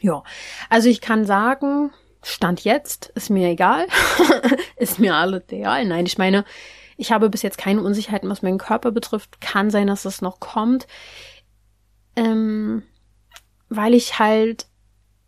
Ja, 0.00 0.22
also 0.68 0.88
ich 0.88 1.00
kann 1.00 1.24
sagen, 1.24 1.92
Stand 2.22 2.64
jetzt 2.64 3.12
ist 3.14 3.30
mir 3.30 3.48
egal, 3.48 3.86
ist 4.76 4.98
mir 4.98 5.14
alles 5.14 5.44
egal. 5.50 5.84
Nein, 5.86 6.04
ich 6.06 6.18
meine, 6.18 6.44
ich 7.00 7.12
habe 7.12 7.30
bis 7.30 7.40
jetzt 7.40 7.56
keine 7.56 7.82
Unsicherheiten, 7.82 8.28
was 8.28 8.42
meinen 8.42 8.58
Körper 8.58 8.90
betrifft. 8.90 9.40
Kann 9.40 9.70
sein, 9.70 9.86
dass 9.86 10.04
es 10.04 10.20
noch 10.20 10.38
kommt. 10.38 10.86
Ähm, 12.14 12.82
weil 13.70 13.94
ich 13.94 14.18
halt 14.18 14.66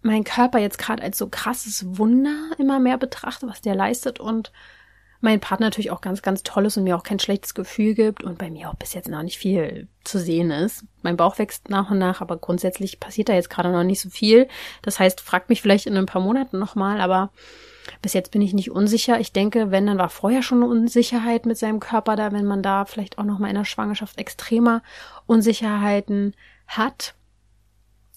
meinen 0.03 0.25
Körper 0.25 0.59
jetzt 0.59 0.79
gerade 0.79 1.03
als 1.03 1.17
so 1.17 1.29
krasses 1.29 1.97
Wunder 1.97 2.51
immer 2.59 2.79
mehr 2.79 2.99
betrachte, 2.99 3.49
was 3.49 3.63
der 3.63 3.75
leistet 3.75 4.21
und 4.21 4.53
mein 5.21 5.41
Partner 5.41 5.67
natürlich 5.67 5.93
auch 5.93 6.01
ganz, 6.01 6.21
ganz 6.21 6.43
toll 6.43 6.67
ist 6.67 6.77
und 6.77 6.85
mir 6.85 6.97
auch 6.97 7.05
kein 7.05 7.21
schlechtes 7.21 7.55
Gefühl 7.55 7.95
gibt 7.95 8.23
und 8.23 8.37
bei 8.37 8.51
mir 8.51 8.69
auch 8.69 8.75
bis 8.75 8.93
jetzt 8.93 9.09
noch 9.09 9.23
nicht 9.23 9.39
viel 9.39 9.87
zu 10.05 10.19
sehen 10.19 10.51
ist. 10.51 10.85
Mein 11.03 11.17
Bauch 11.17 11.39
wächst 11.39 11.71
nach 11.71 11.91
und 11.91 11.99
nach, 11.99 12.21
aber 12.21 12.37
grundsätzlich 12.37 13.01
passiert 13.01 13.29
da 13.29 13.35
jetzt 13.35 13.49
gerade 13.49 13.71
noch 13.71 13.85
nicht 13.85 14.01
so 14.01 14.11
viel. 14.11 14.49
Das 14.83 14.99
heißt, 14.99 15.21
fragt 15.21 15.49
mich 15.49 15.63
vielleicht 15.63 15.87
in 15.87 15.97
ein 15.97 16.07
paar 16.07 16.21
Monaten 16.21 16.59
nochmal, 16.59 17.01
aber 17.01 17.31
bis 18.01 18.13
jetzt 18.13 18.31
bin 18.31 18.43
ich 18.43 18.55
nicht 18.55 18.71
unsicher. 18.71 19.21
Ich 19.21 19.33
denke, 19.33 19.71
wenn, 19.71 19.87
dann 19.87 19.99
war 19.99 20.09
vorher 20.09 20.43
schon 20.43 20.63
eine 20.63 20.71
Unsicherheit 20.71 21.47
mit 21.47 21.59
seinem 21.59 21.81
Körper 21.81 22.17
da, 22.17 22.33
wenn 22.33 22.47
man 22.47 22.63
da 22.63 22.85
vielleicht 22.85 23.19
auch 23.19 23.25
noch 23.25 23.39
mal 23.39 23.49
in 23.49 23.57
der 23.57 23.65
Schwangerschaft 23.65 24.19
extremer 24.19 24.83
Unsicherheiten 25.27 26.35
hat. 26.67 27.15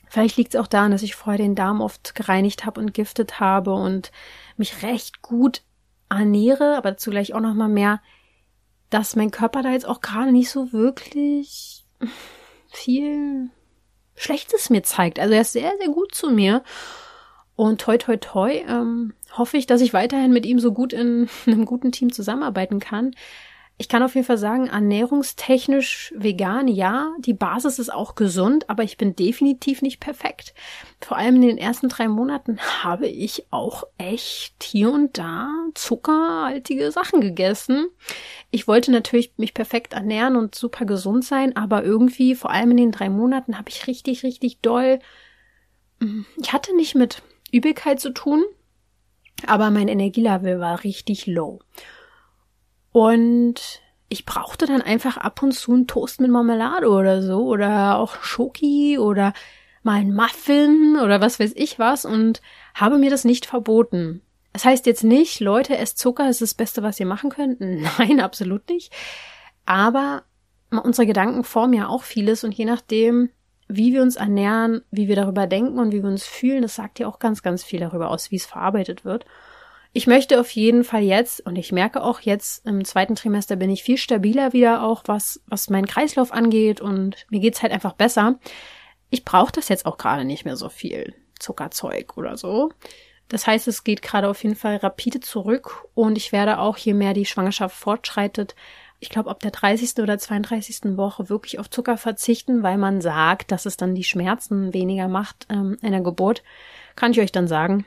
Vielleicht 0.07 0.37
liegt 0.37 0.53
es 0.53 0.61
auch 0.61 0.67
daran, 0.67 0.91
dass 0.91 1.03
ich 1.03 1.15
vorher 1.15 1.37
den 1.37 1.55
Darm 1.55 1.81
oft 1.81 2.15
gereinigt 2.15 2.65
habe 2.65 2.79
und 2.79 2.93
giftet 2.93 3.39
habe 3.39 3.73
und 3.73 4.11
mich 4.55 4.83
recht 4.83 5.21
gut 5.21 5.61
ernähre, 6.09 6.77
aber 6.77 6.91
dazu 6.91 7.09
gleich 7.09 7.33
auch 7.33 7.39
noch 7.39 7.53
mal 7.53 7.67
mehr, 7.67 8.01
dass 8.89 9.15
mein 9.15 9.31
Körper 9.31 9.63
da 9.63 9.71
jetzt 9.71 9.87
auch 9.87 10.01
gerade 10.01 10.31
nicht 10.31 10.49
so 10.49 10.71
wirklich 10.71 11.85
viel 12.69 13.49
Schlechtes 14.15 14.69
mir 14.69 14.83
zeigt. 14.83 15.19
Also 15.19 15.33
er 15.33 15.41
ist 15.41 15.53
sehr, 15.53 15.73
sehr 15.77 15.89
gut 15.89 16.13
zu 16.13 16.29
mir. 16.29 16.63
Und 17.55 17.79
toi, 17.81 17.97
toi, 17.97 18.17
toi, 18.17 18.51
ähm, 18.67 19.13
hoffe 19.31 19.57
ich, 19.57 19.65
dass 19.65 19.81
ich 19.81 19.93
weiterhin 19.93 20.31
mit 20.31 20.45
ihm 20.45 20.59
so 20.59 20.73
gut 20.73 20.93
in 20.93 21.29
einem 21.45 21.65
guten 21.65 21.91
Team 21.91 22.11
zusammenarbeiten 22.11 22.79
kann. 22.79 23.15
Ich 23.77 23.89
kann 23.89 24.03
auf 24.03 24.15
jeden 24.15 24.25
Fall 24.25 24.37
sagen, 24.37 24.67
ernährungstechnisch 24.67 26.13
vegan, 26.15 26.69
ja, 26.69 27.13
die 27.19 27.33
Basis 27.33 27.77
ist 27.77 27.91
auch 27.91 28.15
gesund, 28.15 28.69
aber 28.69 28.83
ich 28.83 28.95
bin 28.95 29.17
definitiv 29.17 29.81
nicht 29.81 29.99
perfekt. 29.99 30.53
Vor 31.01 31.17
allem 31.17 31.35
in 31.35 31.41
den 31.41 31.57
ersten 31.57 31.89
drei 31.89 32.07
Monaten 32.07 32.57
habe 32.83 33.07
ich 33.07 33.47
auch 33.51 33.83
echt 33.97 34.63
hier 34.63 34.91
und 34.91 35.17
da 35.17 35.49
zuckerhaltige 35.73 36.89
Sachen 36.89 37.19
gegessen. 37.19 37.87
Ich 38.49 38.65
wollte 38.65 38.91
natürlich 38.91 39.33
mich 39.35 39.53
perfekt 39.53 39.91
ernähren 39.91 40.37
und 40.37 40.55
super 40.55 40.85
gesund 40.85 41.25
sein, 41.25 41.57
aber 41.57 41.83
irgendwie, 41.83 42.33
vor 42.33 42.51
allem 42.51 42.71
in 42.71 42.77
den 42.77 42.91
drei 42.93 43.09
Monaten, 43.09 43.57
habe 43.57 43.69
ich 43.69 43.87
richtig, 43.87 44.23
richtig 44.23 44.61
doll, 44.61 44.99
ich 46.37 46.53
hatte 46.53 46.75
nicht 46.75 46.95
mit 46.95 47.21
Übelkeit 47.55 47.99
zu 47.99 48.11
tun, 48.11 48.43
aber 49.47 49.69
mein 49.69 49.87
Energielevel 49.87 50.59
war 50.59 50.83
richtig 50.83 51.27
low. 51.27 51.59
Und 52.91 53.81
ich 54.09 54.25
brauchte 54.25 54.65
dann 54.65 54.81
einfach 54.81 55.17
ab 55.17 55.41
und 55.41 55.51
zu 55.51 55.73
einen 55.73 55.87
Toast 55.87 56.21
mit 56.21 56.31
Marmelade 56.31 56.89
oder 56.89 57.21
so 57.21 57.45
oder 57.45 57.97
auch 57.97 58.21
Schoki 58.21 58.97
oder 58.97 59.33
mal 59.83 59.99
ein 59.99 60.13
Muffin 60.13 60.97
oder 61.01 61.21
was 61.21 61.39
weiß 61.39 61.53
ich 61.55 61.79
was 61.79 62.05
und 62.05 62.41
habe 62.73 62.97
mir 62.97 63.09
das 63.09 63.25
nicht 63.25 63.45
verboten. 63.45 64.21
Das 64.53 64.63
heißt 64.63 64.85
jetzt 64.85 65.03
nicht, 65.03 65.41
Leute, 65.41 65.77
esst 65.77 65.99
Zucker 65.99 66.29
ist 66.29 66.41
das 66.41 66.53
Beste, 66.53 66.81
was 66.81 66.99
ihr 66.99 67.05
machen 67.05 67.29
könnt. 67.29 67.59
Nein, 67.99 68.19
absolut 68.21 68.69
nicht. 68.69 68.93
Aber 69.65 70.23
unsere 70.71 71.05
Gedanken 71.05 71.43
formen 71.43 71.73
ja 71.73 71.87
auch 71.87 72.03
vieles 72.03 72.43
und 72.43 72.53
je 72.53 72.65
nachdem, 72.65 73.29
wie 73.67 73.93
wir 73.93 74.01
uns 74.01 74.15
ernähren, 74.15 74.81
wie 74.91 75.07
wir 75.07 75.15
darüber 75.15 75.47
denken 75.47 75.79
und 75.79 75.91
wie 75.91 76.03
wir 76.03 76.09
uns 76.09 76.25
fühlen, 76.25 76.61
das 76.61 76.75
sagt 76.75 76.99
ja 76.99 77.07
auch 77.07 77.19
ganz, 77.19 77.41
ganz 77.41 77.63
viel 77.63 77.79
darüber 77.79 78.09
aus, 78.09 78.31
wie 78.31 78.35
es 78.35 78.45
verarbeitet 78.45 79.05
wird. 79.05 79.25
Ich 79.91 80.07
möchte 80.07 80.39
auf 80.39 80.51
jeden 80.51 80.83
Fall 80.83 81.03
jetzt, 81.03 81.45
und 81.45 81.55
ich 81.55 81.71
merke 81.71 82.03
auch 82.03 82.19
jetzt 82.19 82.65
im 82.65 82.83
zweiten 82.83 83.15
Trimester 83.15 83.55
bin 83.55 83.69
ich 83.69 83.81
viel 83.81 83.97
stabiler 83.97 84.51
wieder 84.51 84.83
auch, 84.83 85.03
was, 85.05 85.41
was 85.47 85.69
meinen 85.69 85.87
Kreislauf 85.87 86.33
angeht 86.33 86.81
und 86.81 87.25
mir 87.29 87.39
geht's 87.39 87.61
halt 87.61 87.71
einfach 87.71 87.93
besser. 87.93 88.37
Ich 89.09 89.23
brauche 89.23 89.53
das 89.53 89.69
jetzt 89.69 89.85
auch 89.85 89.97
gerade 89.97 90.25
nicht 90.25 90.43
mehr 90.43 90.57
so 90.57 90.67
viel 90.67 91.15
Zuckerzeug 91.39 92.17
oder 92.17 92.35
so. 92.35 92.71
Das 93.29 93.47
heißt, 93.47 93.67
es 93.67 93.83
geht 93.83 94.01
gerade 94.01 94.29
auf 94.29 94.43
jeden 94.43 94.55
Fall 94.55 94.75
rapide 94.77 95.21
zurück 95.21 95.87
und 95.93 96.17
ich 96.17 96.31
werde 96.31 96.59
auch, 96.59 96.77
je 96.77 96.93
mehr 96.93 97.13
die 97.13 97.25
Schwangerschaft 97.25 97.75
fortschreitet, 97.75 98.53
ich 98.99 99.09
glaube, 99.09 99.29
ab 99.29 99.39
der 99.39 99.51
30. 99.51 100.01
oder 100.01 100.17
32. 100.17 100.97
Woche 100.97 101.29
wirklich 101.29 101.59
auf 101.59 101.69
Zucker 101.69 101.97
verzichten, 101.97 102.63
weil 102.63 102.77
man 102.77 103.01
sagt, 103.01 103.51
dass 103.51 103.65
es 103.65 103.77
dann 103.77 103.95
die 103.95 104.03
Schmerzen 104.03 104.73
weniger 104.73 105.07
macht 105.07 105.47
ähm, 105.49 105.77
in 105.81 105.91
der 105.91 106.01
Geburt. 106.01 106.43
Kann 106.95 107.11
ich 107.11 107.19
euch 107.19 107.31
dann 107.31 107.47
sagen, 107.47 107.85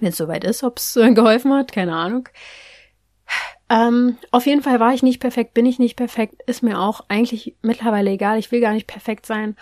wenn 0.00 0.10
es 0.10 0.16
soweit 0.16 0.44
ist, 0.44 0.62
ob 0.62 0.78
es 0.78 0.96
äh, 0.96 1.12
geholfen 1.12 1.52
hat, 1.52 1.72
keine 1.72 1.94
Ahnung. 1.96 2.28
Ähm, 3.70 4.18
auf 4.30 4.46
jeden 4.46 4.62
Fall 4.62 4.80
war 4.80 4.92
ich 4.92 5.02
nicht 5.02 5.20
perfekt, 5.20 5.54
bin 5.54 5.64
ich 5.64 5.78
nicht 5.78 5.96
perfekt, 5.96 6.42
ist 6.46 6.62
mir 6.62 6.78
auch 6.78 7.00
eigentlich 7.08 7.56
mittlerweile 7.62 8.10
egal. 8.10 8.38
Ich 8.38 8.52
will 8.52 8.60
gar 8.60 8.74
nicht 8.74 8.86
perfekt 8.86 9.24
sein. 9.24 9.56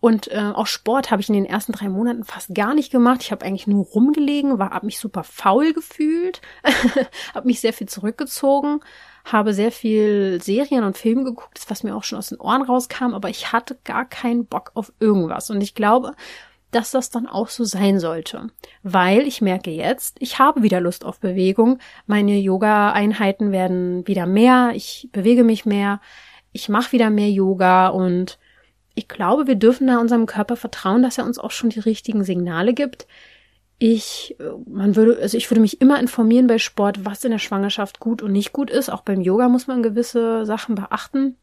Und 0.00 0.32
äh, 0.32 0.50
auch 0.54 0.66
Sport 0.66 1.10
habe 1.10 1.22
ich 1.22 1.28
in 1.28 1.34
den 1.36 1.46
ersten 1.46 1.72
drei 1.72 1.88
Monaten 1.88 2.24
fast 2.24 2.54
gar 2.54 2.74
nicht 2.74 2.90
gemacht. 2.90 3.22
Ich 3.22 3.30
habe 3.30 3.44
eigentlich 3.44 3.68
nur 3.68 3.84
rumgelegen, 3.84 4.58
war, 4.58 4.70
habe 4.70 4.86
mich 4.86 4.98
super 4.98 5.22
faul 5.22 5.72
gefühlt, 5.74 6.40
habe 7.34 7.46
mich 7.46 7.60
sehr 7.60 7.72
viel 7.72 7.88
zurückgezogen, 7.88 8.80
habe 9.24 9.54
sehr 9.54 9.72
viel 9.72 10.40
Serien 10.42 10.84
und 10.84 10.98
Filme 10.98 11.24
geguckt, 11.24 11.64
was 11.68 11.82
mir 11.82 11.94
auch 11.96 12.04
schon 12.04 12.18
aus 12.18 12.30
den 12.30 12.40
Ohren 12.40 12.62
rauskam, 12.62 13.14
aber 13.14 13.28
ich 13.28 13.52
hatte 13.52 13.78
gar 13.84 14.04
keinen 14.04 14.46
Bock 14.46 14.72
auf 14.74 14.92
irgendwas. 15.00 15.50
Und 15.50 15.60
ich 15.60 15.74
glaube, 15.74 16.12
dass 16.72 16.90
das 16.90 17.10
dann 17.10 17.26
auch 17.26 17.48
so 17.48 17.64
sein 17.64 18.00
sollte. 18.00 18.48
Weil 18.82 19.26
ich 19.26 19.42
merke 19.42 19.70
jetzt, 19.70 20.16
ich 20.20 20.38
habe 20.38 20.62
wieder 20.62 20.80
Lust 20.80 21.04
auf 21.04 21.20
Bewegung. 21.20 21.78
Meine 22.06 22.38
Yoga-Einheiten 22.38 23.52
werden 23.52 24.06
wieder 24.08 24.26
mehr. 24.26 24.72
Ich 24.74 25.08
bewege 25.12 25.44
mich 25.44 25.66
mehr. 25.66 26.00
Ich 26.52 26.68
mache 26.68 26.92
wieder 26.92 27.10
mehr 27.10 27.30
Yoga 27.30 27.88
und 27.88 28.38
ich 28.94 29.08
glaube, 29.08 29.46
wir 29.46 29.54
dürfen 29.54 29.86
da 29.86 29.98
unserem 29.98 30.26
Körper 30.26 30.56
vertrauen, 30.56 31.02
dass 31.02 31.18
er 31.18 31.24
uns 31.24 31.38
auch 31.38 31.50
schon 31.50 31.70
die 31.70 31.80
richtigen 31.80 32.24
Signale 32.24 32.74
gibt. 32.74 33.06
Ich, 33.84 34.36
man 34.64 34.94
würde, 34.94 35.20
also 35.20 35.36
ich 35.36 35.50
würde 35.50 35.60
mich 35.60 35.80
immer 35.80 35.98
informieren 35.98 36.46
bei 36.46 36.58
Sport, 36.58 37.04
was 37.04 37.24
in 37.24 37.32
der 37.32 37.40
Schwangerschaft 37.40 37.98
gut 37.98 38.22
und 38.22 38.30
nicht 38.30 38.52
gut 38.52 38.70
ist. 38.70 38.90
Auch 38.90 39.00
beim 39.00 39.20
Yoga 39.20 39.48
muss 39.48 39.66
man 39.66 39.82
gewisse 39.82 40.46
Sachen 40.46 40.76
beachten. 40.76 41.34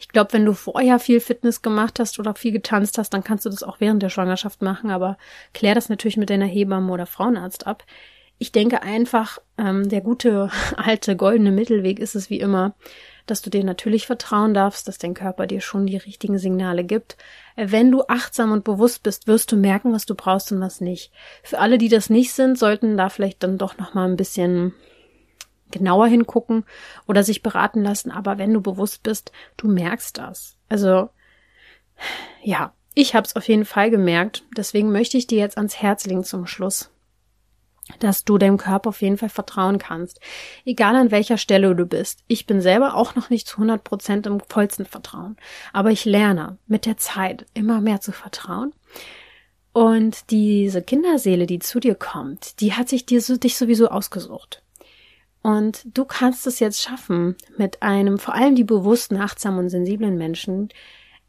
Ich 0.00 0.08
glaube, 0.08 0.32
wenn 0.32 0.44
du 0.44 0.52
vorher 0.52 0.98
viel 0.98 1.20
Fitness 1.20 1.62
gemacht 1.62 2.00
hast 2.00 2.18
oder 2.18 2.34
viel 2.34 2.50
getanzt 2.50 2.98
hast, 2.98 3.10
dann 3.10 3.22
kannst 3.22 3.46
du 3.46 3.50
das 3.50 3.62
auch 3.62 3.78
während 3.78 4.02
der 4.02 4.08
Schwangerschaft 4.08 4.62
machen, 4.62 4.90
aber 4.90 5.16
klär 5.54 5.76
das 5.76 5.88
natürlich 5.88 6.16
mit 6.16 6.28
deiner 6.28 6.46
Hebamme 6.46 6.90
oder 6.92 7.06
Frauenarzt 7.06 7.68
ab. 7.68 7.84
Ich 8.38 8.50
denke 8.50 8.82
einfach, 8.82 9.38
ähm, 9.58 9.88
der 9.88 10.00
gute 10.00 10.50
alte 10.76 11.14
goldene 11.14 11.52
Mittelweg 11.52 12.00
ist 12.00 12.16
es 12.16 12.30
wie 12.30 12.40
immer, 12.40 12.74
dass 13.26 13.42
du 13.42 13.50
dir 13.50 13.64
natürlich 13.64 14.06
vertrauen 14.06 14.54
darfst, 14.54 14.88
dass 14.88 14.98
dein 14.98 15.14
Körper 15.14 15.46
dir 15.46 15.60
schon 15.60 15.86
die 15.86 15.96
richtigen 15.96 16.38
Signale 16.38 16.84
gibt. 16.84 17.16
Wenn 17.56 17.90
du 17.90 18.02
achtsam 18.08 18.52
und 18.52 18.64
bewusst 18.64 19.02
bist, 19.02 19.26
wirst 19.26 19.52
du 19.52 19.56
merken, 19.56 19.92
was 19.92 20.06
du 20.06 20.14
brauchst 20.14 20.52
und 20.52 20.60
was 20.60 20.80
nicht. 20.80 21.12
Für 21.42 21.58
alle, 21.58 21.78
die 21.78 21.88
das 21.88 22.10
nicht 22.10 22.32
sind, 22.32 22.58
sollten 22.58 22.96
da 22.96 23.08
vielleicht 23.08 23.42
dann 23.42 23.58
doch 23.58 23.78
noch 23.78 23.94
mal 23.94 24.08
ein 24.08 24.16
bisschen 24.16 24.74
genauer 25.70 26.06
hingucken 26.06 26.64
oder 27.08 27.24
sich 27.24 27.42
beraten 27.42 27.82
lassen, 27.82 28.10
aber 28.10 28.38
wenn 28.38 28.52
du 28.52 28.60
bewusst 28.60 29.02
bist, 29.02 29.32
du 29.56 29.68
merkst 29.68 30.18
das. 30.18 30.56
Also 30.68 31.08
ja, 32.42 32.74
ich 32.94 33.14
habe 33.14 33.26
es 33.26 33.36
auf 33.36 33.48
jeden 33.48 33.64
Fall 33.64 33.90
gemerkt, 33.90 34.44
deswegen 34.56 34.92
möchte 34.92 35.16
ich 35.16 35.26
dir 35.26 35.38
jetzt 35.38 35.56
ans 35.56 35.80
Herz 35.80 36.04
legen 36.06 36.24
zum 36.24 36.46
Schluss 36.46 36.91
dass 37.98 38.24
du 38.24 38.38
deinem 38.38 38.56
Körper 38.56 38.90
auf 38.90 39.02
jeden 39.02 39.18
Fall 39.18 39.28
vertrauen 39.28 39.78
kannst. 39.78 40.20
Egal 40.64 40.96
an 40.96 41.10
welcher 41.10 41.38
Stelle 41.38 41.74
du 41.74 41.86
bist. 41.86 42.20
Ich 42.26 42.46
bin 42.46 42.60
selber 42.60 42.94
auch 42.94 43.14
noch 43.14 43.30
nicht 43.30 43.46
zu 43.46 43.56
100 43.56 43.84
Prozent 43.84 44.26
im 44.26 44.40
vollsten 44.40 44.86
Vertrauen. 44.86 45.36
Aber 45.72 45.90
ich 45.90 46.04
lerne 46.04 46.58
mit 46.66 46.86
der 46.86 46.96
Zeit 46.96 47.46
immer 47.54 47.80
mehr 47.80 48.00
zu 48.00 48.12
vertrauen. 48.12 48.72
Und 49.72 50.30
diese 50.30 50.82
Kinderseele, 50.82 51.46
die 51.46 51.58
zu 51.58 51.80
dir 51.80 51.94
kommt, 51.94 52.60
die 52.60 52.74
hat 52.74 52.88
sich 52.88 53.06
dir 53.06 53.20
so, 53.20 53.36
dich 53.36 53.56
sowieso 53.56 53.88
ausgesucht. 53.88 54.62
Und 55.42 55.82
du 55.84 56.04
kannst 56.04 56.46
es 56.46 56.60
jetzt 56.60 56.82
schaffen, 56.82 57.36
mit 57.56 57.82
einem, 57.82 58.18
vor 58.18 58.34
allem 58.34 58.54
die 58.54 58.64
bewussten, 58.64 59.16
achtsamen 59.16 59.60
und 59.60 59.68
sensiblen 59.70 60.16
Menschen, 60.16 60.68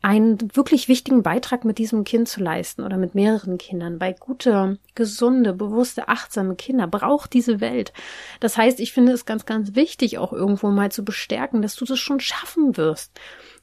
einen 0.03 0.37
wirklich 0.53 0.89
wichtigen 0.89 1.23
Beitrag 1.23 1.63
mit 1.63 1.77
diesem 1.77 2.03
Kind 2.03 2.27
zu 2.27 2.43
leisten 2.43 2.83
oder 2.83 2.97
mit 2.97 3.15
mehreren 3.15 3.57
Kindern, 3.57 4.01
weil 4.01 4.13
gute, 4.13 4.77
gesunde, 4.95 5.53
bewusste, 5.53 6.09
achtsame 6.09 6.55
Kinder 6.55 6.87
braucht 6.87 7.31
diese 7.31 7.61
Welt. 7.61 7.93
Das 8.41 8.57
heißt, 8.57 8.81
ich 8.81 8.91
finde 8.91 9.13
es 9.13 9.25
ganz, 9.25 9.45
ganz 9.45 9.75
wichtig, 9.75 10.17
auch 10.17 10.33
irgendwo 10.33 10.67
mal 10.67 10.91
zu 10.91 11.05
bestärken, 11.05 11.61
dass 11.61 11.77
du 11.77 11.85
das 11.85 11.99
schon 11.99 12.19
schaffen 12.19 12.75
wirst. 12.75 13.17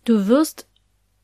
Du 0.06 0.28
wirst 0.28 0.66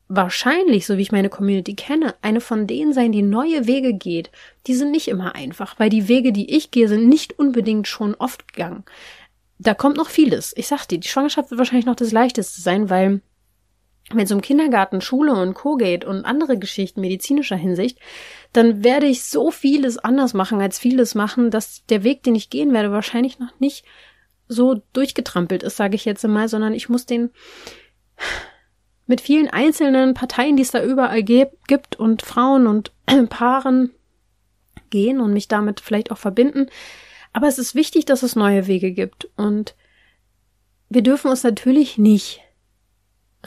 wahrscheinlich, 0.07 0.85
so 0.85 0.97
wie 0.97 1.01
ich 1.01 1.11
meine 1.11 1.29
Community 1.29 1.73
kenne, 1.73 2.13
eine 2.21 2.39
von 2.39 2.67
denen 2.67 2.93
sein, 2.93 3.11
die 3.11 3.23
neue 3.23 3.65
Wege 3.65 3.95
geht. 3.95 4.29
Die 4.67 4.75
sind 4.75 4.91
nicht 4.91 5.07
immer 5.07 5.33
einfach, 5.33 5.79
weil 5.79 5.89
die 5.89 6.07
Wege, 6.07 6.31
die 6.31 6.55
ich 6.55 6.69
gehe, 6.69 6.87
sind 6.87 7.09
nicht 7.09 7.39
unbedingt 7.39 7.87
schon 7.87 8.13
oft 8.13 8.53
gegangen. 8.53 8.85
Da 9.57 9.73
kommt 9.73 9.97
noch 9.97 10.09
vieles. 10.09 10.53
Ich 10.55 10.67
sag 10.67 10.85
dir, 10.85 10.99
die 10.99 11.07
Schwangerschaft 11.07 11.49
wird 11.49 11.57
wahrscheinlich 11.57 11.87
noch 11.87 11.95
das 11.95 12.11
leichteste 12.11 12.61
sein, 12.61 12.91
weil 12.91 13.21
wenn 14.11 14.23
es 14.23 14.31
um 14.31 14.41
Kindergarten, 14.41 15.01
Schule 15.01 15.33
und 15.33 15.53
Co. 15.53 15.75
geht 15.75 16.05
und 16.05 16.25
andere 16.25 16.57
Geschichten 16.57 17.01
medizinischer 17.01 17.57
Hinsicht, 17.57 17.99
dann 18.53 18.83
werde 18.83 19.05
ich 19.05 19.23
so 19.23 19.51
vieles 19.51 19.97
anders 19.97 20.33
machen, 20.33 20.61
als 20.61 20.79
vieles 20.79 21.13
machen, 21.13 21.51
dass 21.51 21.85
der 21.87 22.03
Weg, 22.03 22.23
den 22.23 22.35
ich 22.35 22.49
gehen 22.49 22.73
werde, 22.73 22.91
wahrscheinlich 22.91 23.39
noch 23.39 23.59
nicht 23.59 23.85
so 24.47 24.81
durchgetrampelt 24.93 25.63
ist, 25.63 25.75
sage 25.75 25.95
ich 25.95 26.05
jetzt 26.05 26.25
mal, 26.25 26.47
sondern 26.47 26.73
ich 26.73 26.87
muss 26.87 27.05
den 27.05 27.31
mit 29.07 29.21
vielen 29.21 29.49
einzelnen 29.49 30.13
Parteien, 30.13 30.55
die 30.55 30.63
es 30.63 30.71
da 30.71 30.83
überall 30.83 31.23
gibt 31.23 31.95
und 31.97 32.21
Frauen 32.21 32.67
und 32.67 32.91
Paaren 33.29 33.91
gehen 34.89 35.19
und 35.19 35.33
mich 35.33 35.47
damit 35.47 35.81
vielleicht 35.81 36.11
auch 36.11 36.17
verbinden. 36.17 36.67
Aber 37.33 37.47
es 37.47 37.57
ist 37.57 37.75
wichtig, 37.75 38.05
dass 38.05 38.23
es 38.23 38.35
neue 38.35 38.67
Wege 38.67 38.91
gibt 38.91 39.29
und 39.35 39.75
wir 40.89 41.03
dürfen 41.03 41.29
uns 41.29 41.43
natürlich 41.43 41.97
nicht 41.97 42.41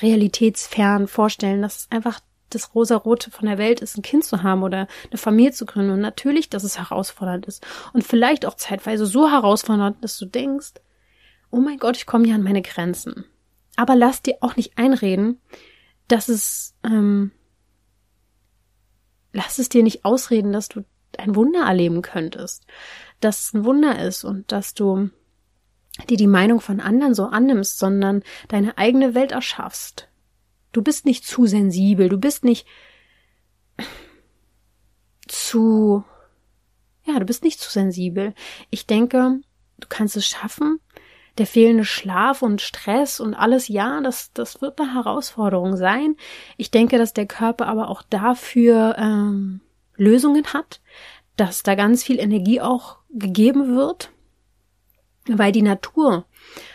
realitätsfern 0.03 1.09
vorstellen, 1.09 1.63
dass 1.63 1.77
es 1.77 1.91
einfach 1.91 2.21
das 2.51 2.75
rosa-rote 2.75 3.31
von 3.31 3.47
der 3.47 3.59
Welt 3.59 3.81
ist, 3.81 3.97
ein 3.97 4.03
Kind 4.03 4.25
zu 4.25 4.43
haben 4.43 4.63
oder 4.63 4.89
eine 5.11 5.19
Familie 5.19 5.53
zu 5.53 5.67
gründen. 5.67 5.93
Und 5.93 6.01
natürlich, 6.01 6.51
dass 6.51 6.65
es 6.65 6.79
herausfordernd 6.79 7.47
ist. 7.47 7.65
Und 7.93 8.05
vielleicht 8.05 8.45
auch 8.45 8.55
zeitweise 8.55 9.07
so 9.07 9.31
herausfordernd, 9.31 10.03
dass 10.03 10.19
du 10.19 10.27
denkst, 10.27 10.75
oh 11.51 11.61
mein 11.61 11.79
Gott, 11.79 11.97
ich 11.97 12.07
komme 12.07 12.27
hier 12.27 12.35
an 12.35 12.43
meine 12.43 12.63
Grenzen. 12.63 13.25
Aber 13.77 13.95
lass 13.95 14.23
dir 14.23 14.39
auch 14.41 14.57
nicht 14.57 14.77
einreden, 14.77 15.41
dass 16.09 16.29
es, 16.29 16.75
ähm, 16.85 17.31
lass 19.33 19.59
es 19.59 19.69
dir 19.69 19.83
nicht 19.83 20.05
ausreden, 20.05 20.53
dass 20.53 20.69
du 20.69 20.85
ein 21.19 21.35
Wunder 21.35 21.67
erleben 21.67 22.03
könntest, 22.03 22.67
dass 23.21 23.45
es 23.45 23.55
ein 23.55 23.65
Wunder 23.65 24.05
ist 24.05 24.25
und 24.25 24.51
dass 24.53 24.75
du 24.75 25.11
die 26.09 26.17
die 26.17 26.27
Meinung 26.27 26.61
von 26.61 26.81
anderen 26.81 27.15
so 27.15 27.27
annimmst, 27.27 27.79
sondern 27.79 28.23
deine 28.49 28.79
eigene 28.79 29.15
Welt 29.15 29.33
erschaffst. 29.33 30.09
Du 30.73 30.83
bist 30.83 31.05
nicht 31.05 31.27
zu 31.27 31.47
sensibel, 31.47 32.09
du 32.09 32.19
bist 32.19 32.45
nicht 32.45 32.67
zu, 35.27 36.05
ja, 37.05 37.19
du 37.19 37.25
bist 37.25 37.45
nicht 37.45 37.61
zu 37.61 37.71
sensibel. 37.71 38.35
Ich 38.71 38.87
denke, 38.87 39.41
du 39.79 39.89
kannst 39.89 40.17
es 40.17 40.27
schaffen. 40.27 40.81
Der 41.39 41.47
fehlende 41.47 41.85
Schlaf 41.85 42.43
und 42.43 42.61
Stress 42.61 43.21
und 43.21 43.35
alles, 43.35 43.69
ja, 43.69 44.01
das, 44.01 44.33
das 44.33 44.61
wird 44.61 44.81
eine 44.81 44.95
Herausforderung 44.95 45.77
sein. 45.77 46.17
Ich 46.57 46.71
denke, 46.71 46.99
dass 46.99 47.15
der 47.15 47.27
Körper 47.27 47.67
aber 47.67 47.89
auch 47.89 48.03
dafür 48.03 48.97
ähm, 48.99 49.61
Lösungen 49.97 50.45
hat, 50.53 50.81
dass 51.37 51.63
da 51.63 51.77
ganz 51.77 52.03
viel 52.03 52.19
Energie 52.19 52.61
auch 52.61 52.99
gegeben 53.11 53.75
wird 53.77 54.11
weil 55.39 55.53
die 55.53 55.63
Natur, 55.63 56.25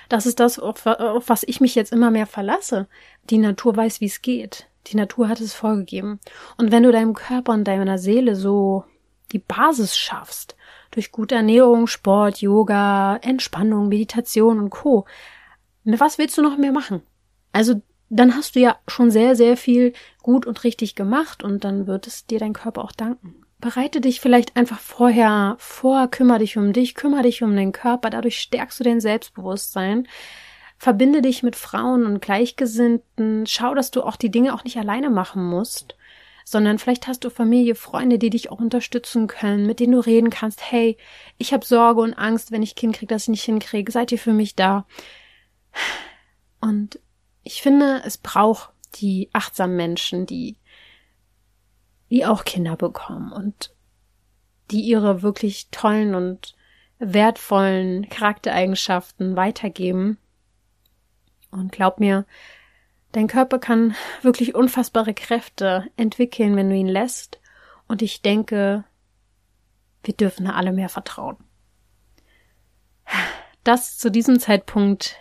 das 0.10 0.26
ist 0.26 0.40
das, 0.40 0.60
auf, 0.60 0.86
auf 0.86 1.30
was 1.30 1.44
ich 1.44 1.62
mich 1.62 1.76
jetzt 1.76 1.92
immer 1.92 2.12
mehr 2.12 2.28
verlasse. 2.28 2.88
Die 3.30 3.38
Natur 3.38 3.76
weiß, 3.76 4.02
wie 4.02 4.06
es 4.06 4.22
geht. 4.22 4.68
Die 4.88 4.98
Natur 4.98 5.30
hat 5.30 5.42
es 5.42 5.54
vorgegeben. 5.54 6.20
Und 6.58 6.72
wenn 6.72 6.84
du 6.84 6.92
deinem 6.92 7.14
Körper 7.14 7.54
und 7.54 7.64
deiner 7.64 7.98
Seele 7.98 8.36
so 8.36 8.86
die 9.32 9.40
Basis 9.40 9.98
schaffst, 9.98 10.56
durch 10.92 11.12
gute 11.12 11.36
Ernährung, 11.36 11.88
Sport, 11.88 12.42
Yoga, 12.42 13.18
Entspannung, 13.18 13.90
Meditation 13.90 14.60
und 14.60 14.70
Co., 14.70 15.06
was 15.84 16.18
willst 16.18 16.38
du 16.38 16.42
noch 16.42 16.58
mehr 16.58 16.72
machen? 16.72 17.02
Also 17.52 17.82
dann 18.10 18.36
hast 18.36 18.56
du 18.56 18.60
ja 18.60 18.78
schon 18.88 19.12
sehr, 19.12 19.36
sehr 19.36 19.58
viel 19.58 19.94
gut 20.22 20.46
und 20.46 20.64
richtig 20.64 20.96
gemacht 20.96 21.44
und 21.44 21.64
dann 21.64 21.88
wird 21.88 22.08
es 22.08 22.26
dir 22.26 22.40
dein 22.40 22.54
Körper 22.54 22.84
auch 22.84 22.92
danken. 22.92 23.45
Bereite 23.60 24.02
dich 24.02 24.20
vielleicht 24.20 24.56
einfach 24.56 24.80
vorher 24.80 25.56
vor, 25.60 26.08
kümmere 26.10 26.40
dich 26.40 26.58
um 26.58 26.74
dich, 26.74 26.94
kümmere 26.94 27.24
dich 27.24 27.42
um 27.42 27.56
deinen 27.56 27.72
Körper, 27.72 28.10
dadurch 28.10 28.40
stärkst 28.40 28.80
du 28.80 28.84
dein 28.84 29.00
Selbstbewusstsein. 29.00 30.08
Verbinde 30.78 31.22
dich 31.22 31.42
mit 31.42 31.56
Frauen 31.56 32.06
und 32.06 32.22
Gleichgesinnten, 32.22 33.46
schau, 33.48 33.74
dass 33.74 33.92
du 33.92 34.04
auch 34.04 34.18
die 34.18 34.30
Dinge 34.30 34.54
auch 34.54 34.66
nicht 34.66 34.78
alleine 34.78 35.10
machen 35.10 35.44
musst, 35.44 35.96
sondern 36.44 36.80
vielleicht 36.80 37.08
hast 37.08 37.24
du 37.24 37.30
Familie, 37.30 37.76
Freunde, 37.76 38.20
die 38.20 38.30
dich 38.30 38.52
auch 38.52 38.60
unterstützen 38.60 39.28
können, 39.28 39.66
mit 39.66 39.80
denen 39.80 39.94
du 39.94 40.00
reden 40.00 40.30
kannst, 40.30 40.72
hey, 40.72 40.98
ich 41.38 41.54
habe 41.54 41.66
Sorge 41.66 42.02
und 42.02 42.14
Angst, 42.14 42.52
wenn 42.52 42.62
ich 42.62 42.76
Kind 42.76 42.96
kriege, 42.96 43.14
dass 43.14 43.24
ich 43.24 43.30
nicht 43.30 43.44
hinkriege, 43.44 43.92
seid 43.92 44.12
ihr 44.12 44.20
für 44.20 44.34
mich 44.34 44.56
da? 44.56 44.86
Und 46.60 47.00
ich 47.44 47.62
finde, 47.62 48.02
es 48.06 48.18
braucht 48.18 48.72
die 48.96 49.30
achtsamen 49.34 49.76
Menschen, 49.76 50.26
die 50.26 50.58
die 52.16 52.26
auch 52.26 52.46
Kinder 52.46 52.78
bekommen 52.78 53.34
und 53.34 53.74
die 54.72 54.80
ihre 54.80 55.22
wirklich 55.22 55.68
tollen 55.70 56.16
und 56.16 56.56
wertvollen 56.98 58.08
Charaktereigenschaften 58.08 59.36
weitergeben. 59.36 60.18
Und 61.52 61.74
glaub 61.74 62.00
mir, 62.00 62.26
dein 63.12 63.28
Körper 63.28 63.60
kann 63.60 63.96
wirklich 64.22 64.56
unfassbare 64.56 65.14
Kräfte 65.14 65.88
entwickeln, 65.98 66.56
wenn 66.56 66.70
du 66.70 66.76
ihn 66.76 66.88
lässt. 66.88 67.42
Und 67.90 68.02
ich 68.02 68.22
denke, 68.22 68.86
wir 70.04 70.14
dürfen 70.14 70.48
alle 70.48 70.72
mehr 70.72 70.90
vertrauen. 70.90 71.36
das 73.66 73.98
zu 73.98 74.10
diesem 74.10 74.40
Zeitpunkt. 74.40 75.18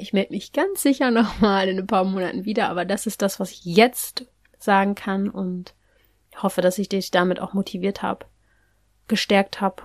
Ich 0.00 0.12
melde 0.12 0.32
mich 0.32 0.52
ganz 0.52 0.82
sicher 0.82 1.10
nochmal 1.10 1.68
in 1.68 1.78
ein 1.78 1.86
paar 1.86 2.04
Monaten 2.04 2.44
wieder, 2.44 2.68
aber 2.68 2.84
das 2.84 3.06
ist 3.06 3.20
das, 3.20 3.40
was 3.40 3.50
ich 3.50 3.64
jetzt 3.64 4.26
sagen 4.58 4.94
kann 4.94 5.28
und 5.30 5.74
hoffe, 6.36 6.60
dass 6.60 6.78
ich 6.78 6.88
dich 6.88 7.10
damit 7.10 7.40
auch 7.40 7.52
motiviert 7.52 8.02
habe, 8.02 8.26
gestärkt 9.06 9.60
habe. 9.60 9.82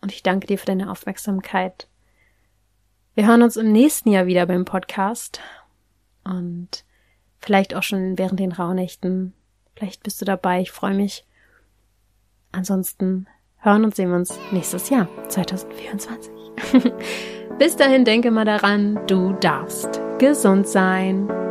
Und 0.00 0.12
ich 0.12 0.22
danke 0.22 0.46
dir 0.46 0.58
für 0.58 0.66
deine 0.66 0.90
Aufmerksamkeit. 0.90 1.88
Wir 3.14 3.26
hören 3.26 3.42
uns 3.42 3.56
im 3.56 3.72
nächsten 3.72 4.10
Jahr 4.10 4.26
wieder 4.26 4.46
beim 4.46 4.64
Podcast 4.64 5.40
und 6.24 6.84
vielleicht 7.38 7.74
auch 7.74 7.82
schon 7.82 8.16
während 8.18 8.40
den 8.40 8.52
Rauhnächten. 8.52 9.34
Vielleicht 9.74 10.02
bist 10.02 10.20
du 10.20 10.24
dabei. 10.24 10.60
Ich 10.60 10.70
freue 10.70 10.94
mich. 10.94 11.26
Ansonsten 12.52 13.26
hören 13.58 13.84
und 13.84 13.94
sehen 13.94 14.10
wir 14.10 14.16
uns 14.16 14.38
nächstes 14.52 14.90
Jahr, 14.90 15.08
2024. 15.28 16.32
Bis 17.58 17.76
dahin 17.76 18.04
denke 18.04 18.30
mal 18.30 18.44
daran, 18.44 19.06
du 19.06 19.32
darfst 19.34 20.00
gesund 20.18 20.66
sein. 20.66 21.49